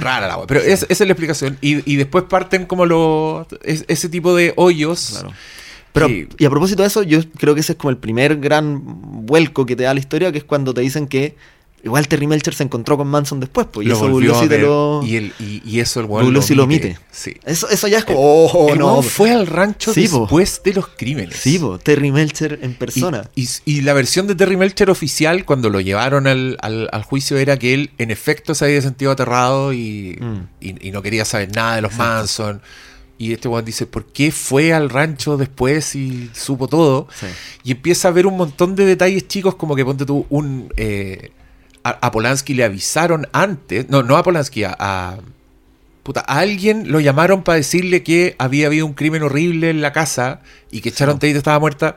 [0.00, 0.46] Rara la weá.
[0.46, 1.58] Pero es- esa es la explicación.
[1.60, 5.10] Y, y después parten como los es- ese tipo de hoyos.
[5.20, 5.32] Claro.
[5.92, 8.36] Pero, que- y a propósito de eso, yo creo que ese es como el primer
[8.38, 8.80] gran
[9.26, 11.36] vuelco que te da la historia, que es cuando te dicen que
[11.84, 15.00] igual Terry Melcher se encontró con Manson después, pues, y lo eso Bugliosi te lo...
[15.04, 16.98] y, el, y, y eso el weón Bugliosi lo omite.
[17.10, 17.34] Sí.
[17.44, 18.86] Eso, eso ya es como, oh, el no.
[18.92, 20.20] weón fue al rancho Sí, po.
[20.20, 21.36] después de los crímenes.
[21.36, 23.28] Sí, po, Terry Melcher en persona.
[23.34, 27.36] y- y la versión de Terry Melcher oficial, cuando lo llevaron al, al- al juicio,
[27.38, 30.46] era que él en efecto se había sentido aterrado y, Mm.
[30.60, 32.60] y- no quería saber nada de los Manson.
[33.20, 37.08] Y este weón dice, ¿por qué fue al rancho después y supo todo?
[37.18, 37.26] Sí.
[37.64, 40.72] Y empieza a ver un montón de detalles chicos, como que ponte tú un...
[40.76, 41.32] eh,
[41.84, 44.76] a, a Polanski le avisaron antes, no, no a Polanski, a...
[44.78, 45.18] a-
[46.02, 49.92] puta, a alguien lo llamaron para decirle que había habido un crimen horrible en la
[49.92, 51.96] casa y que Sharon Tate estaba muerta.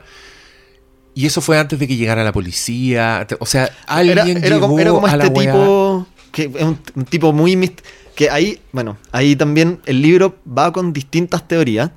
[1.14, 3.26] Y eso fue antes de que llegara la policía.
[3.38, 6.78] O sea, alguien era, era llegó como, era como a este tipo que es un,
[6.94, 7.74] un tipo muy
[8.14, 11.90] que ahí bueno ahí también el libro va con distintas teorías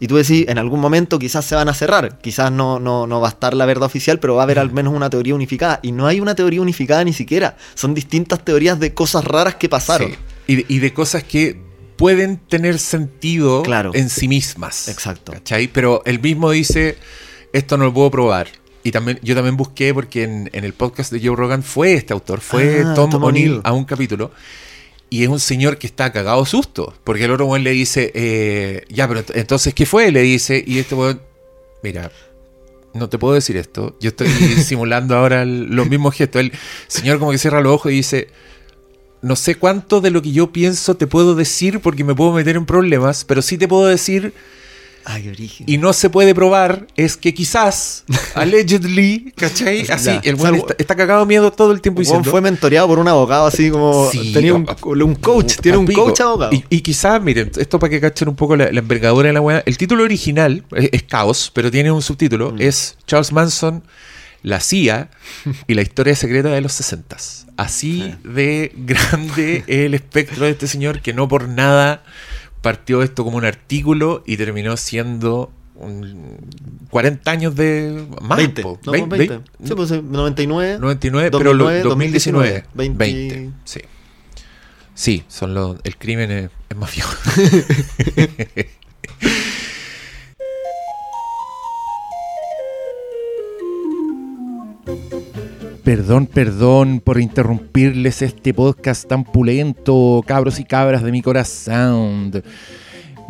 [0.00, 3.20] y tú decís en algún momento quizás se van a cerrar quizás no, no, no
[3.20, 5.78] va a estar la verdad oficial pero va a haber al menos una teoría unificada
[5.82, 9.68] y no hay una teoría unificada ni siquiera son distintas teorías de cosas raras que
[9.68, 10.16] pasaron Sí.
[10.46, 11.60] Y, de, y de cosas que
[11.96, 13.90] pueden tener sentido Claro.
[13.94, 14.88] en sí mismas.
[14.88, 15.32] Exacto.
[15.32, 15.68] ¿Cachai?
[15.68, 16.96] Pero él mismo dice,
[17.52, 18.48] esto no lo puedo probar.
[18.82, 22.14] Y también, yo también busqué, porque en, en el podcast de Joe Rogan fue este
[22.14, 23.60] autor, fue Ah, Tom, Tom O'Neill O'Neill.
[23.64, 24.30] a un capítulo.
[25.10, 26.94] Y es un señor que está cagado susto.
[27.04, 30.10] Porque el otro weón le dice, eh, ya, pero ent- entonces, ¿qué fue?
[30.12, 31.20] Le dice, y este weón,
[31.82, 32.12] mira,
[32.94, 33.96] no te puedo decir esto.
[34.00, 34.28] Yo estoy
[34.64, 36.40] simulando ahora el- los mismos gestos.
[36.42, 36.52] El
[36.86, 38.28] señor como que cierra los ojos y dice,
[39.22, 42.56] no sé cuánto de lo que yo pienso te puedo decir porque me puedo meter
[42.56, 44.32] en problemas, pero sí te puedo decir
[45.12, 45.66] Ay, origen.
[45.68, 48.04] y no se puede probar es que quizás,
[48.34, 49.86] allegedly, ¿cachai?
[49.90, 50.20] Así, Ya.
[50.24, 52.30] el el está, está cagado miedo todo el tiempo diciendo...
[52.30, 54.64] fue mentoreado por un abogado así como Sí, tenía un,
[55.16, 56.52] coach, tiene un coach abogado.
[56.52, 59.40] Y, y quizás, miren, esto para que cachen un poco la, la envergadura de la
[59.40, 59.62] weá.
[59.66, 62.52] El título original es, es Caos, pero tiene un subtítulo.
[62.52, 62.60] Mm.
[62.60, 63.82] Es Charles Manson,
[64.42, 65.10] la CIA
[65.66, 67.16] y la historia secreta de los 60
[67.56, 72.02] Así de grande el espectro de este señor que no por nada
[72.62, 76.36] partió esto como un artículo y terminó siendo un
[76.90, 78.36] 40 años de más.
[78.36, 78.62] 20.
[78.62, 78.78] po.
[78.84, 79.34] No, Vein- 20.
[79.38, 80.78] vein- Sí, pues eh, 99.
[80.78, 82.64] 99, pero lo- 2009, 2019.
[82.74, 82.98] 20.
[82.98, 83.50] 20.
[83.64, 83.80] Sí.
[84.94, 86.90] Sí, son los, el crimen es, es más
[95.84, 102.42] Perdón, perdón por interrumpirles este podcast tan pulento, cabros y cabras de mi corazón.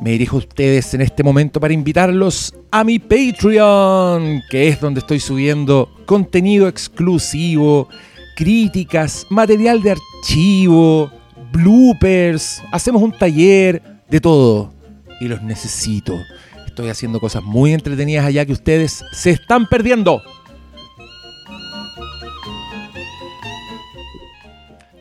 [0.02, 5.00] Me dirijo a ustedes en este momento para invitarlos a mi Patreon, que es donde
[5.00, 7.88] estoy subiendo contenido exclusivo,
[8.34, 11.10] críticas, material de archivo,
[11.52, 14.72] bloopers, hacemos un taller, de todo.
[15.20, 16.18] Y los necesito.
[16.66, 20.20] Estoy haciendo cosas muy entretenidas allá que ustedes se están perdiendo.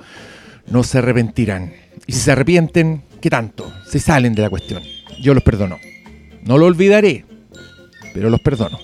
[0.72, 1.74] No se arrepentirán.
[2.08, 3.70] Y si se arrepienten, ¿qué tanto?
[3.86, 4.82] Se salen de la cuestión.
[5.22, 5.80] Yo los perdono.
[6.46, 7.26] No lo olvidaré,
[8.14, 8.80] pero los perdono.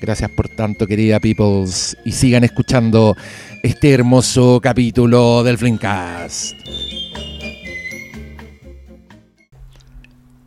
[0.00, 1.96] Gracias por tanto, querida Peoples.
[2.04, 3.16] Y sigan escuchando
[3.64, 6.54] este hermoso capítulo del Flimcast.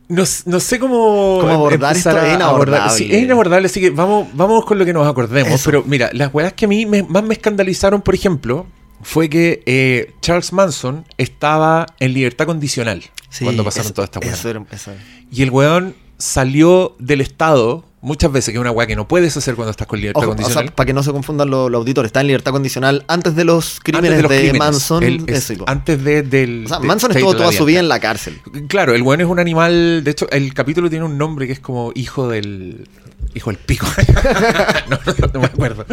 [0.08, 2.10] No, no sé cómo, ¿Cómo abordar esto?
[2.16, 2.92] Es inabordable.
[2.96, 5.52] Sí, es inabordable, así que vamos, vamos con lo que nos acordemos.
[5.52, 5.64] Eso.
[5.64, 8.66] Pero mira, las weas que a mí me- más me escandalizaron, por ejemplo,
[9.02, 14.22] fue que eh, Charles Manson estaba en libertad condicional Sí, cuando pasaron eso- todas estas
[14.24, 14.38] weas.
[14.38, 15.00] Eso era, eso era.
[15.32, 19.36] Y el weón salió del Estado muchas veces, que es una wea que no puedes
[19.36, 20.66] hacer cuando estás con libertad Ojo, o condicional.
[20.66, 23.44] sea, para que no se confundan los, los auditores, está en libertad condicional antes de
[23.44, 24.58] los crímenes antes de, los crímenes.
[24.60, 25.02] Manson.
[25.02, 26.66] Es- eso, antes de, del.
[26.66, 28.40] o sea, de Manson estuvo toda su vida en la cárcel.
[28.68, 30.04] Claro, el weón es un animal.
[30.04, 32.88] De hecho, el capítulo tiene un nombre que es como hijo del.
[33.34, 33.86] Hijo del pico.
[34.88, 35.84] no, no, no me acuerdo.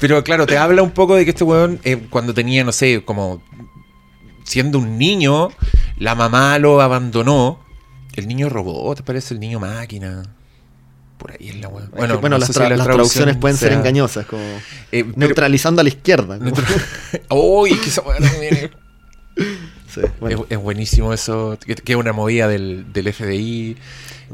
[0.00, 3.04] Pero claro, te habla un poco de que este weón, eh, cuando tenía, no sé,
[3.04, 3.42] como.
[4.44, 5.50] Siendo un niño,
[5.98, 7.60] la mamá lo abandonó.
[8.18, 10.22] El niño robot, te parece el niño máquina.
[11.18, 11.90] Por ahí es la weón.
[11.96, 14.60] Bueno, bueno no las, si traducciones pueden ser engañosas, como Eh,
[15.04, 16.38] pero- neutralizando a la izquierda.
[16.38, 16.52] como-
[17.62, 18.70] Uy, que esa weá es-
[19.92, 20.44] Sí, bueno.
[20.48, 23.76] Es, es buenísimo eso, que, es una movida del, del FBI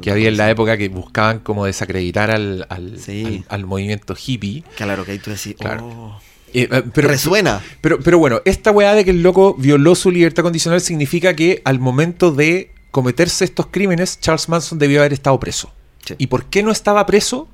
[0.03, 3.45] que había en la época que buscaban como desacreditar al, al, Sí.
[3.49, 4.65] al- al movimiento hippie.
[4.77, 5.87] Claro, que ahí tú decís, Claro.
[5.87, 6.21] oh,
[6.53, 7.63] Eh, eh, pero, resuena.
[7.81, 11.63] pero, pero bueno, esta weá de que el loco violó su libertad condicional significa que
[11.65, 15.73] al momento de cometerse estos crímenes, Charles Manson debió haber estado preso.
[16.07, 16.15] Sí.
[16.17, 17.49] ¿Y por qué no estaba preso?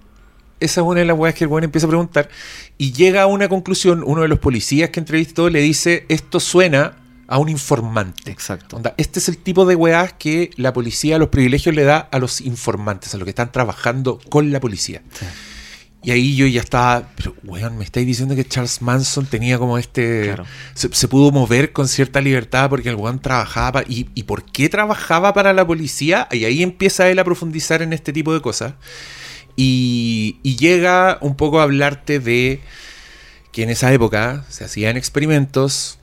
[0.61, 2.29] Esa es una de las weas que el weón empieza a preguntar.
[2.77, 6.99] Y llega a una conclusión, uno de los policías que entrevistó le dice, esto suena
[7.27, 8.31] a un informante.
[8.31, 8.77] Exacto.
[8.77, 12.19] Onda, este es el tipo de weas que la policía, los privilegios le da a
[12.19, 15.01] los informantes, a los que están trabajando con la policía.
[16.03, 19.77] Y ahí yo ya estaba, pero weón, me estáis diciendo que Charles Manson tenía como
[19.77, 20.23] este...
[20.25, 20.47] Claro.
[20.75, 23.83] Se, se pudo mover con cierta libertad porque el weón trabajaba...
[23.87, 26.27] y, ¿Y por qué trabajaba para la policía?
[26.31, 28.75] Y ahí empieza él a profundizar en este tipo de cosas.
[29.57, 32.61] Y, y llega un poco a hablarte de
[33.53, 36.00] que en esa época se hacían experimentos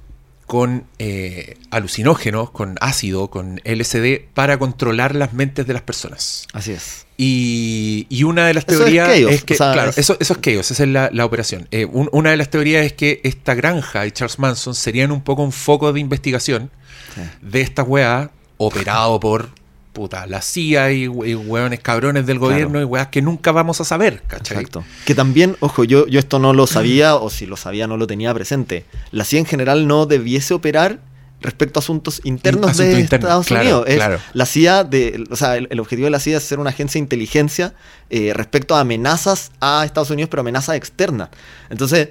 [0.47, 6.47] con eh, alucinógenos, con ácido, con LSD, para controlar las mentes de las personas.
[6.53, 7.05] Así es.
[7.17, 9.97] Y, y una de las Eso es teorías es, chaos, que, o sea, claro, es-
[9.97, 11.67] eso, eso es chaos, esa es la, la operación.
[11.71, 15.21] Eh, un- una de las teorías es que esta granja y Charles Manson serían un
[15.21, 16.71] poco un foco de investigación
[17.13, 17.21] Sí.
[17.41, 19.49] de esta weá operado por
[19.97, 23.83] puta, la CIA y, y weones cabrones del gobierno y weas que nunca vamos a
[23.83, 24.57] saber, ¿cachai?
[24.57, 24.85] Exacto.
[25.05, 28.05] Que también, ojo, yo, yo esto no lo sabía, o si lo sabía no lo
[28.05, 28.85] tenía presente.
[29.09, 30.99] La CIA en general no debiese operar
[31.41, 33.85] respecto a asuntos internos de Estados claro, Unidos.
[33.87, 34.19] Es claro.
[34.33, 36.99] La CIA, de, o sea, el, el objetivo de la CIA es ser una agencia
[36.99, 37.73] de inteligencia
[38.11, 41.29] eh, respecto a amenazas a Estados Unidos, pero amenazas externas.
[41.71, 42.09] Entonces,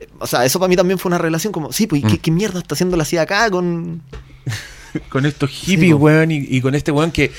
[0.00, 2.14] eh, o sea, eso para mí también fue una relación como, sí, pues, ¿y ¿qué,
[2.14, 2.18] Mm.
[2.18, 4.02] qué mierda está haciendo la CIA acá con...?
[5.08, 5.98] Con estos hippies, po.
[5.98, 7.32] weón, y, y con este weón que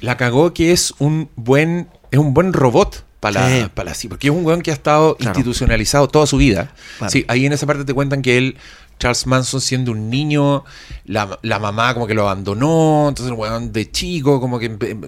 [0.00, 3.04] la cagó que es un buen, es un buen robot.
[3.20, 3.66] para Sí.
[3.74, 5.30] para sí, porque es un weón que ha estado Claro.
[5.30, 6.72] institucionalizado toda su vida.
[6.98, 7.10] Claro.
[7.10, 8.56] Sí, ahí en esa parte te cuentan que él,
[8.98, 10.64] Charles Manson siendo un niño,
[11.04, 14.66] la, la mamá como que lo abandonó, entonces el weón de chico como que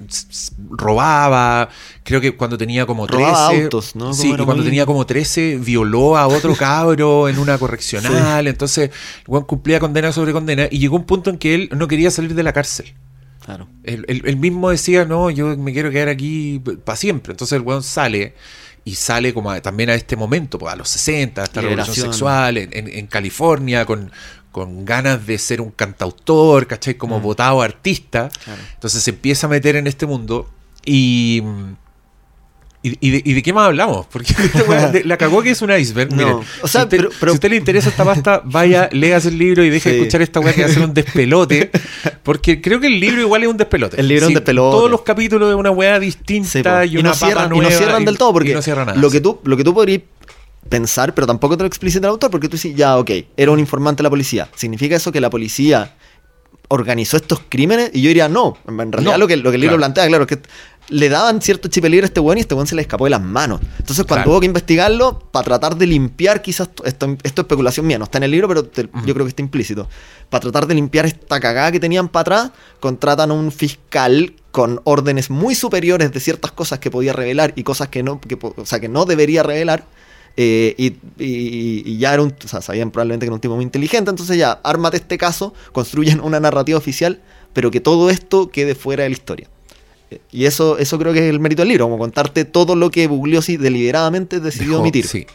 [0.08, 1.68] s- robaba,
[2.04, 3.22] creo que cuando tenía como 13...
[3.24, 4.14] Robaba autos, ¿no?
[4.14, 8.90] Sí, y cuando muy- tenía como 13 violó a otro cabro en una correccional, entonces
[8.90, 12.10] el weón cumplía condena sobre condena y llegó un punto en que él no quería
[12.10, 12.94] salir de la cárcel.
[13.44, 13.68] Claro.
[13.84, 17.32] Él, él- él mismo decía, no, yo me quiero quedar aquí para siempre.
[17.32, 18.34] Entonces el weón sale
[18.84, 22.12] y sale como a- también a este momento, pues, a los 60, esta revolución Liberación.
[22.12, 24.10] sexual en, en- en California, con,
[24.52, 26.94] con ganas de ser un cantautor, ¿cachai?
[26.94, 28.24] Como votado artista.
[28.26, 28.44] Mm.
[28.44, 28.62] Claro.
[28.74, 30.50] Entonces se empieza a meter en este mundo
[30.84, 31.42] y...
[32.82, 34.06] ¿Y, y de, y de qué más hablamos?
[34.06, 34.32] Porque
[34.92, 36.10] de- la cagó que es un iceberg.
[36.12, 38.40] No, Miren, o sea, si, usted, pero- pero- si a usted le interesa esta pasta,
[38.44, 40.00] vaya, léase el libro y deje de Sí.
[40.00, 41.70] escuchar esta weá que va a ser un despelote.
[42.22, 44.00] Porque creo que el libro igual es un despelote.
[44.00, 44.76] El libro es un despelote.
[44.76, 47.70] Todos los capítulos de una weá distinta y una no papa cierran, y nueva.
[47.70, 50.00] no cierran del todo porque y no nada, lo, que tú, lo que tú podrías
[50.68, 53.58] pensar, pero tampoco te lo explicita el autor, porque tú dices, ya, ok, era un
[53.58, 54.48] informante de la policía.
[54.54, 55.96] ¿Significa eso que la policía
[56.68, 57.90] organizó estos crímenes?
[57.92, 58.56] Y yo diría, no.
[58.68, 59.92] En realidad No, lo, que, lo que el libro claro.
[59.94, 60.38] plantea, claro, es que
[60.90, 63.10] le daban cierto chip libre a este weón y este weón se le escapó de
[63.10, 63.60] las manos.
[63.78, 64.30] Entonces cuando Claro.
[64.32, 68.18] hubo que investigarlo, para tratar de limpiar quizás, esto, esto es especulación mía, no está
[68.18, 69.88] en el libro, pero te- yo creo que está implícito.
[70.28, 74.80] Para tratar de limpiar esta cagada que tenían para atrás, contratan a un fiscal con
[74.84, 78.66] órdenes muy superiores de ciertas cosas que podía revelar y cosas que no, que, o
[78.66, 79.86] sea, que no debería revelar.
[80.36, 80.86] eh, y,
[81.18, 84.10] y- y ya era un, o sea, sabían probablemente que era un tipo muy inteligente,
[84.10, 87.20] entonces ya, ármate este caso, construyen una narrativa oficial,
[87.52, 89.48] pero que todo esto quede fuera de la historia.
[90.32, 93.06] Y eso, eso creo que es el mérito del libro, como contarte todo lo que
[93.06, 95.06] Bugliosi deliberadamente decidió Dejó- omitir.
[95.06, 95.26] Sí,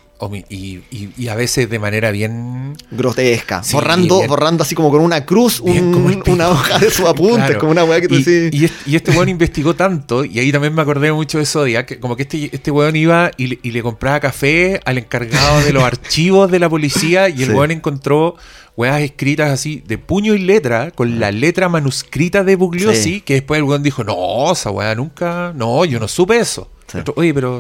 [0.50, 2.76] y, y- y a veces de manera bien.
[2.92, 3.64] Grotesca.
[3.64, 7.36] Sí, borrando, bien- borrando así como con una cruz un- una hoja de su apunte,
[7.46, 7.60] Claro.
[7.60, 8.60] como una weá que tú y, decís.
[8.62, 11.86] y este, y este weón investigó tanto, y ahí también me acordé mucho de Zodiac,
[11.86, 15.84] que como que este, este weón iba y le, compraba café al encargado de los
[15.94, 17.54] archivos de la policía, y el Sí.
[17.56, 18.36] weón encontró
[18.78, 23.22] weas escritas así de puño y letra, con la letra manuscrita de Bugliosi, Sí.
[23.22, 26.70] que después el weón dijo, no, esa wea nunca, no, yo no supe eso.
[26.94, 27.60] Otro, Oye, pero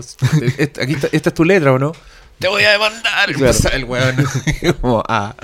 [0.57, 1.91] esta, aquí está- esta es tu letra, ¿o no?
[2.39, 3.33] Te voy a demandar.
[3.33, 3.57] Claro.
[3.73, 4.15] El weón
[4.81, 5.36] como a,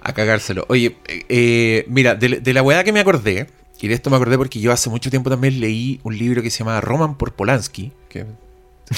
[0.00, 0.64] a cagárselo.
[0.68, 3.48] Oye, eh, mira, de, de la weá que me acordé,
[3.80, 6.50] y de esto me acordé porque yo hace mucho tiempo también leí un libro que
[6.50, 8.26] se llama Roman por Polanski, que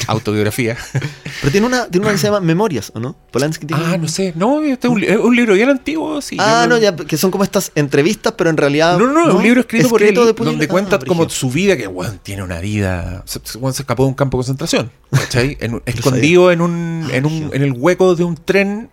[0.07, 0.77] autobiografía.
[1.41, 3.17] Pero tiene una, tiene una que se llama Memorias, ¿o no?
[3.31, 4.33] Polanski tiene ah, no sé.
[4.37, 6.37] No, este es un, es un libro bien antiguo, sí.
[6.41, 8.99] ah, no, ya, que son como estas entrevistas, pero en realidad.
[8.99, 11.77] No, no, no, un libro escrito, por él, de donde cuenta Ah, como su vida,
[11.77, 13.23] que weón tiene una vida.
[13.27, 15.57] Se, se- escapó de un campo de concentración, ¿cachai?
[15.61, 18.91] En escondido en un, en un en el hueco de un tren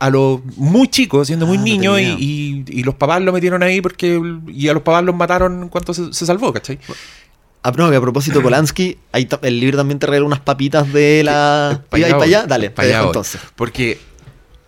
[0.00, 3.32] a lo muy chico, siendo muy Ah, no niño, y, y- y los papás lo
[3.32, 4.20] metieron ahí porque.
[4.48, 6.78] Y a los papás los mataron en cuanto se, se salvó, ¿cachai?
[7.64, 11.22] Ah, no, que a propósito Polanski, ahí el libro también te regala unas papitas de
[11.24, 11.82] la.
[11.88, 12.46] Pa' ¿Iba ahí allá para allá?
[12.46, 13.40] Dale, pa' te allá entonces.
[13.54, 14.00] Porque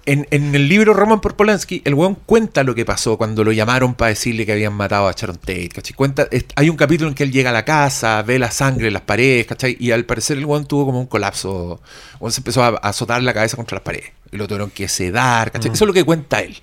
[0.06, 3.50] en, en el libro Roman por Polanski, el weón cuenta lo que pasó cuando lo
[3.52, 5.94] llamaron para decirle que habían matado a Sharon Tate, ¿cachai?
[5.94, 8.88] Cuenta, es- hay un capítulo en que él llega a la casa, ve la sangre
[8.88, 9.76] en las paredes, ¿cachai?
[9.80, 11.80] Y al parecer el weón tuvo como un colapso.
[12.12, 14.12] El weón se empezó a, a azotar la cabeza contra las paredes.
[14.30, 15.72] Y lo tuvieron que sedar, ¿cachai?
[15.72, 16.56] Eso es lo que cuenta él.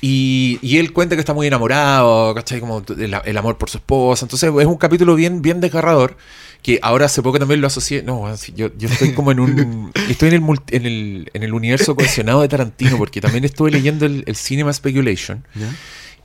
[0.00, 2.60] Y, y él cuenta que está muy enamorado, ¿cachai?
[2.60, 4.24] Como el, el amor por su esposa.
[4.26, 6.16] Entonces es un capítulo bien, bien desgarrador.
[6.62, 8.02] Que ahora hace poco también lo asocié.
[8.02, 9.92] No, yo, yo estoy como en un.
[10.08, 13.70] Estoy en el, multi- en el, en el universo cohesionado de Tarantino, porque también estuve
[13.70, 15.44] leyendo el, el Cinema Speculation.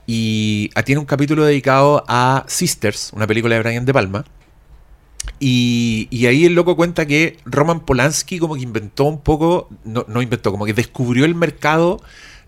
[0.06, 4.24] Y ah, tiene un capítulo dedicado a Sisters, una película de Brian De Palma.
[5.38, 10.04] Y, y ahí el loco cuenta que Roman Polanski como que inventó un poco, no,
[10.08, 12.00] no inventó, como que descubrió el mercado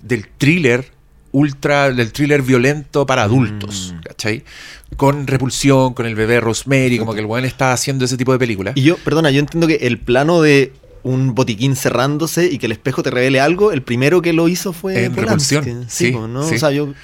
[0.02, 0.92] del thriller
[1.34, 4.44] ultra, del thriller violento para adultos, ¿cachai?
[4.96, 8.38] Con Repulsión, con el bebé Rosemary, como que el weón está haciendo ese tipo de
[8.38, 8.74] películas.
[8.76, 10.72] Y yo, perdona, yo entiendo que el plano de
[11.02, 14.72] un botiquín cerrándose y que el espejo te revele algo, el primero que lo hizo
[14.72, 15.56] fue En Polanski.
[15.56, 16.46] Repulsión, Sí, ¿no?
[16.48, 16.54] sí.
[16.54, 16.94] O sea, yo.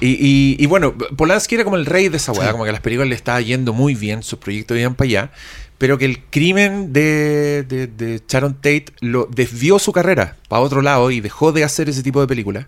[0.00, 2.52] Y, y- y bueno, Polanski era como el rey de esa weá, Sí.
[2.52, 5.30] como que a las películas le estaba yendo muy bien, sus proyectos iban para allá,
[5.78, 10.80] pero que el crimen de, de, de Sharon Tate lo desvió su carrera para otro
[10.82, 12.66] lado y dejó de hacer ese tipo de películas.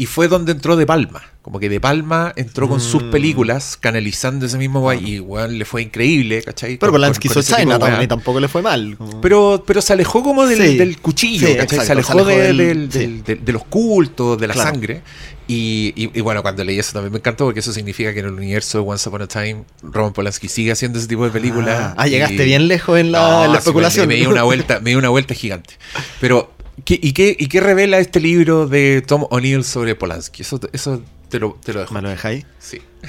[0.00, 1.22] Y fue donde entró De Palma.
[1.42, 3.10] Como que De Palma entró con sus Mm.
[3.10, 6.76] películas, canalizando ese mismo weá, y le fue increíble, ¿cachai?
[6.78, 8.02] Pero Polanski hizo Chinatown weá.
[8.02, 8.96] y tampoco le fue mal.
[8.96, 10.76] como- Pero, pero se alejó como del, Sí.
[10.78, 11.64] del cuchillo, Sí, ¿cachai?
[11.78, 12.98] exacto, se alejó, se alejó de, del- del- sí.
[13.00, 14.70] del- de, de los cultos, de la Claro.
[14.70, 15.02] sangre.
[15.50, 18.26] Y, y- y bueno, cuando leí eso también me encantó porque eso significa que en
[18.26, 21.76] el universo de Once Upon a Time, Roman Polanski sigue haciendo ese tipo de películas.
[21.80, 24.06] Ah, ah, llegaste bien lejos en la, No, en la sí, especulación.
[24.08, 25.74] Me, me dio una vuelta, me dio una vuelta gigante.
[26.20, 26.52] Pero,
[26.84, 30.42] ¿qué, y, qué, ¿y qué revela este libro de Tom O'Neill sobre Polanski?
[30.42, 31.94] Eso, eso te, lo, te lo dejo.
[31.94, 32.44] ¿Me lo dejáis?
[32.58, 32.80] Sí.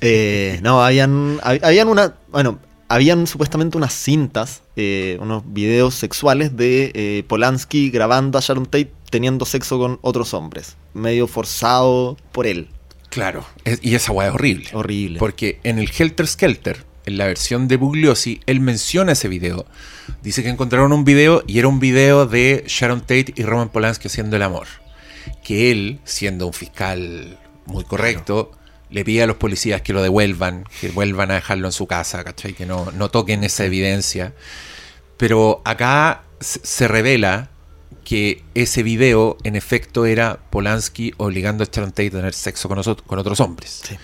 [0.00, 2.14] Eh, no, habían, hab- habían una.
[2.28, 8.66] Bueno, habían supuestamente unas cintas, eh, unos videos sexuales de eh, Polanski grabando a Sharon
[8.66, 12.68] Tate teniendo sexo con otros hombres, medio forzado por él.
[13.10, 13.44] Claro.
[13.64, 14.68] Es- y esa weá es horrible.
[14.72, 15.18] Horrible.
[15.18, 19.66] Porque en el Helter Skelter, en la versión de Bugliosi, él menciona ese video.
[20.22, 24.06] Dice que encontraron un video y era un video de Sharon Tate y Roman Polanski
[24.08, 24.68] haciendo el amor.
[25.44, 28.52] Que él, siendo un fiscal muy correcto,
[28.90, 32.24] le pide a los policías que lo devuelvan, que vuelvan a dejarlo en su casa,
[32.24, 32.54] ¿cachai?
[32.54, 34.32] Que no, no toquen esa evidencia.
[35.16, 37.50] Pero acá se revela
[38.04, 42.78] que ese video, en efecto, era Polanski obligando a Sharon Tate a tener sexo con,
[42.78, 43.82] oso- con otros hombres.
[43.86, 43.96] Sí.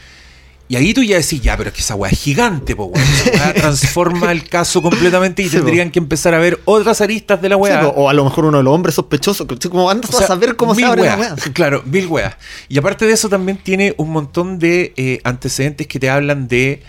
[0.66, 3.06] Y ahí tú ya decís, ya, pero es que esa weá es gigante, po, weón.
[3.06, 5.92] Esa weá transforma el caso completamente y Sí, tendrían po.
[5.92, 7.86] que empezar a ver otras aristas de la weá.
[7.86, 10.28] o, o a lo mejor uno de los hombres sospechosos, como andas O sea, a
[10.28, 11.36] saber cómo se abre la weá.
[11.52, 12.34] Claro, mil weas.
[12.70, 16.82] Y aparte de eso también tiene un montón de eh, antecedentes que te hablan de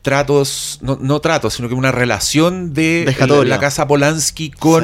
[0.00, 3.54] tratos, no, no tratos, sino que una relación de Vejatoria.
[3.54, 4.82] la casa Polanski con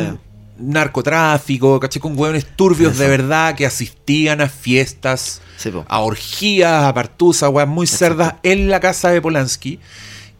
[0.58, 0.64] Sí.
[0.64, 3.02] narcotráfico, caché, con hueones turbios Eso.
[3.02, 8.04] de verdad que asistían a fiestas, Sí, a orgías, a partusas, weas muy Exacto.
[8.16, 9.78] cerdas en la casa de Polanski.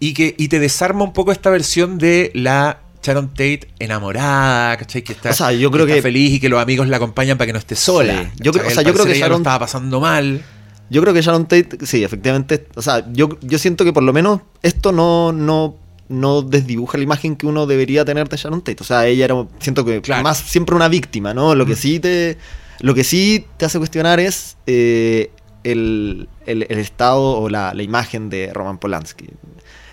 [0.01, 5.03] Y que y te desarma un poco esta versión de la Sharon Tate enamorada, ¿cachai?
[5.03, 7.37] Que está, O sea, yo creo está que- feliz y que los amigos la acompañan
[7.37, 8.23] para que no esté sola.
[8.37, 8.43] Sí.
[8.45, 10.43] Yo o sea, yo creo que Sharon- estaba pasando mal.
[10.91, 14.13] Yo creo que Sharon Tate, sí, efectivamente, o sea, yo, yo siento que por lo
[14.13, 15.77] menos esto no, no,
[16.09, 18.79] no desdibuja la imagen que uno debería tener de Sharon Tate.
[18.81, 20.23] O sea, ella era, siento que Claro.
[20.23, 21.55] más siempre una víctima, ¿no?
[21.55, 22.39] Lo que sí te,
[22.81, 25.31] lo que sí te hace cuestionar es eh,
[25.65, 29.27] el, el- el estado o la, la imagen de Roman Polanski.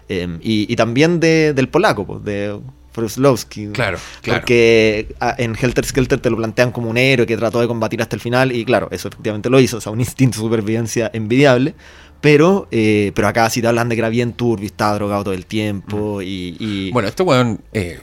[0.09, 2.59] Eh, y, y también de, del polaco, pues, de
[2.95, 3.67] Wroslowski.
[3.67, 4.39] Claro, claro.
[4.41, 8.01] Porque ah, en Helter Skelter te lo plantean como un héroe que trató de combatir
[8.01, 11.09] hasta el final y claro, eso efectivamente lo hizo, o sea, un instinto de supervivencia
[11.13, 11.73] envidiable.
[12.21, 15.33] Pero, eh, pero acá sí te hablan de que era bien turbio, estaba drogado todo
[15.33, 16.55] el tiempo y...
[16.59, 16.93] y- Mm.
[16.93, 17.99] Bueno, este weón eh,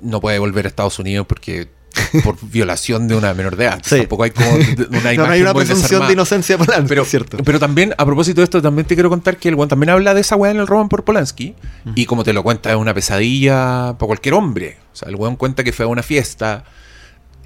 [0.00, 1.68] no puede volver a Estados Unidos porque
[2.24, 3.80] por violación de una menor de edad.
[3.84, 3.98] Sí.
[3.98, 7.38] Tampoco hay como una no, imagen no hay una presunción de inocencia para Pero, ¿cierto?
[7.44, 10.14] pero también, a propósito de esto, también te quiero contar que el weón también habla
[10.14, 11.54] de esa weá en el Roman por Polanski.
[11.94, 14.78] Y como te lo cuenta, es una pesadilla para cualquier hombre.
[14.92, 16.64] O sea, el weón cuenta que fue a una fiesta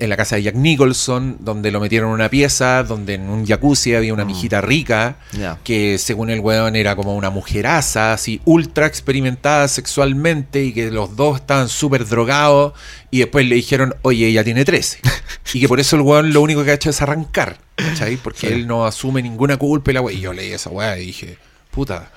[0.00, 3.46] en la casa de Jack Nicholson, donde lo metieron en una pieza, donde en un
[3.46, 5.16] jacuzzi había una mijita rica,
[5.62, 11.16] que según el weón era como una mujeraza, así ultra experimentada sexualmente, y que los
[11.16, 12.72] dos estaban súper drogados,
[13.10, 15.00] y después le dijeron, oye, ella tiene 13.
[15.54, 18.16] y que por eso el weón lo único que ha hecho es arrancar, ¿cachai?
[18.16, 20.14] Porque él no asume ninguna culpa y la weá.
[20.14, 21.36] Y yo leí esa weá y dije,
[21.70, 22.10] puta.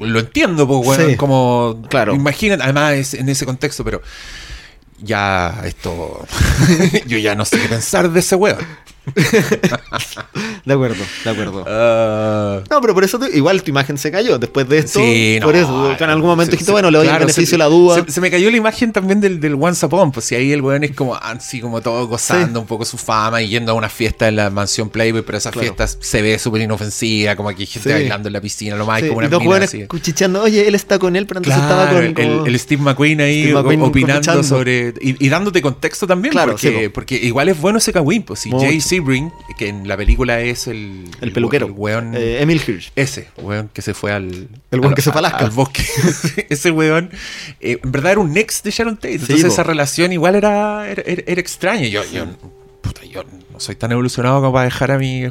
[0.00, 1.10] Lo entiendo, pues, weón.
[1.10, 1.16] Sí.
[1.16, 1.82] Como.
[1.88, 2.14] Claro.
[2.14, 4.02] Imagínate, además es en ese contexto, pero.
[4.98, 6.26] Ya, esto.
[7.06, 8.64] yo ya no sé qué pensar de ese weón.
[10.64, 11.64] De acuerdo, de acuerdo.
[11.66, 14.98] Ah, No, pero por eso te- igual tu imagen se cayó después de esto.
[14.98, 17.26] Sí, por no, eso, en algún momento se- dijiste, se- bueno, le doy claro, el
[17.26, 18.04] beneficio se- la duda.
[18.08, 20.82] Se, me cayó la imagen también del, del Once Upon, pues si ahí el weón
[20.84, 22.62] es como así como todo gozando Sí.
[22.62, 25.50] un poco su fama y yendo a una fiesta en la mansión Playboy, pero esa
[25.52, 25.72] Claro.
[25.74, 27.94] fiesta se ve súper inofensiva, como aquí hay gente Sí.
[27.94, 29.86] bailando en la piscina, lo más como una y dos mina jóvenes así.
[29.86, 33.20] cuchicheando, oye, él está con él, pero antes estaba con el, como- el Steve McQueen
[33.20, 34.94] ahí Steve McQueen o- opinando sobre.
[35.00, 38.22] Y, y dándote contexto también, Claro, porque, porque igual es bueno ese cagüín.
[38.24, 38.66] Pues si Mucho.
[38.96, 41.04] Sebring, que en la película es el.
[41.20, 41.66] el peluquero.
[41.66, 42.14] El weón.
[42.16, 42.92] Eh, Emil Hirsch.
[42.96, 44.48] Ese, weón que se fue al.
[44.70, 45.38] El weón al- que se fue a Alaska.
[45.44, 45.84] Al bosque.
[46.48, 47.10] Ese weón.
[47.60, 49.14] eh, en verdad era un ex de Sharon Tate.
[49.14, 51.02] Entonces esa relación igual era, era,
[51.40, 51.88] extraña.
[51.88, 52.26] Yo, yo,
[52.82, 55.24] puta, yo no soy tan evolucionado como para dejar a mi,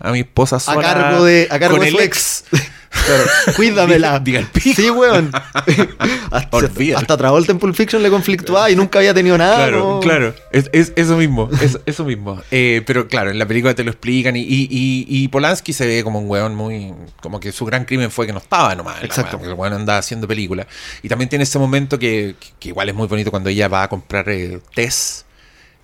[0.00, 0.82] a mi esposa sola.
[0.82, 2.44] cargo de- a cargo con de el ex.
[2.92, 3.24] Claro,
[3.56, 4.18] cuídamela.
[4.20, 4.80] Diga el pico.
[4.80, 5.30] Sí, weón.
[6.30, 6.58] hasta,
[6.96, 9.56] hasta Travolta en Pulp Fiction le conflictuaba y nunca había tenido nada.
[9.56, 10.00] Claro, ¿no?
[10.00, 10.34] claro.
[10.52, 11.48] Es, es- eso mismo.
[11.60, 12.40] Es, eso mismo.
[12.50, 14.36] Eh, pero claro, en la película te lo explican.
[14.36, 16.92] Y, y, y- y Polanski se ve como un weón muy.
[17.20, 19.02] Como que su gran crimen fue que no estaba nomás.
[19.02, 19.38] Exacto.
[19.40, 20.66] que El weón andaba haciendo películas.
[21.02, 23.88] Y también tiene ese momento que, que igual es muy bonito cuando ella va a
[23.88, 25.24] comprar eh, Tess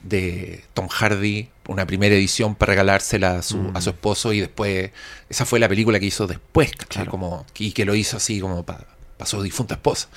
[0.02, 4.32] de Tom Hardy, una primera edición para regalársela a su, a su esposo.
[4.32, 4.90] Y después.
[5.28, 7.06] Esa fue la película que hizo después, ¿cachai?
[7.06, 8.84] Como, y que lo hizo así como para
[9.24, 10.08] su difunta esposa.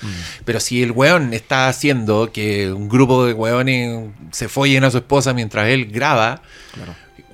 [0.44, 4.98] Pero si el weón está haciendo que un grupo de weones se follen a su
[4.98, 6.42] esposa mientras él graba,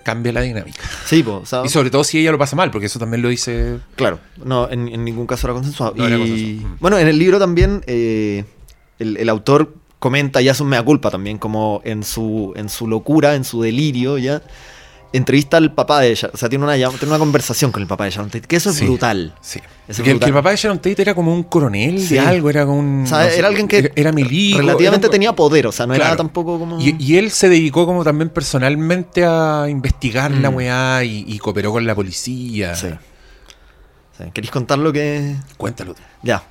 [0.02, 0.82] cambia la dinámica.
[1.04, 3.78] Sí, po, Y sobre todo si ella lo pasa mal, porque eso también lo dice.
[3.94, 5.94] Claro, no, en, en ningún caso era consensuado.
[5.96, 6.74] No era Y, consensuado.
[6.74, 6.78] Mm.
[6.80, 8.44] Bueno, en el libro también eh,
[8.98, 12.86] el, el autor comenta, ya es un mea culpa también, como en su, en su
[12.86, 14.42] locura, en su delirio, ya
[15.10, 16.28] entrevista al papá de ella.
[16.34, 18.68] O sea, tiene una, tiene una conversación con el papá de Sharon Tate, que eso
[18.70, 19.34] es Sí, brutal.
[19.40, 19.58] Sí.
[19.88, 20.18] Eso es que, el, brutal.
[20.20, 22.14] que el papá de Sharon Tate era como un coronel Sí.
[22.14, 23.04] de algo, era como un.
[23.04, 25.66] O sea, no sé, era alguien que Era, era milico, relativamente era un- tenía poder,
[25.66, 26.78] o sea, no era tampoco como...
[26.78, 30.54] Y, y él se dedicó como también personalmente a investigar la Mm.
[30.54, 32.74] weá y, y cooperó con la policía.
[32.74, 32.88] Sí.
[34.34, 35.36] ¿Queréis contar lo que...?
[35.56, 35.94] Cuéntalo.
[36.22, 36.42] Ya.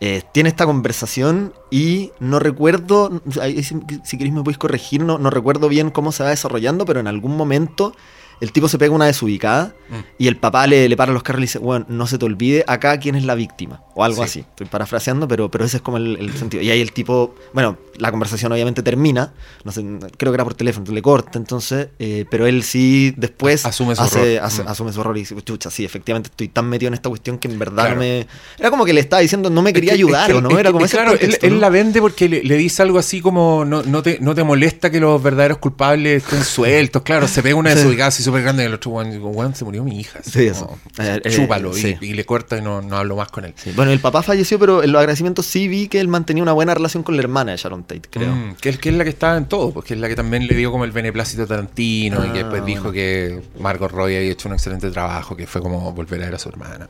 [0.00, 5.30] Eh, tiene esta conversación y no recuerdo, si, si queréis me podéis corregir, no, no
[5.30, 7.94] recuerdo bien cómo se va desarrollando, pero en algún momento
[8.40, 9.94] el tipo se pega una desubicada Mm.
[10.18, 12.24] y el papá le, le para los carros y le dice, bueno, no se te
[12.24, 13.82] olvide acá quién es la víctima.
[13.94, 14.28] O algo Sí.
[14.28, 14.40] así.
[14.40, 16.60] Estoy parafraseando, pero, pero ese es como el, el sentido.
[16.62, 19.32] Y ahí el tipo, bueno, la conversación obviamente termina,
[19.64, 19.82] no sé,
[20.16, 24.02] creo que era por teléfono, le corta entonces, eh, pero él sí después Asume su
[24.02, 24.68] hace- hace- Mm.
[24.68, 27.58] asume su y dice, chucha, sí, efectivamente estoy tan metido en esta cuestión que en
[27.60, 28.00] verdad Claro.
[28.00, 28.26] me...
[28.58, 30.40] Era como que le estaba diciendo, no me quería Es que- ayudar, es que- ¿o
[30.42, 30.50] no?
[30.50, 31.60] es Era como es ese Claro, él, contexto, él ¿no?
[31.60, 34.90] la vende porque le, le dice algo así como: no, no, te, no te molesta
[34.90, 37.02] que los verdaderos culpables estén sueltos.
[37.02, 37.76] Claro, se pega una Sí.
[37.76, 40.20] desubicada así súper grande y el otro, weón, weón, se murió mi hija.
[40.22, 40.78] Sí, eso.
[40.98, 41.96] Eh, eh, chúpalo y- sí.
[42.02, 43.54] y, le corta y no, no hablo más con él.
[43.56, 46.52] Sí, Bueno, el papá falleció, pero en los agradecimientos sí vi que él mantenía una
[46.52, 48.34] buena relación con la hermana de Sharon Tate, creo.
[48.34, 50.46] Mm, que, es, que es la que estaba en todo, porque es la que también
[50.46, 54.18] le dio como el beneplácito a Tarantino y que Ah, después dijo que Margot Robbie
[54.18, 56.88] había hecho un excelente trabajo, que fue como volver a ver a su hermana.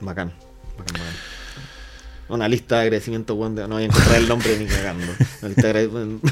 [0.00, 0.32] Bacán.
[0.78, 1.02] bacán, bacán.
[2.28, 5.06] Una lista de agradecimientos, weón, no voy a encontrar el nombre ni cagando.
[5.42, 6.30] Una lista de agradecimientos.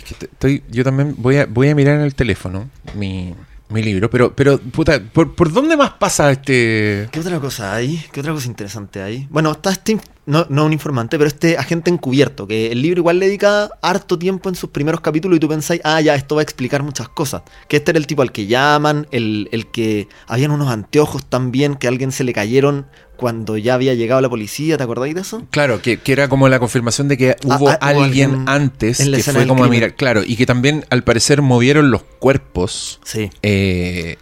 [0.00, 3.34] Es que estoy, yo también voy a, voy a mirar en el teléfono mi,
[3.68, 7.08] mi libro, pero, pero puta, ¿por, por dónde más pasa este...?
[7.12, 8.02] ¿Qué otra cosa hay?
[8.10, 9.26] ¿Qué otra cosa interesante hay?
[9.30, 13.18] Bueno, está este, no, no un informante, pero este agente encubierto, que el libro igual
[13.18, 16.42] le dedica harto tiempo en sus primeros capítulos y tú pensáis, ah, ya, esto va
[16.42, 17.42] a explicar muchas cosas.
[17.68, 21.74] Que este era el tipo al que llaman, el, el que habían unos anteojos también
[21.74, 25.20] que a alguien se le cayeron cuando ya había llegado la policía, ¿te acordáis de
[25.20, 25.46] eso?
[25.50, 28.98] Claro, que, que era como la confirmación de que hubo ah, hubo alguien alguien antes
[28.98, 32.98] que fue como a mirar, claro, y que también al parecer movieron los cuerpos.
[33.04, 33.30] Sí.
[33.42, 34.16] eh.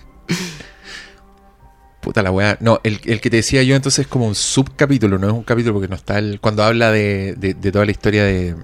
[2.20, 2.58] La weá.
[2.60, 5.44] No, el, el que te decía yo entonces es como un subcapítulo, no es un
[5.44, 8.54] capítulo porque no está el, cuando habla de, de- de toda la historia de,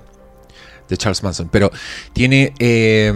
[0.89, 1.49] de Charles Manson.
[1.49, 1.71] Pero
[2.13, 2.53] tiene.
[2.59, 3.13] eh,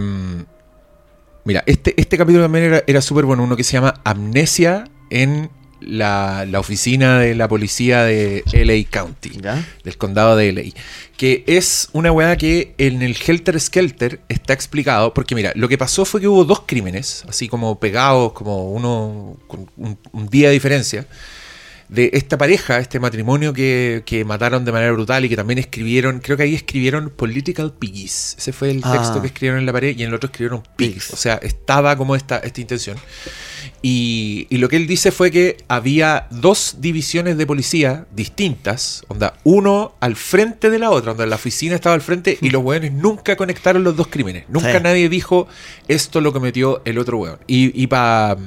[1.43, 5.49] mira, este, este capítulo también era, era súper bueno, uno que se llama Amnesia en
[5.85, 9.63] la, la oficina de la policía de LA County ¿Ya?
[9.83, 10.61] del condado de LA.
[11.17, 15.13] Que es una weá que en el Helter Skelter está explicado.
[15.13, 19.37] Porque mira, lo que pasó fue que hubo dos crímenes, así como pegados, como uno
[19.47, 21.05] con un, un día de diferencia.
[21.89, 26.19] De esta pareja, este matrimonio que, que mataron de manera brutal y que también escribieron,
[26.21, 28.35] creo que ahí escribieron Political Piggies.
[28.39, 28.93] Ese fue el Ah.
[28.93, 30.93] texto que escribieron en la pared y en el otro escribieron Pigs.
[30.93, 31.13] Pigs.
[31.13, 32.97] O sea, estaba como esta, esta intención.
[33.85, 39.33] Y, y lo que él dice fue que había dos divisiones de policía distintas, onda,
[39.43, 42.93] uno al frente de la otra, donde la oficina estaba al frente y los hueones
[42.93, 44.45] nunca conectaron los dos crímenes.
[44.47, 44.79] Nunca Sí.
[44.81, 45.47] nadie dijo
[45.89, 47.39] esto lo cometió el otro hueón.
[47.45, 48.37] Y, y para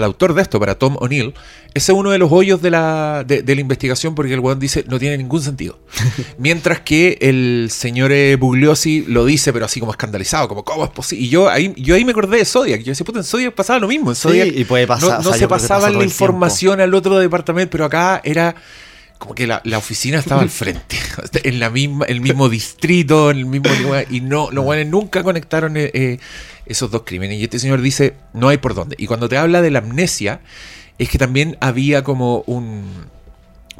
[0.00, 1.34] el autor de esto, para Tom O'Neill,
[1.74, 4.58] ese es uno de los hoyos de la, de, de la investigación porque el hueón
[4.58, 5.78] dice no tiene ningún sentido.
[6.38, 10.90] Mientras que el señor eh, Bugliosi lo dice, pero así como escandalizado, como ¿cómo es
[10.90, 11.24] posible?
[11.24, 12.80] Y yo ahí, yo ahí me acordé de Zodiac.
[12.82, 14.10] Yo decía, puta, en Zodiac pasaba lo mismo.
[14.10, 16.04] En Sí, Zodiac y puede pasar, no, o no sea, se pasaba la tiempo.
[16.04, 18.54] información al otro departamento, pero acá era
[19.22, 20.96] como que la, la oficina estaba al frente,
[21.44, 25.22] en la misma, el mismo distrito, en el mismo lugar, y no, los guanes nunca
[25.22, 26.18] conectaron eh, eh,
[26.66, 27.38] esos dos crímenes.
[27.38, 28.96] Y este señor dice, no hay por dónde.
[28.98, 30.40] Y cuando te habla de la amnesia,
[30.98, 32.82] es que también había como un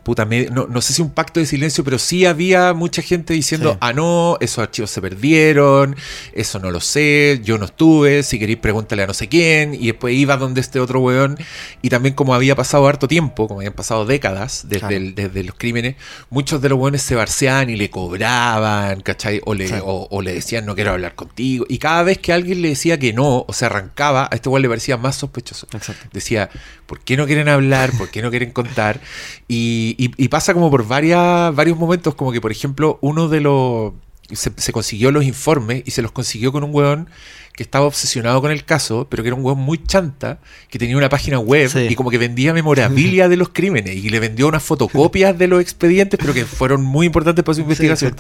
[0.03, 3.34] puta, me- no, no sé si un pacto de silencio, pero sí había mucha gente
[3.34, 3.78] diciendo, Sí.
[3.80, 5.94] ah, no, esos archivos se perdieron,
[6.32, 9.86] eso no lo sé, yo no estuve, si queréis pregúntale a no sé quién, y
[9.86, 11.38] después iba donde este otro weón,
[11.82, 14.96] y también como había pasado harto tiempo, como habían pasado décadas desde, Claro.
[14.96, 15.96] el- desde los crímenes,
[16.30, 19.40] muchos de los weones se barceaban y le cobraban, ¿cachai?
[19.44, 19.74] O le, Sí.
[19.82, 22.98] o, o le decían, no quiero hablar contigo, y cada vez que alguien le decía
[22.98, 26.09] que no, o se arrancaba, a este weón le parecía más sospechoso Exacto.
[26.12, 26.50] decía,
[26.86, 27.92] ¿por qué no quieren hablar?
[27.96, 29.00] ¿Por qué no quieren contar?
[29.48, 33.40] Y, y- y pasa como por varias, varios momentos, como que por ejemplo uno de
[33.40, 33.93] los...
[34.30, 37.09] Se, se consiguió los informes y se los consiguió con un weón
[37.55, 40.38] que estaba obsesionado con el caso, pero que era un weón muy chanta,
[40.70, 41.88] que tenía una página web Sí.
[41.90, 45.61] y como que vendía memorabilia de los crímenes y le vendió unas fotocopias de los
[45.61, 48.14] expedientes, pero que fueron muy importantes para su investigación.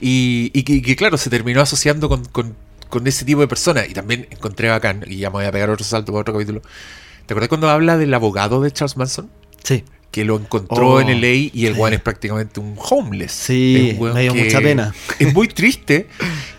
[0.00, 2.54] y, y que, y que, claro, se terminó asociando con, con-
[2.90, 3.88] con ese tipo de personas.
[3.88, 6.60] Y también encontré bacán, y ya me voy a pegar otro salto para otro capítulo.
[7.24, 9.30] ¿Te acuerdas cuando habla del abogado de Charles Manson?
[9.64, 9.84] Sí.
[10.10, 11.80] Que lo encontró Oh, en LA y el sí.
[11.80, 13.32] weón es prácticamente un homeless.
[13.32, 14.94] Sí, weón me dio que mucha pena.
[15.18, 16.06] Es muy triste.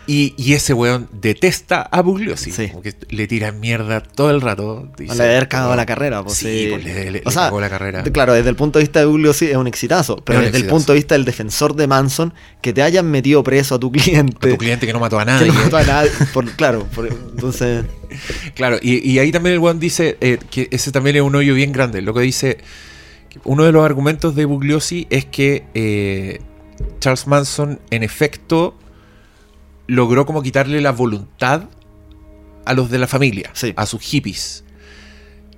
[0.09, 2.51] Y, y ese weón detesta a Bugliosi.
[2.51, 2.69] Sí.
[2.69, 4.87] Como que le tira mierda todo el rato.
[4.97, 6.23] Le Dice, haber cagado la carrera.
[6.23, 6.67] Pues, Sí, sí.
[6.71, 8.03] pues le, le- le O sea, cagó la carrera.
[8.03, 10.59] Claro, desde el punto de vista de Julio sí es un exitazo, pero un desde
[10.59, 13.91] el punto de vista del defensor de Manson, que te hayan metido preso a tu
[13.91, 15.47] cliente, A tu cliente que no mató a que nadie.
[15.47, 17.83] no mató a nadie, por- claro, por- entonces,
[18.55, 21.53] Claro, y, y ahí también el one dice eh, que ese también es un hoyo
[21.53, 22.01] bien grande.
[22.01, 22.63] Lo que dice, que
[23.43, 26.41] uno de los argumentos de Bugliosi es que eh,
[26.99, 28.75] Charles Manson en efecto
[29.87, 31.63] logró como quitarle la voluntad
[32.65, 33.73] a los de la familia, Sí.
[33.75, 34.63] a sus hippies.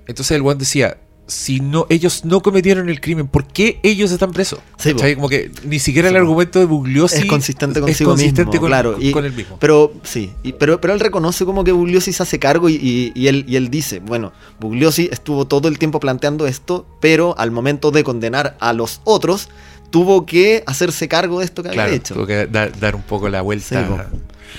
[0.06, 0.98] Entonces el weón decía,
[1.30, 4.58] si no, ellos no cometieron el crimen, ¿por qué ellos están presos?
[4.78, 4.92] Sí.
[5.14, 8.68] Como que ni siquiera Sí, el argumento de Bugliosi es consistente es consistente mismo, con,
[8.68, 8.92] claro.
[8.94, 9.56] con- y- con el mismo.
[9.60, 13.44] Pero sí, y- pero, pero él reconoce como que Bugliosi se hace cargo y, él,
[13.48, 18.04] y él dice, bueno, Bugliosi estuvo todo el tiempo planteando esto, pero al momento de
[18.04, 19.48] condenar a los otros,
[19.90, 22.14] tuvo que hacerse cargo de esto que claro, había hecho.
[22.14, 23.80] tuvo que dar, dar un poco la vuelta.
[23.86, 24.04] Sí.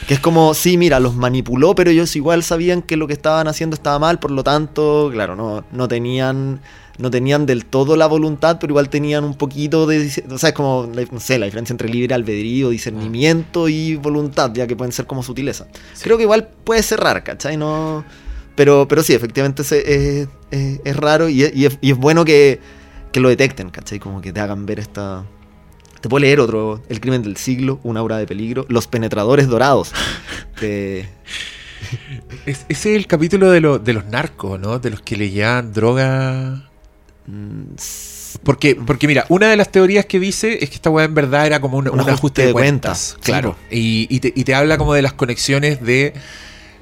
[0.08, 3.48] Que es como, sí, mira, los manipuló, pero ellos igual sabían que lo que estaban
[3.48, 6.62] haciendo estaba mal, por lo tanto, claro, no, no tenían
[6.98, 10.08] no tenían del todo la voluntad, pero igual tenían un poquito de...
[10.30, 14.68] O sea, es como, no sé, la diferencia entre libre albedrío, discernimiento y voluntad, ya
[14.68, 15.66] que pueden ser como sutileza.
[16.04, 17.58] Creo que igual puede ser raro, ¿cachai?
[17.58, 18.04] No...
[18.56, 22.60] Pero, pero sí, efectivamente es, es- es raro y es bueno que,
[23.12, 23.98] que lo detecten, ¿cachai?
[23.98, 25.24] Como que te hagan ver esta...
[26.02, 29.91] Te puedo leer otro, El crimen del siglo, Una hora de peligro, Los penetradores dorados.
[30.60, 31.08] de-
[32.45, 34.80] Es- ese es el capítulo de, lo- de los narcos, ¿no?
[34.80, 36.70] De los que le llevan droga.
[37.28, 37.62] mm,
[38.43, 41.45] Porque, porque mira, una de las teorías que dice es que esta weá en verdad
[41.45, 43.12] era como un, un ajuste, de cuentas.
[43.14, 43.56] cuentas, claro.
[43.70, 46.14] Y, y te, y te habla como de las conexiones de.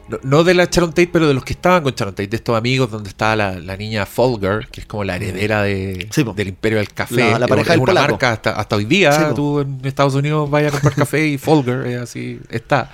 [0.10, 2.36] No, no de la Sharon Tate, pero de los que estaban con Sharon Tate, de
[2.38, 6.24] estos amigos donde estaba la, la niña Folger, que es como la heredera de, Sí,
[6.36, 7.16] del imperio del café.
[7.32, 8.12] La- la pareja es del una polaco.
[8.14, 9.12] marca hasta, hasta hoy día.
[9.12, 12.91] Sí, tú en Estados Unidos vayas a comprar café y Folger, es así, está.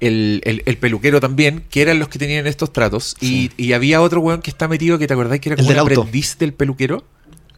[0.00, 3.16] El, el- el peluquero también, que eran los que tenían estos tratos.
[3.20, 5.78] Y, y había otro weón que está metido, que te acordás que era El como
[5.82, 7.04] un del aprendiz del peluquero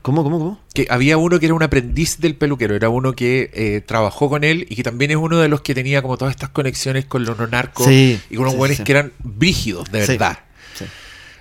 [0.02, 0.60] ¿Cómo, cómo, cómo?
[0.74, 4.42] que había uno que era un aprendiz del peluquero, era uno que eh, trabajó con
[4.42, 7.24] él y que también es uno de los que tenía como todas estas conexiones con
[7.24, 8.84] los narcos Sí, y con los sí, sí.
[8.84, 10.38] que eran brígidos, de Sí, verdad.
[10.74, 10.84] sí.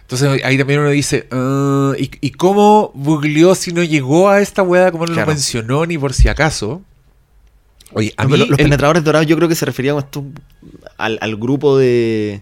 [0.02, 4.92] Entonces ahí también uno dice, "Ah, ¿y, ¿y cómo Bugliosi no llegó a esta weá
[4.92, 5.28] como no Claro.
[5.28, 6.84] lo mencionó ni por si acaso?
[7.94, 10.24] Oye, a No, mí pero los el- penetradores dorados yo creo que se refería esto
[10.98, 12.42] al, al grupo de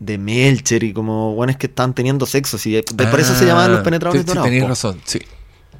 [0.00, 2.58] de Melcher y como buenos que están teniendo sexo.
[2.58, 2.80] sí,
[3.10, 4.46] por eso se llamaban los Ah, penetradores sí, sí, dorados.
[4.48, 4.68] Tenías po.
[4.68, 5.20] razón, sí.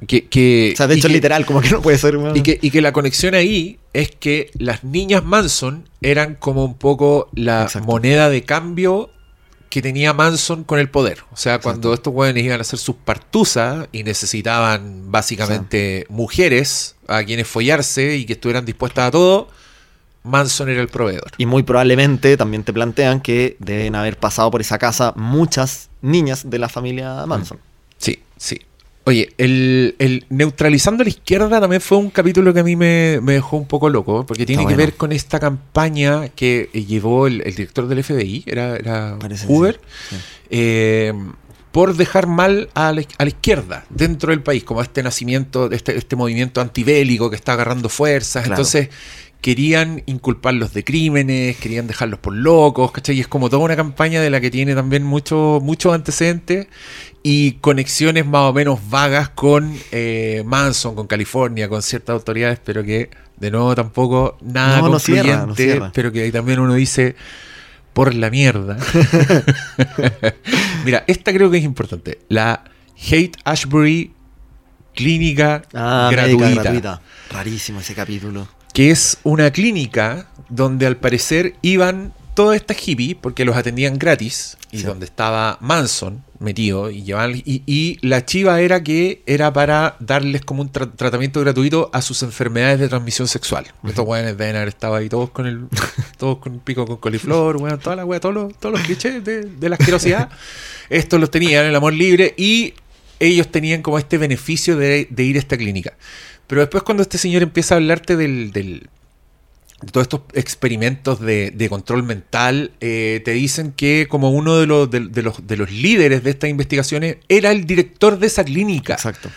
[0.07, 2.17] Que, que- O sea, de hecho, que- literal, como que no puede ser.
[2.35, 6.75] Y que, y que la conexión ahí es que las niñas Manson eran como un
[6.77, 7.87] poco la Exacto.
[7.87, 9.09] moneda de cambio
[9.69, 11.19] que tenía Manson con el poder.
[11.31, 17.23] O sea, cuando estos jóvenes iban a hacer sus partuzas y necesitaban básicamente mujeres a
[17.23, 19.47] quienes follarse y que estuvieran dispuestas a todo,
[20.23, 21.31] Manson era el proveedor.
[21.37, 26.49] Y muy probablemente también te plantean que deben haber pasado por esa casa muchas niñas
[26.49, 27.57] de la familia Manson.
[27.97, 28.61] Sí, sí.
[29.05, 33.19] Oye, el, el Neutralizando a la izquierda también fue un capítulo que a mí me,
[33.21, 37.27] me dejó un poco loco, porque tiene que ver con esta campaña que eh, llevó
[37.27, 40.21] el, el director del FBI, era, era Hoover, sí, sí.
[40.51, 41.13] eh,
[41.73, 45.97] por dejar mal a la, a la izquierda dentro del país, como este nacimiento, este,
[45.97, 48.43] este movimiento antibélico que está agarrando fuerzas.
[48.43, 48.61] Claro.
[48.61, 48.89] Entonces
[49.43, 53.17] querían inculparlos de crímenes, querían dejarlos por locos, ¿cachai?
[53.17, 56.67] Y es como toda una campaña de la que tiene también muchos muchos antecedentes
[57.23, 62.85] y conexiones más o menos vagas con eh, Manson, con California, con ciertas autoridades, pero
[62.85, 65.91] que de nuevo tampoco nada No, no concluyente, cierra, no cierra.
[65.93, 67.17] pero que ahí también uno dice
[67.91, 68.77] por la mierda.
[70.85, 72.19] Mira, esta creo que es importante.
[72.29, 72.63] La
[72.97, 74.13] Hate Ashbury
[74.95, 77.01] Clínica Ah, gratuita, gratuita.
[77.29, 78.47] Rarísimo ese capítulo.
[78.73, 84.57] Que es una clínica donde al parecer iban todas estas hippies porque los atendían gratis
[84.71, 84.83] y Sí.
[84.85, 90.41] donde estaba Manson metido y llevaban y, y la chiva era que era para darles
[90.41, 93.67] como un tra- tratamiento gratuito a sus enfermedades de transmisión sexual.
[93.87, 95.67] Estos weones deben haber estado ahí todos con el
[96.17, 99.45] todos con pico con coliflor, weón, toda la wea, todos los, todos los clichés de,
[99.45, 100.29] de la asquerosidad.
[100.89, 102.73] Estos los tenían el amor libre y
[103.19, 105.93] ellos tenían como este beneficio de, de ir a esta clínica.
[106.47, 108.89] Pero después cuando este señor empieza a hablarte del, del-
[109.81, 114.65] de todos estos experimentos de, de control mental, eh, te dicen que como uno de
[114.65, 118.43] los, de, de los, de los líderes de estas investigaciones era el director de esa
[118.45, 118.93] clínica.
[118.93, 119.29] Exacto.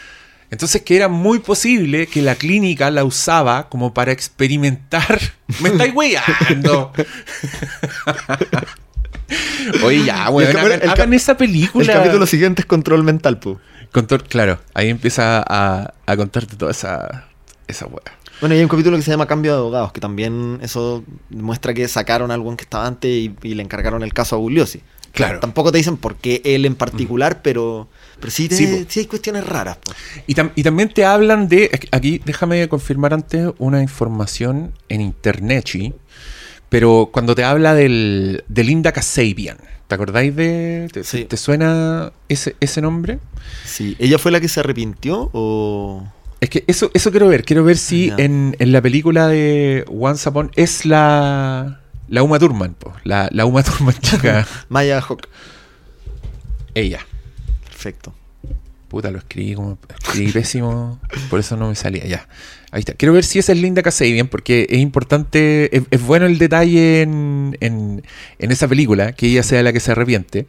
[0.49, 5.21] Entonces que era muy posible que la clínica la usaba como para experimentar.
[5.61, 6.93] ¡Me estáis weyando!
[9.85, 11.85] Oye, ya, weón, cap- hagan, esa película.
[11.93, 13.59] El capítulo siguiente es control mental, pu.
[13.93, 17.27] Control- claro, ahí empieza a, a contarte toda esa,
[17.69, 18.03] esa weá.
[18.41, 21.73] Bueno, y hay un capítulo que se llama Cambio de Abogados, que también eso muestra
[21.73, 24.83] que sacaron a algún que estaba antes y, y le encargaron el caso a Bugliosi.
[25.13, 25.41] Claro.
[25.41, 27.89] Tampoco te dicen por qué él en particular, pero,
[28.21, 29.79] pero sí, te- Sí, sí hay cuestiones raras.
[29.79, 29.93] po.
[30.27, 31.71] Y, tam- y también te hablan de.
[31.91, 35.95] Aquí déjame confirmar antes una información en internet, ¿sí?
[36.69, 39.57] Pero cuando te habla del, de Linda Kasabian,
[39.87, 40.89] ¿te acordáis de.
[40.93, 41.25] ¿Te, Sí.
[41.25, 43.19] te suena ese, ese nombre?
[43.65, 43.97] Sí.
[43.99, 46.13] ¿Ella fue la que se arrepintió o...?
[46.41, 47.45] Es que eso, eso quiero ver.
[47.45, 48.17] Quiero ver si Ya.
[48.19, 51.81] en, en la película de Once Upon es la.
[52.09, 54.47] La Uma Thurman, po, la, la Uma Thurman chica.
[54.69, 55.27] Maya Hawk.
[56.75, 57.01] ella.
[57.65, 58.15] Perfecto.
[58.89, 62.05] Puta, lo escribí como escribí pésimo, por eso no me salía.
[62.07, 62.29] Ya,
[62.77, 62.93] ahí está.
[62.95, 67.03] Quiero ver si esa es Linda Kasabian, porque es importante, es, es bueno el detalle
[67.03, 68.03] en, en,
[68.39, 70.47] en esa película, que ella sea la que se arrepiente,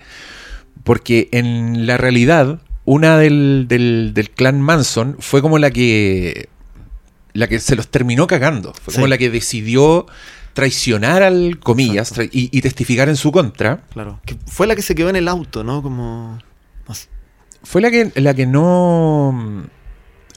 [0.84, 6.50] porque en la realidad, una del, del, del clan Manson fue como la que,
[7.34, 9.10] la que se los terminó cagando, fue como Sí.
[9.10, 10.06] la que decidió
[10.54, 13.82] traicionar al comillas tra- y, y testificar en su contra.
[13.94, 14.20] Claro.
[14.26, 15.82] Que fue la que se quedó en el auto, ¿no?
[15.84, 16.40] Como.
[17.64, 19.66] Fue la que, la que no.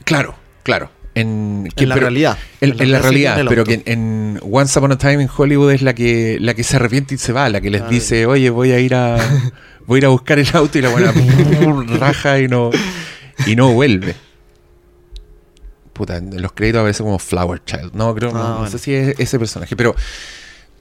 [0.05, 0.91] Claro, claro.
[1.15, 2.39] En, que- En la pero- realidad.
[2.61, 5.29] En, En la en la realidad pero que en, en Once Upon a Time en
[5.35, 7.89] Hollywood es la que, la que se arrepiente y se va, la que les Ah,
[7.89, 9.17] dice, oye, voy a ir a
[9.87, 11.13] voy a ir a buscar el auto y la buena
[11.99, 12.71] raja y no,
[13.47, 14.15] y no vuelve.
[15.93, 17.93] Puta, en los créditos aparece como Flower Child.
[17.95, 18.71] No, creo, no, Ah, no bueno.
[18.71, 19.77] sé si es ese personaje.
[19.77, 19.95] Pero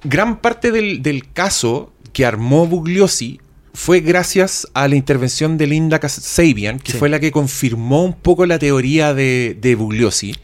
[0.04, 3.42] gran parte del, del caso que armó Bugliosi
[3.82, 6.98] fue gracias a la intervención de Linda Kasabian, que Sí.
[6.98, 10.36] fue la que confirmó un poco la teoría de, de Bugliosi.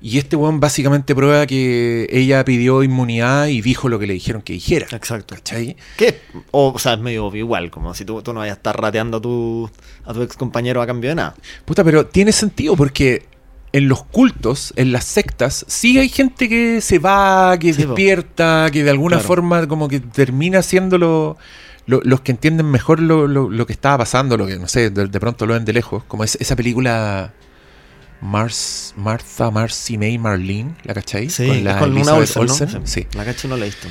[0.00, 4.40] Y este weón básicamente prueba que ella pidió inmunidad y dijo lo que le dijeron
[4.40, 4.86] que dijera.
[4.92, 5.34] Exacto.
[5.34, 5.76] ¿Cachai?
[5.98, 6.20] ¿Qué?
[6.52, 9.18] O, o sea, es medio igual, como si tú, tú no vayas a estar rateando
[9.18, 9.70] a tu,
[10.06, 11.34] a tu ex compañero a cambio de nada.
[11.66, 13.26] Puta, pero tiene sentido porque
[13.74, 17.88] en los cultos, en las sectas, sí hay gente que se va, que Sí, po.
[17.88, 19.26] despierta, que de alguna Claro.
[19.28, 21.36] forma como que termina siendo
[21.86, 24.68] lo- lo- los que entienden mejor lo, lo- lo que estaba pasando, lo que, no
[24.68, 26.04] sé, de, de pronto lo ven de lejos.
[26.04, 27.32] Como es, esa película
[28.20, 31.30] Mars, Martha, Marcy May, Marlene, ¿la cachai?
[31.30, 32.78] Sí, es la con una Elizabeth Olsen, ¿no?
[32.80, 33.06] Olsen, sí.
[33.14, 33.88] La cacho no la he visto.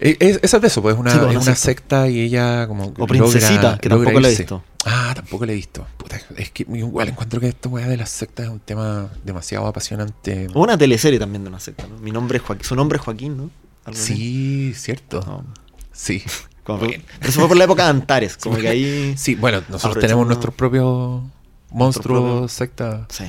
[0.00, 2.02] Eh, es- esa es de eso, pues una, Sí, pues, es una una secta.
[2.02, 4.64] secta y ella como O Princesita, que tampoco la he visto.
[4.86, 5.86] Ah, tampoco la he visto.
[5.98, 9.66] Puta, es que igual encuentro que esta weá de las sectas es un tema demasiado
[9.66, 10.48] apasionante.
[10.54, 11.98] O una teleserie también de una secta, ¿no?
[11.98, 12.64] Mi nombre es Joaquín.
[12.64, 13.50] Su nombre es Joaquín, ¿no?
[13.84, 14.00] Algo.
[14.00, 15.20] Sí, cierto.
[15.26, 15.44] No.
[15.92, 16.22] Sí.
[16.78, 19.14] Como- pero eso fue por la época de Antares, como que ahí.
[19.16, 21.22] Sí, bueno, nosotros tenemos nuestros propios
[21.70, 23.24] monstruos, propio- sectas Sí.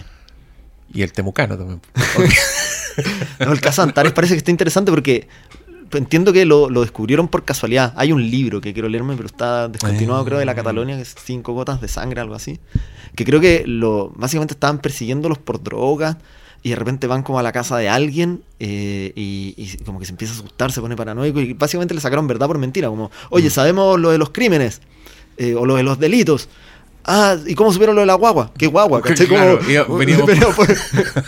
[0.93, 1.81] y el temucano también.
[3.39, 5.27] No, el caso de Antares parece que está interesante porque
[5.93, 7.93] entiendo que lo, lo descubrieron por casualidad.
[7.95, 11.15] Hay un libro que quiero leerme, pero está descontinuado, creo, de la Catalonia, que es
[11.23, 12.59] Cinco gotas de sangre, algo así.
[13.15, 16.17] Que creo que lo básicamente estaban persiguiéndolos por drogas
[16.63, 20.05] y de repente van como a la casa de alguien eh, y, y como que
[20.05, 23.09] se empieza a asustar, se pone paranoico y básicamente le sacaron verdad por mentira, como,
[23.31, 23.51] oye, Mm.
[23.51, 24.81] sabemos lo de los crímenes
[25.37, 26.49] eh, o lo de los delitos.
[27.03, 28.51] Ah, ¿y cómo supieron lo de la guagua?
[28.55, 29.01] ¿Qué guagua?
[29.01, 29.25] ¿Cachai?
[29.25, 30.67] Claro, Como- veníamos pero por-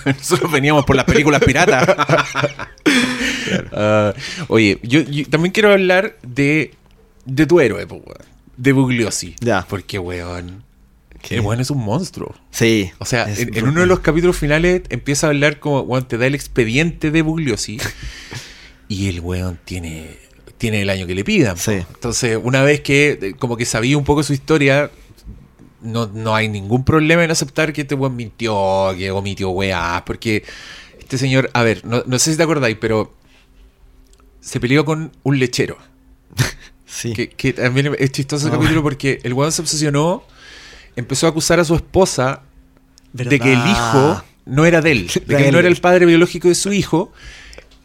[0.05, 1.87] Nosotros veníamos por las películas piratas.
[3.71, 4.13] Ah,
[4.47, 6.73] oye, yo, yo también quiero hablar de,
[7.25, 7.85] de tu héroe,
[8.57, 9.35] de Bugliosi.
[9.39, 9.65] Ya.
[9.67, 10.63] Porque, weón,
[11.29, 12.35] El weón es un monstruo.
[12.51, 12.91] Sí.
[12.99, 16.27] O sea, en, uno de los capítulos finales empieza a hablar como, weón, te da
[16.27, 17.79] el expediente de Bugliosi
[18.87, 20.17] y el weón tiene,
[20.57, 21.57] tiene el año que le pidan.
[21.57, 21.73] Sí.
[21.93, 24.91] Entonces, una vez que como que sabía un poco su historia,
[25.81, 30.43] no, no hay ningún problema en aceptar que este weón mintió, que omitió weás, porque
[30.99, 33.13] este señor, a ver, no, no sé si te acordáis, pero
[34.41, 35.77] se peleó con un lechero.
[36.85, 37.11] Sí.
[37.13, 40.23] Que, que también es chistoso el capítulo porque el weón se obsesionó,
[40.95, 42.41] empezó a acusar a su esposa
[43.13, 46.05] de que el hijo no era de él, de que él no era el padre
[46.05, 47.11] biológico de su hijo.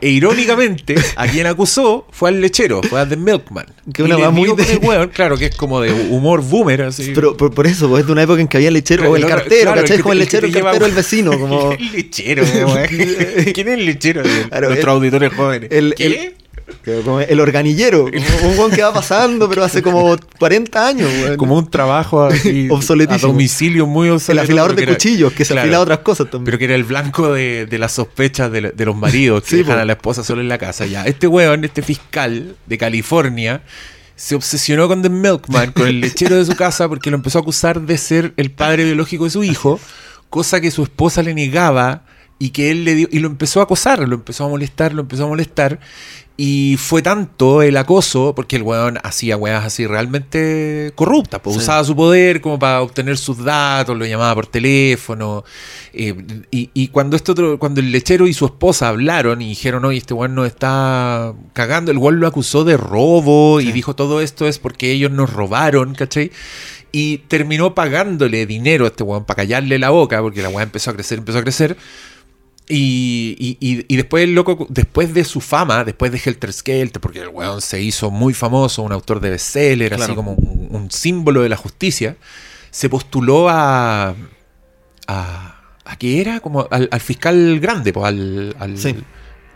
[0.00, 3.66] E irónicamente, a quien acusó fue al lechero, fue a The Milkman.
[3.92, 7.10] Que una weá muy de- weón, claro, que es como de humor boomer, así.
[7.12, 9.16] Pero por, por eso, pues, es de una época en que había lechero, Claro, o
[9.16, 9.98] el cartero, claro, ¿cachai?
[9.98, 11.72] como el lechero, el lleva- cartero, el vecino, como...
[11.72, 12.44] el lechero.
[13.52, 14.22] ¿Quién es el lechero?
[14.60, 15.68] Nuestros auditores jóvenes.
[15.72, 16.06] el- ¿Qué?
[16.06, 16.34] el-
[16.84, 18.06] el organillero,
[18.40, 21.36] como un weón que va pasando, pero hace como 40 años, weón.
[21.36, 23.30] como un trabajo así Obsoletísimo.
[23.30, 24.44] a domicilio muy el obsoleto.
[24.44, 26.44] afilador de cuchillos, que se claro, afila otras cosas también.
[26.46, 29.56] Pero que era el blanco de, de las sospechas de, de los maridos que Sí,
[29.58, 30.86] dejan a la esposa solo en la casa.
[30.86, 33.62] Ya, este weón, este fiscal de California,
[34.16, 37.42] se obsesionó con The Milkman, con el lechero de su casa, porque lo empezó a
[37.42, 39.78] acusar de ser el padre biológico de su hijo,
[40.30, 42.04] cosa que su esposa le negaba
[42.40, 45.02] y que él le dio, y lo empezó a acosar, lo empezó a molestar, lo
[45.02, 45.80] empezó a molestar.
[46.40, 51.62] Y fue tanto el acoso, porque el weón hacía weas así realmente corruptas, pues Sí.
[51.62, 55.42] usaba su poder como para obtener sus datos, lo llamaba por teléfono.
[55.92, 56.14] eh,
[56.52, 59.98] y, y cuando este otro, cuando el lechero y su esposa hablaron y dijeron, oye,
[59.98, 64.46] este weón nos está cagando, el weón lo acusó de robo y dijo todo esto
[64.46, 66.30] es porque ellos nos robaron, ¿cachai?
[66.92, 70.90] Y terminó pagándole dinero a este weón para callarle la boca, porque la weá empezó
[70.90, 71.76] a crecer, empezó a crecer.
[72.70, 77.20] Y, y- y- después el loco, después de su fama, después de Helter Skelter, porque
[77.20, 80.14] el weón se hizo muy famoso, un autor de bestseller, así Claro.
[80.16, 82.16] como un, un símbolo de la justicia,
[82.70, 84.14] se postuló a.
[85.06, 85.54] a.
[85.84, 86.40] a qué era?
[86.40, 88.94] Como al, al fiscal grande, pues, al, al Sí.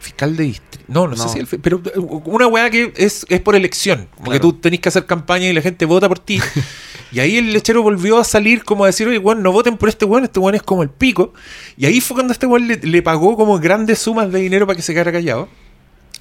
[0.03, 0.85] Fiscal de distrito.
[0.89, 1.81] No, no, sé si el pero
[2.25, 4.09] una weá que es, es por elección.
[4.17, 4.53] Como que Claro.
[4.53, 6.41] tú tenés que hacer campaña y la gente vota por ti.
[7.15, 9.91] Y ahí el lechero volvió a salir como a decir, oye, weón, no voten por
[9.91, 11.35] este weón, este weón es como el pico.
[11.77, 14.77] Y ahí fue cuando este weón le, le pagó como grandes sumas de dinero para
[14.79, 15.47] que se quedara callado.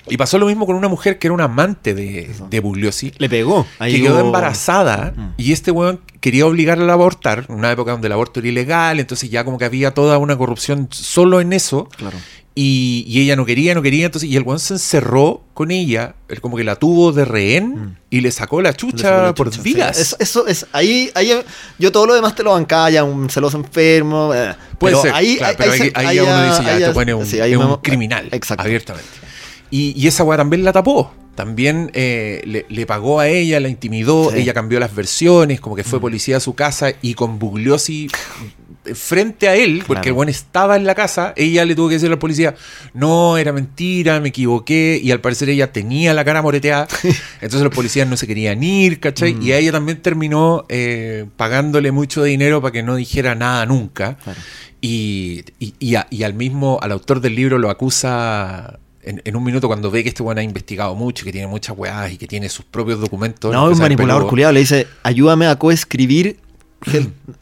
[0.10, 3.14] Y pasó lo mismo con una mujer que era una amante de, de Bugliosi.
[3.20, 3.66] Le pegó.
[3.80, 5.30] Ahí que quedó embarazada Mm.
[5.38, 9.00] y este weón quería obligarla a abortar, en una época donde el aborto era ilegal,
[9.00, 11.88] entonces ya como que había toda una corrupción solo en eso.
[11.96, 12.18] Claro.
[12.54, 16.16] Y, y ella no quería, no quería, entonces, y el weón se encerró con ella,
[16.28, 17.96] él como que la tuvo de rehén Mm.
[18.10, 19.74] y le sacó la chucha Le sacó la por chucha, sí.
[19.74, 19.98] días.
[19.98, 21.32] Eso, eso es, ahí, ahí,
[21.80, 24.34] yo todo lo demás te lo bancaba, ya un celoso enfermo.
[24.36, 26.94] eh, Puede pero ser, ahí, claro, ahí- pero ahí ahí, ya uno dice, ya, te
[26.94, 28.64] pone un, sí, es un me- criminal, Exacto.
[28.64, 29.10] abiertamente.
[29.70, 31.14] Y, y esa weá también la tapó.
[31.36, 34.36] También eh, le, le pagó a ella, la intimidó, Sí.
[34.36, 34.40] Mm.
[34.42, 38.50] ella cambió las versiones, como que fue policía a su casa y con Bugliosi eh,
[38.96, 40.08] frente a él, porque Claro.
[40.08, 42.56] el buen estaba en la casa, ella le tuvo que decir a la policía,
[42.94, 46.88] no, era mentira, me equivoqué, y al parecer ella tenía la cara moreteada,
[47.42, 49.36] entonces los policías no se querían ir, ¿cachai?
[49.36, 49.42] Mm.
[49.44, 54.18] Y a ella también terminó eh, pagándole mucho dinero para que no dijera nada nunca.
[54.24, 54.40] Claro.
[54.84, 59.36] Y, y- y a- y al mismo, al autor del libro lo acusa en, en
[59.36, 62.18] un minuto cuando ve que este weón ha investigado mucho, que tiene muchas weás y
[62.18, 63.54] que tiene sus propios documentos.
[63.54, 64.52] No, un manipulador culiado.
[64.54, 66.40] Le dice, ayúdame a coescribir.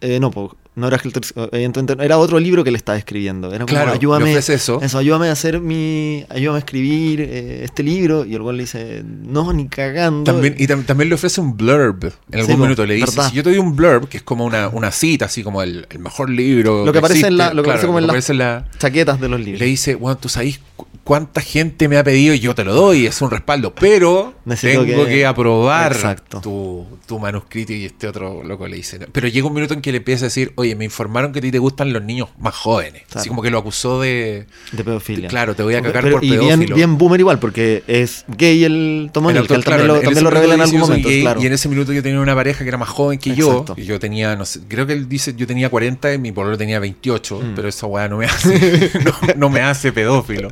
[0.02, 3.50] Eh, no, po, no era Helter, evidentemente, era otro libro que le estaba escribiendo.
[3.50, 4.34] Era como, Claro, ayúdame.
[4.36, 4.80] eso.
[4.98, 6.26] ayúdame a hacer mi.
[6.30, 8.26] Ayúdame a escribir eh, este libro.
[8.26, 10.24] Y el güey le dice, no, ni cagando.
[10.32, 12.86] También, y tam- también le ofrece un blurb en algún minuto.
[12.86, 15.44] Le dice, si yo te doy un blurb, que es como una, una cita, así
[15.44, 16.86] como el, el mejor libro.
[16.86, 18.66] Lo que aparece en la- lo que claro, aparece como en la- aparece en la,
[18.80, 19.60] Chaquetas de los libros.
[19.60, 22.74] le dice, bueno, tú sabes cu- cuánta gente me ha pedido y yo te lo
[22.74, 28.08] doy, es un respaldo, pero Necesito tengo que, que- aprobar tu, tu manuscrito y este
[28.08, 29.00] otro loco le dice.
[29.12, 31.42] Pero llega un minuto en que le empieza a decir, oye, me informaron que a
[31.42, 33.04] ti te gustan los niños más jóvenes.
[33.08, 33.20] Claro.
[33.22, 34.46] Así como que lo acusó de...
[34.72, 35.28] de pedofilia.
[35.30, 36.76] Claro, te voy a cagar Pero- por y bien, pedófilo.
[36.76, 40.22] bien boomer igual, porque es gay el Tomón, que él también claro, lo, también ese
[40.22, 41.42] lo revela en algún dice, "Yo soy momento, gay", claro.
[41.42, 43.76] Y en ese minuto yo tenía una pareja que era más joven que Exacto.
[43.76, 43.84] yo.
[43.84, 46.58] Y yo tenía, no sé, creo que él dice, yo tenía 40 y mi pololo
[46.58, 47.56] tenía 28, Mm.
[47.56, 50.50] pero esa weá no me hace, no, no me hace pedófilo.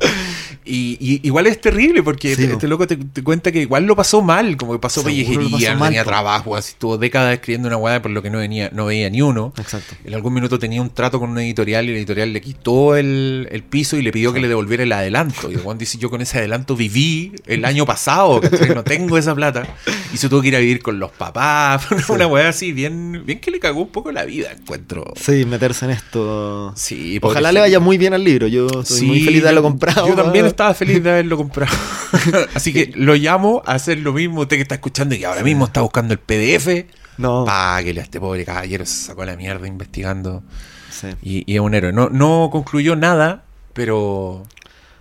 [0.64, 3.84] Y, y igual es terrible porque Sí, este, este loco te, te cuenta que igual
[3.84, 7.68] lo pasó mal, como que pasó lo pellejería, no tenía trabajo, así estuvo décadas escribiendo
[7.68, 9.54] una weá por lo que no, venía, no veía ni uno.
[9.58, 9.94] Exacto.
[10.08, 13.46] En algún minuto tenía un trato con una editorial y la editorial le quitó el,
[13.50, 15.50] el piso y le pidió que le devolviera el adelanto.
[15.52, 18.74] Y weón dice, yo con ese adelanto viví el año pasado, ¿cachai?
[18.74, 19.76] no tengo esa plata.
[20.10, 23.38] Y se tuvo que ir a vivir con los papás, una weá así, bien, bien
[23.38, 25.12] que le cagó un poco la vida, encuentro.
[25.14, 26.72] Sí, meterse en esto.
[26.74, 28.46] Sí, Ojalá le vaya muy bien al libro.
[28.46, 30.08] Yo estoy muy feliz de haberlo comprado.
[30.08, 31.76] Yo también estaba feliz de haberlo comprado.
[32.54, 34.40] Así que lo llamo a hacer lo mismo.
[34.40, 36.86] Usted que está escuchando y que ahora mismo está buscando el PDF.
[37.18, 37.44] No.
[37.44, 38.86] Páguele a este pobre caballero.
[38.86, 40.42] Se sacó la mierda investigando.
[40.90, 41.08] Sí.
[41.22, 41.92] Y, y es un héroe.
[41.92, 44.44] No, no concluyó nada, pero.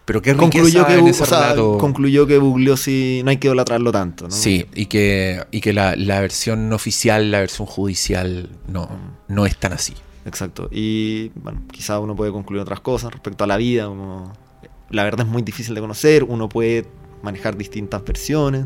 [0.05, 3.91] Pero qué Concluyó que, en ese o sea, concluyó que Bugliosi no hay que idolatrarlo
[3.91, 4.31] tanto, ¿no?
[4.31, 8.89] Sí, y que, y que la, la versión oficial, la versión judicial, no,
[9.27, 9.95] no es tan así.
[10.25, 10.69] Exacto.
[10.71, 14.31] Y bueno, quizá uno puede concluir otras cosas respecto a la vida, como
[14.89, 16.85] la verdad es muy difícil de conocer, uno puede
[17.21, 18.65] manejar distintas versiones.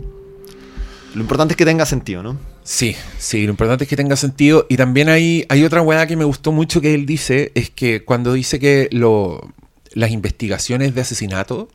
[1.15, 2.37] Lo importante es que tenga sentido, ¿no?
[2.63, 4.65] Sí, sí, lo importante es que tenga sentido.
[4.69, 8.03] Y también hay, hay otra weá que me gustó mucho que él dice, es que
[8.03, 9.51] cuando dice que lo,
[9.93, 11.69] las investigaciones de asesinato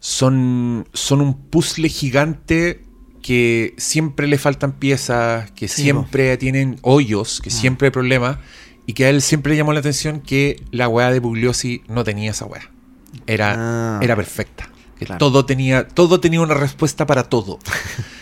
[0.00, 2.82] son, son un puzzle gigante
[3.22, 8.38] que siempre le faltan piezas, que Sí, siempre tienen hoyos, que siempre hay problemas,
[8.86, 12.02] y que a él siempre le llamó la atención que la weá de Bugliosi no
[12.02, 12.68] tenía esa weá.
[13.28, 14.00] Era, Ah.
[14.02, 14.68] era perfecta.
[14.98, 15.18] Que Claro.
[15.18, 17.58] todo, tenía, todo tenía una respuesta para todo.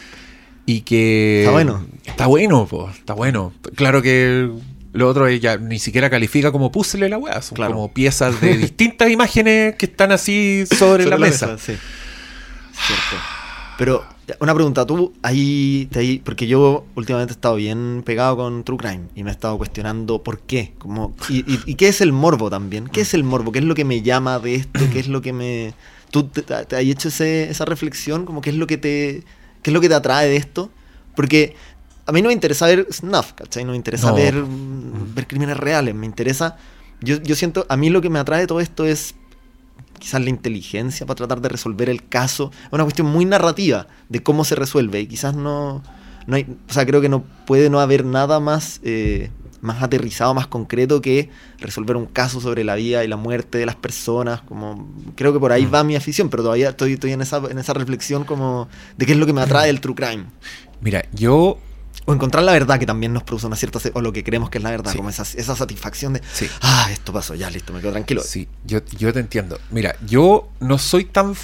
[0.73, 1.41] y que...
[1.41, 1.87] Está bueno.
[2.05, 3.53] Está bueno, po, está bueno.
[3.75, 4.49] Claro que
[4.93, 7.75] lo otro ya ni siquiera califica como puzzle la weá, son Claro.
[7.75, 11.57] como piezas de distintas imágenes que están así sobre, la, mesa.
[11.59, 11.73] sí.
[12.73, 13.17] Cierto.
[13.79, 14.05] Pero
[14.41, 18.79] una pregunta, tú ahí, te ahí, porque yo últimamente he estado bien pegado con True
[18.79, 22.13] Crime y me he estado cuestionando por qué, como, y, y- y qué es el
[22.13, 25.01] morbo también, qué es el morbo, qué es lo que me llama de esto, qué
[25.01, 25.73] es lo que me...
[26.11, 29.23] ¿Tú te, te- te has hecho ese- esa reflexión, como qué es lo que te,
[29.63, 30.71] qué es lo que te atrae de esto?
[31.15, 31.55] Porque
[32.07, 33.65] a mí no me interesa ver snuff, ¿cachai?
[33.65, 34.17] No me interesa No.
[34.17, 36.57] ver, mm, ver crímenes reales, me interesa...
[37.03, 39.15] Yo, yo siento, a mí lo que me atrae de todo esto es
[39.99, 42.51] quizás la inteligencia para tratar de resolver el caso.
[42.65, 45.83] Es una cuestión muy narrativa de cómo se resuelve y quizás no,
[46.27, 49.31] no hay, o sea, creo que no puede no haber nada más, eh,
[49.61, 53.67] más aterrizado, más concreto que resolver un caso sobre la vida y la muerte de
[53.67, 54.41] las personas.
[54.43, 57.59] Como, creo que por ahí va mi afición, pero todavía estoy, estoy en, esa, en
[57.59, 60.27] esa reflexión como de qué es lo que me atrae del true crime.
[60.81, 61.59] Mira, yo
[62.11, 63.79] O encontrar la verdad que también nos produce una cierta...
[63.95, 64.97] O lo que creemos que es la verdad, Sí.
[64.99, 66.23] como esa, esa satisfacción de...
[66.33, 66.47] Sí.
[66.61, 68.23] Ah, esto pasó, ya listo, me quedo tranquilo.
[68.25, 69.59] Sí, yo, yo te entiendo.
[69.71, 71.35] Mira, yo no soy tan.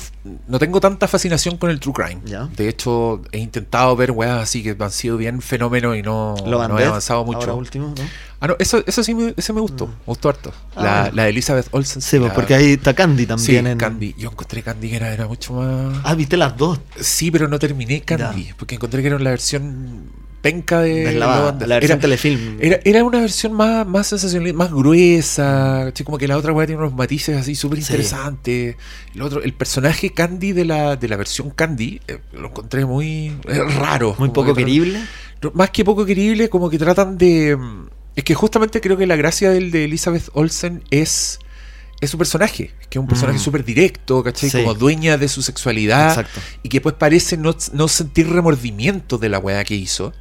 [0.48, 2.20] No tengo tanta fascinación con el true crime.
[2.24, 2.47] Ya.
[2.56, 6.66] De hecho, he intentado ver weas así que han sido bien fenómenos y no, Lo
[6.66, 7.56] no he avanzado ahora mucho.
[7.56, 8.05] último, ¿no?
[8.40, 9.86] Ah, no, eso, eso sí me, ese me gustó.
[9.86, 10.52] Me gustó harto.
[10.74, 12.02] Ah, la, la de Elizabeth Olsen.
[12.02, 13.78] Sí, pues, la- porque ahí está Candy Sí, también en...
[13.78, 14.14] Candy.
[14.18, 16.01] Yo encontré Candy que era, era mucho más.
[16.05, 16.80] Ah, viste las dos.
[17.01, 18.51] Sí, pero no terminé Candy.
[18.59, 20.10] Porque encontré que era la versión
[20.51, 21.09] penca de.
[21.09, 21.68] And Death.
[21.68, 22.56] la versión Era- telefilm.
[22.60, 25.82] Era, era una versión más, más sensacional, más gruesa.
[25.86, 26.05] ¿cachai?
[26.05, 28.77] Como que la otra weá tiene unos matices así súper interesantes.
[29.14, 33.28] El otro, el personaje Candy de la, de la versión Candy, eh, lo encontré muy
[33.48, 34.14] eh, raro.
[34.18, 35.01] Muy poco que querible.
[35.43, 37.56] no, Más que poco querible, como que tratan de.
[37.56, 41.39] mm, Es que justamente creo que la gracia del de Elizabeth Olsen es.
[42.01, 43.43] Es su personaje, que es un personaje Mm.
[43.43, 44.51] súper directo, ¿cachai?
[44.51, 44.59] Sí.
[44.59, 46.40] Como dueña de su sexualidad Exacto.
[46.62, 50.12] y que pues parece no, no sentir remordimiento de la weá que hizo.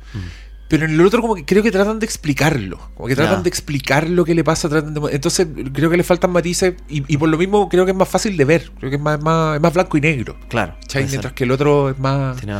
[0.67, 2.79] Pero en el otro como que creo que tratan de explicarlo.
[2.95, 4.67] Como que tratan de explicar lo que le pasa.
[4.67, 7.91] Tratan de- entonces creo que le faltan matices y, y por lo mismo creo que
[7.91, 8.71] es más fácil de ver.
[8.79, 10.37] Creo que es más, más, es más blanco y negro.
[10.49, 10.75] Claro.
[10.81, 11.03] ¿cachai?
[11.03, 11.11] ser.
[11.11, 12.57] Mientras que el otro es más, Tiene-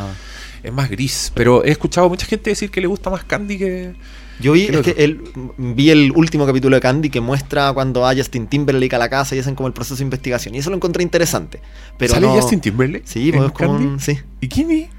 [0.62, 1.32] es más gris.
[1.34, 3.96] Pero he escuchado a mucha gente decir que le gusta más Candy que...
[4.40, 5.22] Yo vi, es que el,
[5.57, 9.36] vi el último capítulo de Candy que muestra cuando va Justin Timberlake a la casa
[9.36, 10.56] y hacen como el proceso de investigación.
[10.56, 11.62] Y eso lo encontré interesante.
[11.98, 13.07] Pero ¿Sale no- Justin Timberlake?
[13.07, 14.18] Sí, pues es como un, sí.
[14.41, 14.90] ¿Y quién es?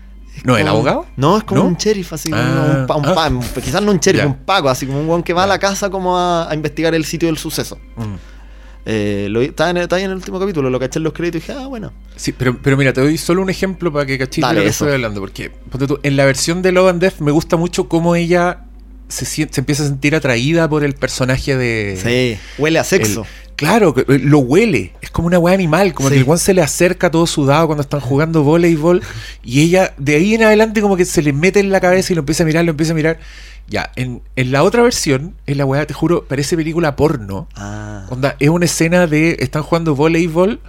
[0.44, 1.06] ¿No, el abogado?
[1.16, 1.68] No, es como ¿No?
[1.68, 3.28] un sheriff, así Ah, un, ah.
[3.28, 5.58] un- quizás no un sheriff, un paco, así como un weón que va a la
[5.58, 7.78] casa como a, a investigar el sitio del suceso.
[7.96, 8.14] Mm.
[8.88, 9.76] Eh, lo en, en
[10.10, 11.92] el último capítulo, lo caché en los créditos y dije, ah, bueno.
[12.14, 14.68] Sí, pero, pero mira, te doy solo un ejemplo para que cachis de lo que
[14.68, 15.20] estoy hablando.
[15.20, 18.65] Porque ponte tú, en la versión de Love and Death me gusta mucho cómo ella
[19.08, 21.98] se, empieza a sentir atraída por el personaje de.
[22.02, 23.22] sí, huele a sexo.
[23.22, 24.92] el- claro, eh, lo huele.
[25.00, 25.94] Es como una weá animal.
[25.94, 26.14] Como Sí.
[26.14, 29.02] que el guan se le acerca todo sudado cuando están jugando voleibol.
[29.44, 32.16] Y ella, de ahí en adelante, como que se le mete en la cabeza y
[32.16, 33.18] lo empieza a mirar, lo empieza a mirar.
[33.68, 37.48] Ya, en, en la otra versión, en la weá, te juro, parece película porno.
[37.56, 39.36] Ah, Onda, es una escena de.
[39.40, 40.60] Están jugando voleibol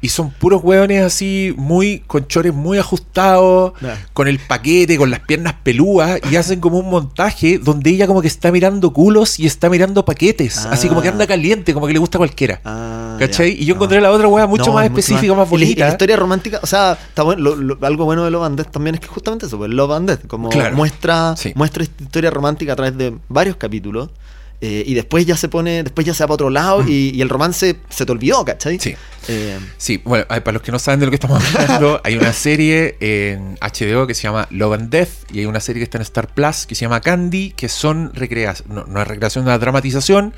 [0.00, 2.00] y son puros hueones así, muy.
[2.06, 3.72] con chores muy ajustados,
[4.12, 8.20] con el paquete, con las piernas pelúas, y hacen como un montaje donde ella como
[8.22, 10.66] que está mirando culos y está mirando paquetes.
[10.66, 10.70] Ah.
[10.72, 12.60] Así como que anda caliente, como que le gusta a cualquiera.
[12.64, 13.54] ah, ¿Cachai?
[13.56, 13.62] ya.
[13.62, 13.76] Y yo Ah.
[13.76, 15.88] encontré la otra hueá mucho No, más es específica, más, Y la- y La, bonita.
[15.88, 18.94] historia romántica, o sea, está bueno, lo- lo- algo bueno de Love and Death también
[18.94, 20.76] es que justamente eso, pues Love and Death, como Claro.
[20.76, 21.52] muestra, Sí.
[21.54, 24.10] muestra esta historia romántica a través de varios capítulos.
[24.60, 27.20] Eh, y después ya se pone, después ya se va para otro lado y, y
[27.20, 28.78] el romance se te olvidó, ¿cachai?
[28.80, 28.96] Sí.
[29.28, 32.32] Eh, Sí, bueno, para los que no saben de lo que estamos hablando, hay una
[32.32, 35.98] serie en HBO que se llama Love and Death y hay una serie que está
[35.98, 39.58] en Star Plus que se llama Candy, que son recreaciones, no, no es recreación, una
[39.58, 40.34] dramatización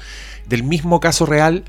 [0.46, 1.64] del mismo caso real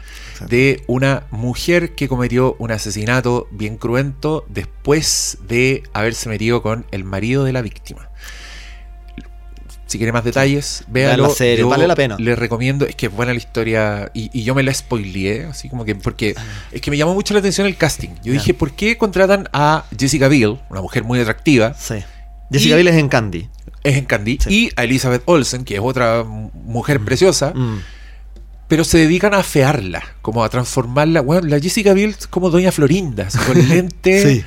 [0.47, 7.03] de una mujer que cometió un asesinato bien cruento después de haberse metido con el
[7.03, 8.09] marido de la víctima.
[9.91, 11.23] Si quiere más detalles, véalo.
[11.23, 12.15] la serie, Yo vale la pena.
[12.17, 15.67] Le recomiendo, es que es buena la historia y, y yo me la spoileé, así
[15.67, 16.33] como que, porque
[16.71, 18.09] es que me llamó mucho la atención el casting.
[18.23, 21.95] Yo dije, ¿por qué contratan a Jessica Biel, una mujer muy atractiva, sí.
[22.51, 23.49] Jessica Biel es en Candy.
[23.83, 24.49] es en Candy, Sí.
[24.49, 27.79] y a Elizabeth Olsen, que es otra mujer preciosa, Mm.
[28.67, 31.19] pero se dedican a afearla, como a transformarla.
[31.21, 34.23] Bueno, la Jessica Biel es como Doña Florinda, con lente.
[34.35, 34.45] Sí.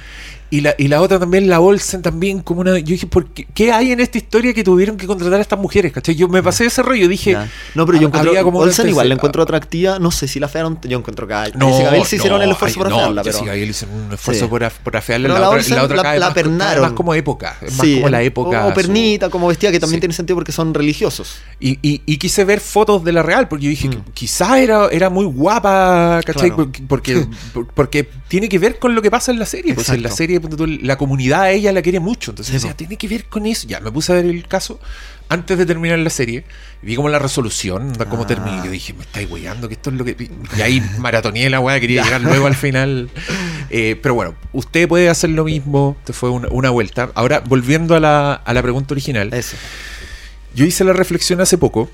[0.51, 2.79] Y la, y la otra también, la Olsen, también como una...
[2.79, 5.59] Yo dije, ¿por qué, qué hay en esta historia que tuvieron que contratar a estas
[5.59, 5.93] mujeres?
[5.93, 6.15] ¿cachai?
[6.15, 7.33] Yo me pasé ese rollo, dije...
[7.33, 7.49] Ya.
[7.75, 9.99] No, pero yo ha- encuentro como Olsen igual la encuentro atractiva.
[9.99, 10.79] No sé si la fearon.
[10.85, 13.33] Yo encuentro que No, Jessica Biel se hicieron no, el esfuerzo por no, afearla, pero.
[13.39, 14.49] Jessica Biel hizo un esfuerzo Sí.
[14.51, 15.29] por, af- por afearla.
[15.29, 16.83] La, la otra, Olsen la otra pernaron.
[16.83, 17.57] más como época.
[17.61, 18.67] Es más Sí, como la época.
[18.67, 20.01] O su- pernita, como vestida, que también Sí.
[20.03, 21.39] tiene sentido porque son religiosos.
[21.59, 23.91] Y, y- y quise ver fotos de la real, porque yo dije, Mm.
[23.91, 26.51] que quizás era, era muy guapa, ¿cachai?
[26.51, 26.57] Claro.
[26.57, 29.75] Porque, porque, por- porque tiene que ver con lo que pasa en la serie.
[29.75, 30.34] Pues en la serie,
[30.83, 32.31] la comunidad a ella la quiere mucho.
[32.33, 33.67] Entonces, Sí, tiene que ver con eso.
[33.69, 34.81] Ya, me puse a ver el caso
[35.29, 36.45] antes de terminar la serie.
[36.83, 38.27] Vi como la resolución, cómo Ah.
[38.27, 38.63] terminó.
[38.63, 40.29] Y yo dije, me estáis weyando, que esto es lo que.
[40.57, 43.11] Y ahí maratoneé la weá, quería llegar luego al final.
[43.71, 45.97] Eh, pero bueno, usted puede hacer lo mismo.
[46.05, 47.11] Te fue una, una vuelta.
[47.15, 49.33] Ahora, volviendo a la, a la pregunta original.
[49.33, 49.57] Eso.
[50.55, 51.91] Yo hice la reflexión hace poco,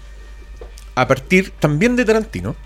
[0.96, 2.56] a partir también de Tarantino,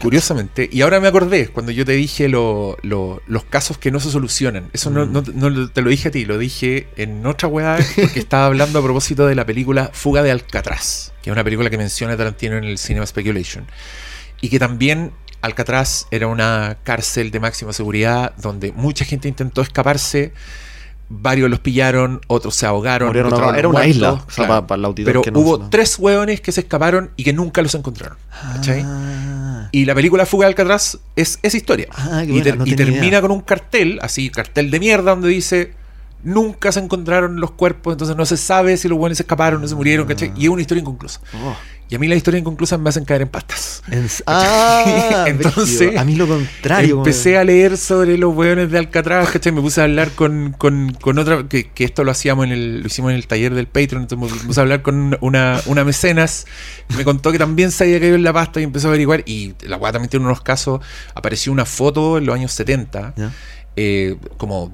[0.00, 3.98] curiosamente, y ahora me acordé cuando yo te dije lo- lo- los casos que no
[4.00, 4.70] se solucionan.
[4.72, 5.12] Eso no, Mm.
[5.34, 8.78] no- no te lo dije a ti, lo dije en otra weá, porque estaba hablando
[8.78, 12.56] a propósito de la película Fuga de Alcatraz, que es una película que menciona Tarantino
[12.56, 13.66] en el Cinema Speculation,
[14.40, 20.32] y que también Alcatraz era una cárcel de máxima seguridad donde mucha gente intentó escaparse.
[21.14, 23.08] Varios los pillaron, otros se ahogaron.
[23.08, 23.58] Murieron otros ahogados.
[23.58, 25.98] Era una muertos, isla, o sea, para- para el auditor Pero que no hubo tres
[25.98, 28.16] hueones que se escaparon y que nunca los encontraron.
[28.32, 31.88] Ah, Y la película Fuga de Alcatraz es esa historia.
[31.92, 33.20] Ah, y, buena, ter- no y tenía termina idea.
[33.20, 35.74] con un cartel, así, cartel de mierda, donde dice:
[36.24, 39.66] Nunca se encontraron los cuerpos, entonces no se sabe si los buenos se escaparon, no
[39.68, 40.32] se murieron, ¿cachai?
[40.36, 41.20] Y es una historia inconclusa.
[41.42, 41.56] Oh.
[41.88, 43.82] Y a mí las historias inconclusas me hacen caer en pastas.
[43.90, 46.98] En- ah, Entonces, a mí lo contrario.
[46.98, 49.52] Empecé a leer sobre los hueones de Alcatraz, ¿cachai?
[49.52, 52.80] Me puse a hablar con, con, con otra, que, que esto lo hacíamos en el,
[52.80, 55.84] lo hicimos en el taller del Patreon, entonces me puse a hablar con una, una
[55.84, 56.46] mecenas,
[56.96, 59.54] me contó que también se había caído en la pasta y empezó a averiguar, y
[59.66, 60.80] la weá también tiene unos casos,
[61.14, 63.32] apareció una foto en los años 70, Ya.
[63.76, 64.72] eh, como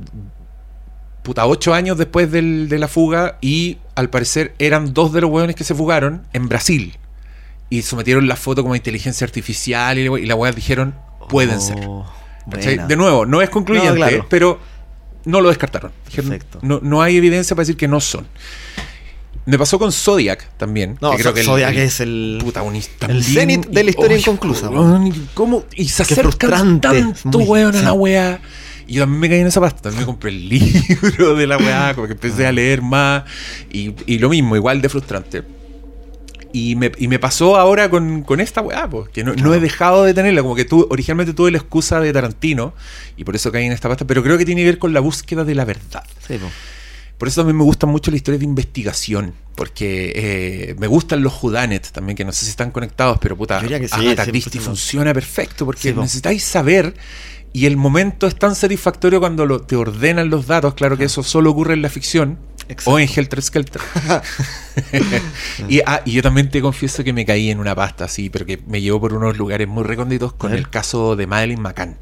[1.28, 5.30] puta, ocho años después del- de la fuga, y al parecer eran dos de los
[5.30, 6.96] hueones que se fugaron en Brasil.
[7.68, 10.94] Y sometieron la foto como a inteligencia artificial y, y la weá dijeron,
[11.28, 11.76] pueden ser.
[11.86, 12.06] Oh.
[12.46, 14.26] De nuevo, no es concluyente, No, claro.
[14.30, 14.58] pero
[15.26, 15.92] no lo descartaron.
[16.06, 16.60] Dijeron, Perfecto.
[16.62, 18.26] No, no hay evidencia para decir que no son.
[19.44, 20.96] Me pasó con Zodiac también.
[21.02, 22.38] No, que creo que el- Zodiac el- es el.
[22.42, 22.76] Un
[23.10, 25.64] el cenit de la historia inconclusa, weón, y ¿Cómo?
[25.74, 27.96] Y se acercan tanto, weón, a la sí.
[28.88, 29.82] Y yo también me caí en esa pasta.
[29.82, 33.22] También me compré el libro de la weá, como que empecé a leer más.
[33.70, 35.44] Y, y lo mismo, igual de frustrante.
[36.52, 39.60] Y me, y me pasó ahora con, con esta weá, pues, que no, no he
[39.60, 40.40] dejado de tenerla.
[40.42, 42.72] Como que tú, originalmente tuve la excusa de Tarantino,
[43.18, 45.00] y por eso caí en esta pasta, pero creo que tiene que ver con la
[45.00, 46.04] búsqueda de la verdad.
[46.26, 46.48] Sí, po.
[47.18, 51.32] Por eso también me gustan mucho las historias de investigación, porque eh, me gustan los
[51.32, 54.24] Judanet también, que no sé si están conectados, pero puta, Yo diría que sí, Agatha
[54.24, 54.30] 100%.
[54.30, 56.94] Christie funciona perfecto, porque Sí, necesitáis saber,
[57.52, 61.22] y el momento es tan satisfactorio cuando lo- te ordenan los datos, claro que eso
[61.22, 62.38] solo ocurre en la ficción,
[62.68, 62.90] Exacto.
[62.92, 63.80] o en Helter Skelter.
[65.68, 68.46] y, ah, y yo también te confieso que me caí en una pasta así, pero
[68.46, 71.96] que me llevó por unos lugares muy recónditos con el caso de Madeleine McCann.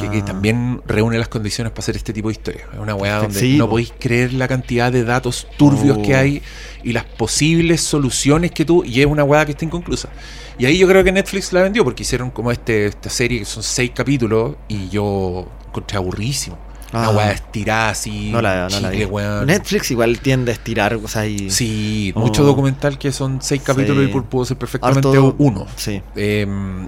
[0.00, 0.24] Que, que Ah.
[0.24, 2.62] también reúne las condiciones para hacer este tipo de historia.
[2.72, 3.70] Es una weá donde Sí, no po.
[3.72, 6.02] podéis creer la cantidad de datos turbios Oh.
[6.02, 6.42] que hay
[6.82, 8.82] y las posibles soluciones que tú.
[8.84, 10.08] Y es una weá que está inconclusa.
[10.58, 13.44] Y ahí yo creo que Netflix la vendió porque hicieron como este, esta serie que
[13.44, 16.58] son seis capítulos y yo encontré aburrísimo.
[16.92, 17.10] Una Ah.
[17.10, 18.30] weá estirada así.
[18.30, 19.10] No la, no la chicle, vi.
[19.10, 19.46] weón.
[19.46, 21.50] Netflix igual tiende a estirar, o sea, y.
[21.50, 22.20] Sí, Oh.
[22.20, 24.10] mucho documental que son seis capítulos Sí.
[24.10, 25.66] y pu- pudo ser perfectamente Harto- uno.
[25.76, 26.00] Sí.
[26.14, 26.46] Eh,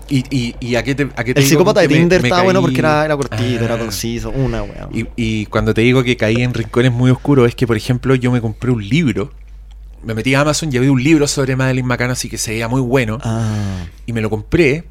[0.08, 2.42] y, y, y a qué te, a qué te El digo psicópata de Tinder estaba
[2.42, 3.78] bueno caí- porque era, era cortito, era Ah.
[3.78, 4.88] conciso, una weá.
[4.92, 8.14] Y, y cuando te digo que caí en rincones muy oscuros, es que, por ejemplo,
[8.14, 9.32] yo me compré un libro.
[10.04, 12.68] Me metí a Amazon y había un libro sobre Madeleine McCann, así que se veía
[12.68, 13.18] muy bueno.
[13.24, 14.84] Ah, Y me lo compré.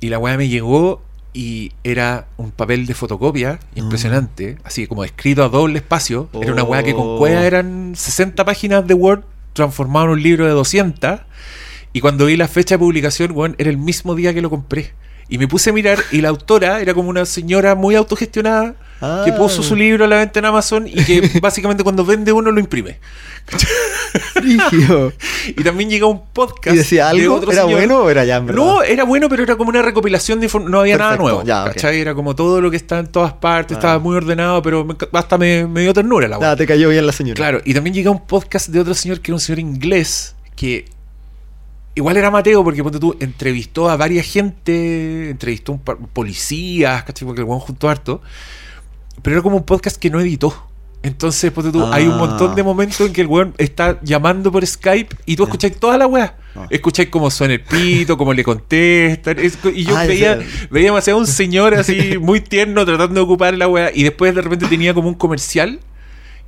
[0.00, 1.02] Y la weá me llegó
[1.34, 6.30] y era un papel de fotocopia impresionante, así como escrito a doble espacio.
[6.40, 7.18] Era una weá que con Oh.
[7.18, 11.20] cueva eran 60 páginas de Word transformado en un libro de 200.
[11.92, 14.92] Y cuando vi la fecha de publicación, weón, era el mismo día que lo compré.
[15.28, 18.74] Y me puse a mirar y la autora era como una señora muy autogestionada
[19.24, 19.36] que Ah.
[19.36, 22.60] puso su libro a la venta en Amazon y que básicamente cuando vende uno lo
[22.60, 22.98] imprime.
[25.56, 26.74] Y también llega un podcast.
[26.74, 27.34] ¿Y decía de algo?
[27.36, 27.78] otro ¿Era señor.
[27.80, 28.62] bueno o era ya en verdad?
[28.62, 31.42] No, era bueno, pero era como una recopilación de inform- No había nada nuevo.
[31.44, 31.70] ya.
[31.90, 33.80] Era como todo lo que está en todas partes, Ah.
[33.80, 36.56] estaba muy ordenado, pero me- hasta me, me dio ternura la Nada, weá.
[36.56, 37.36] te cayó bien la señora.
[37.36, 40.86] Claro, y también llega un podcast de otro señor que era un señor inglés que
[41.94, 47.02] igual era Mateo porque ponte tú entrevistó a varias gente, entrevistó a un par- policías,
[47.04, 47.26] ¿cachai?
[47.26, 48.22] Porque el weón juntó harto,
[49.24, 50.54] pero era como un podcast que no editó.
[51.02, 52.18] Entonces, ponte tú, hay un Ah.
[52.18, 55.98] montón de momentos en que el weón está llamando por Skype y tú escucháis toda
[55.98, 56.36] la weá.
[56.54, 56.66] Ah.
[56.70, 59.38] Escucháis cómo suena el pito, cómo le contestan.
[59.38, 60.38] es- y yo Ah, veía,
[60.70, 63.90] veía demasiado un señor así muy tierno tratando de ocupar la weá.
[63.92, 65.80] Y después de repente tenía como un comercial.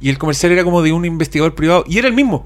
[0.00, 1.84] Y el comercial era como de un investigador privado.
[1.88, 2.44] Y era el mismo.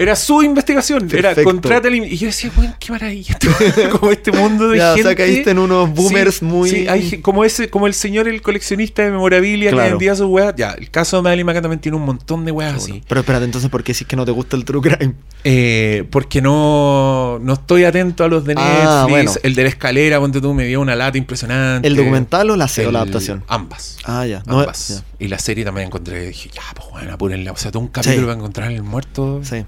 [0.00, 1.08] Era su investigación.
[1.12, 3.36] Era contrata el Y yo decía, weón, qué maravilla.
[3.98, 5.08] como este mundo de Ya, o gente.
[5.08, 8.28] sea, caíste en unos boomers Sí, muy- sí, hay ge- como ese, como el señor,
[8.28, 9.90] el coleccionista de memorabilia que Claro.
[9.90, 10.54] vendía sus weas.
[10.56, 13.02] Ya, el caso de Madeline McCann también tiene un montón de weas así.
[13.08, 15.14] Pero espérate, entonces, ¿por qué si es que no te gusta el true crime?
[15.44, 18.78] Eh, porque no, no estoy atento a los de Netflix.
[18.84, 19.32] Ah, bueno.
[19.42, 21.86] El de la escalera, ponte tú, me dio una lata impresionante.
[21.88, 23.42] ¿El documental o la se- o la El- adaptación?
[23.48, 23.98] Ambas.
[24.04, 24.42] Ah, ya.
[24.46, 24.88] No, ambas.
[24.88, 25.02] ya.
[25.18, 27.50] Y la serie también encontré, dije, ya, pues bueno, apúrenla.
[27.52, 28.24] O sea, todo un capítulo Sí.
[28.26, 29.40] para encontrar el muerto.
[29.42, 29.64] Sí.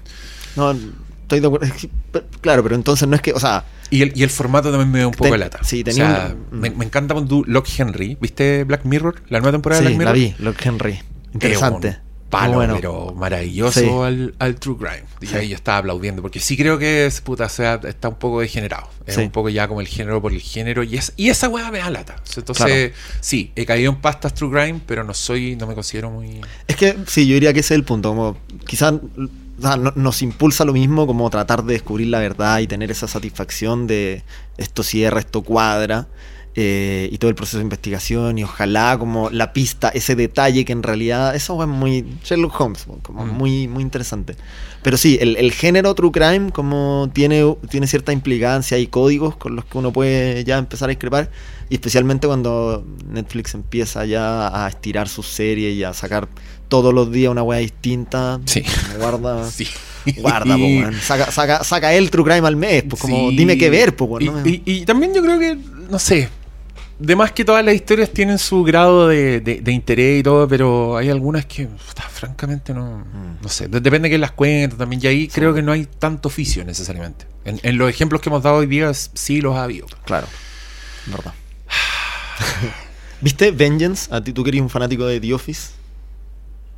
[0.55, 1.67] No, estoy de acuerdo.
[2.41, 4.99] Claro, pero entonces no es que, o sea, Y el, y el formato también me
[4.99, 5.59] dio un poco Ten- de lata.
[5.63, 8.17] sí, O tenía sea, un- me, me encanta cuando Locke Henry.
[8.19, 9.21] ¿Viste Black Mirror?
[9.29, 10.35] La nueva temporada de sí, Black la Mirror.
[10.37, 10.93] vi, Locke Henry.
[10.93, 11.03] Es
[11.33, 11.87] Interesante.
[11.89, 12.75] un Palo, bueno.
[12.77, 13.89] pero maravilloso Sí.
[13.89, 15.03] al, al True Crime.
[15.19, 15.35] Y Sí.
[15.35, 18.39] ahí yo estaba aplaudiendo, porque sí creo que es, puta, o sea, está un poco
[18.39, 18.87] degenerado.
[19.05, 20.81] Es un poco ya como el género por el género.
[20.83, 22.15] Y, es, y esa weá me da lata.
[22.37, 26.09] O Entonces, sí, he caído en pastas True Crime, pero no soy, no me considero
[26.09, 26.39] muy.
[26.69, 28.07] Es que sí, yo diría que ese es el punto.
[28.09, 29.01] Como quizás o
[29.95, 34.23] nos impulsa lo mismo como tratar de descubrir la verdad y tener esa satisfacción de
[34.57, 36.07] esto cierra, esto cuadra.
[36.53, 40.73] eh, y todo el proceso de investigación y ojalá como la pista, ese detalle que
[40.73, 43.29] en realidad eso es muy Sherlock Holmes, como Mm.
[43.29, 44.35] muy, muy interesante.
[44.83, 49.55] Pero sí, el, el género True Crime como tiene, tiene cierta implicancia y códigos con
[49.55, 51.31] los que uno puede ya empezar a discrepar
[51.69, 56.27] y especialmente cuando Netflix empieza ya a estirar sus series y a sacar
[56.71, 58.39] todos los días una wea distinta.
[58.45, 58.63] Sí.
[58.97, 59.45] Guarda.
[59.51, 59.67] Sí.
[60.17, 60.63] Guarda, po.
[60.99, 63.35] Saca, saca, saca el True Crime al mes, pues como Sí.
[63.37, 64.25] dime qué ver, pues,
[64.65, 65.55] y, también yo creo que,
[65.91, 66.27] no sé,
[66.97, 70.47] de más que todas las historias tienen su grado de, de- de interés y todo,
[70.47, 73.43] pero hay algunas que, puta, francamente, no, Mm.
[73.43, 73.67] no sé.
[73.67, 74.99] De- Depende de quién las cuenta también.
[75.03, 77.25] Y ahí creo que no hay tanto oficio necesariamente.
[77.45, 79.85] En, en los ejemplos que hemos dado hoy día, sí los ha habido.
[80.05, 80.25] Claro,
[81.05, 81.33] verdad.
[83.21, 84.07] ¿Viste Vengeance?
[84.13, 85.69] ¿A ti tú que eres un fanático de The Office?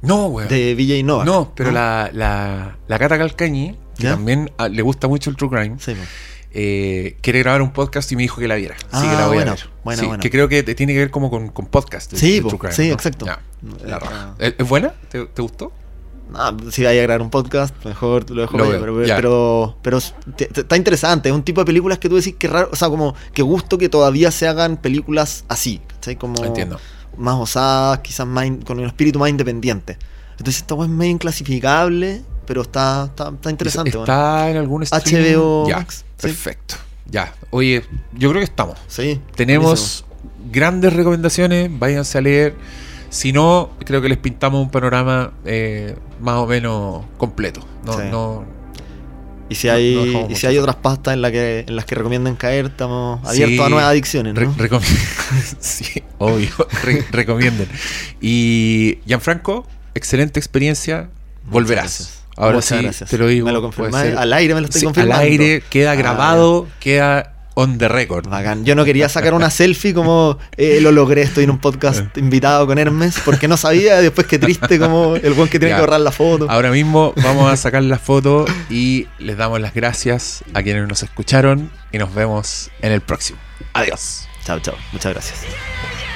[0.03, 0.49] No, weón.
[0.49, 1.25] De VJ Nova.
[1.25, 4.11] No, pero La, la, la Cata Calcañi, que ¿Ya?
[4.11, 5.93] también ah, le gusta mucho el True Crime, Sí,
[6.55, 8.75] eh, quiere grabar un podcast y me dijo que la viera.
[8.91, 9.69] Ah, sí, que la voy bueno, a ver.
[9.83, 10.21] bueno, Sí, bueno.
[10.21, 12.11] Que creo que tiene que ver como con, con podcast.
[12.11, 12.93] de- Sí, de po, True Crime, sí, ¿no?
[12.93, 13.25] exacto.
[13.25, 13.39] Ya,
[13.85, 14.35] la raja.
[14.37, 14.93] ¿Es, es buena?
[15.09, 15.71] ¿Te, te gustó?
[16.35, 20.77] Ah, si vaya a grabar un podcast, mejor lo dejo Lo veo, pero, pero, está
[20.77, 21.29] interesante.
[21.29, 23.77] Es un tipo de películas que tú decís que raro, o sea, como que gusto
[23.77, 25.81] que todavía se hagan películas así,
[26.43, 26.79] Entiendo.
[27.17, 29.97] Más osadas, quizás más con un espíritu más independiente.
[30.31, 33.89] Entonces esta es medio inclasificable, pero está, está, está interesante.
[33.97, 35.35] ¿Está en algún streaming?
[35.35, 36.27] HBO Ya, Max, sí.
[36.27, 36.75] perfecto.
[37.05, 37.83] Ya, oye,
[38.13, 38.77] yo creo que estamos.
[38.87, 39.21] Sí.
[39.35, 40.05] Tenemos
[40.51, 42.55] grandes recomendaciones, váyanse a leer.
[43.09, 47.61] Si no, creo que les pintamos un panorama eh, más o menos completo.
[47.85, 48.03] No, Sí.
[48.09, 48.43] no,
[49.53, 51.95] Y si hay, no y si hay otras pastas en, la que, en las que
[51.95, 53.61] recomiendan caer, estamos abiertos Sí.
[53.63, 54.55] a nuevas adicciones, Re- ¿no?
[54.55, 54.81] recom-
[55.59, 56.49] sí, obvio,
[56.83, 57.67] re- recomienden.
[58.21, 61.09] Y Gianfranco, excelente experiencia,
[61.49, 61.83] volverás.
[61.99, 62.19] gracias.
[62.35, 63.09] Ahora Muchas sí, gracias.
[63.11, 63.45] te lo digo.
[63.45, 65.15] Me lo ser- Al aire me lo estoy Sí, confirmando.
[65.21, 68.27] Al aire, queda Ah, grabado, queda on the record.
[68.27, 68.65] Bacán.
[68.65, 72.65] Yo no quería sacar una selfie como eh, lo logré, estoy en un podcast invitado
[72.67, 75.75] con Hermes, porque no sabía, después qué triste como el buen que tiene Ya.
[75.77, 76.49] que borrar la foto.
[76.49, 81.03] Ahora mismo vamos a sacar la foto y les damos las gracias a quienes nos
[81.03, 83.39] escucharon y nos vemos en el próximo.
[83.73, 84.27] Adiós.
[84.45, 84.75] Chao, chao.
[84.91, 86.12] Muchas gracias.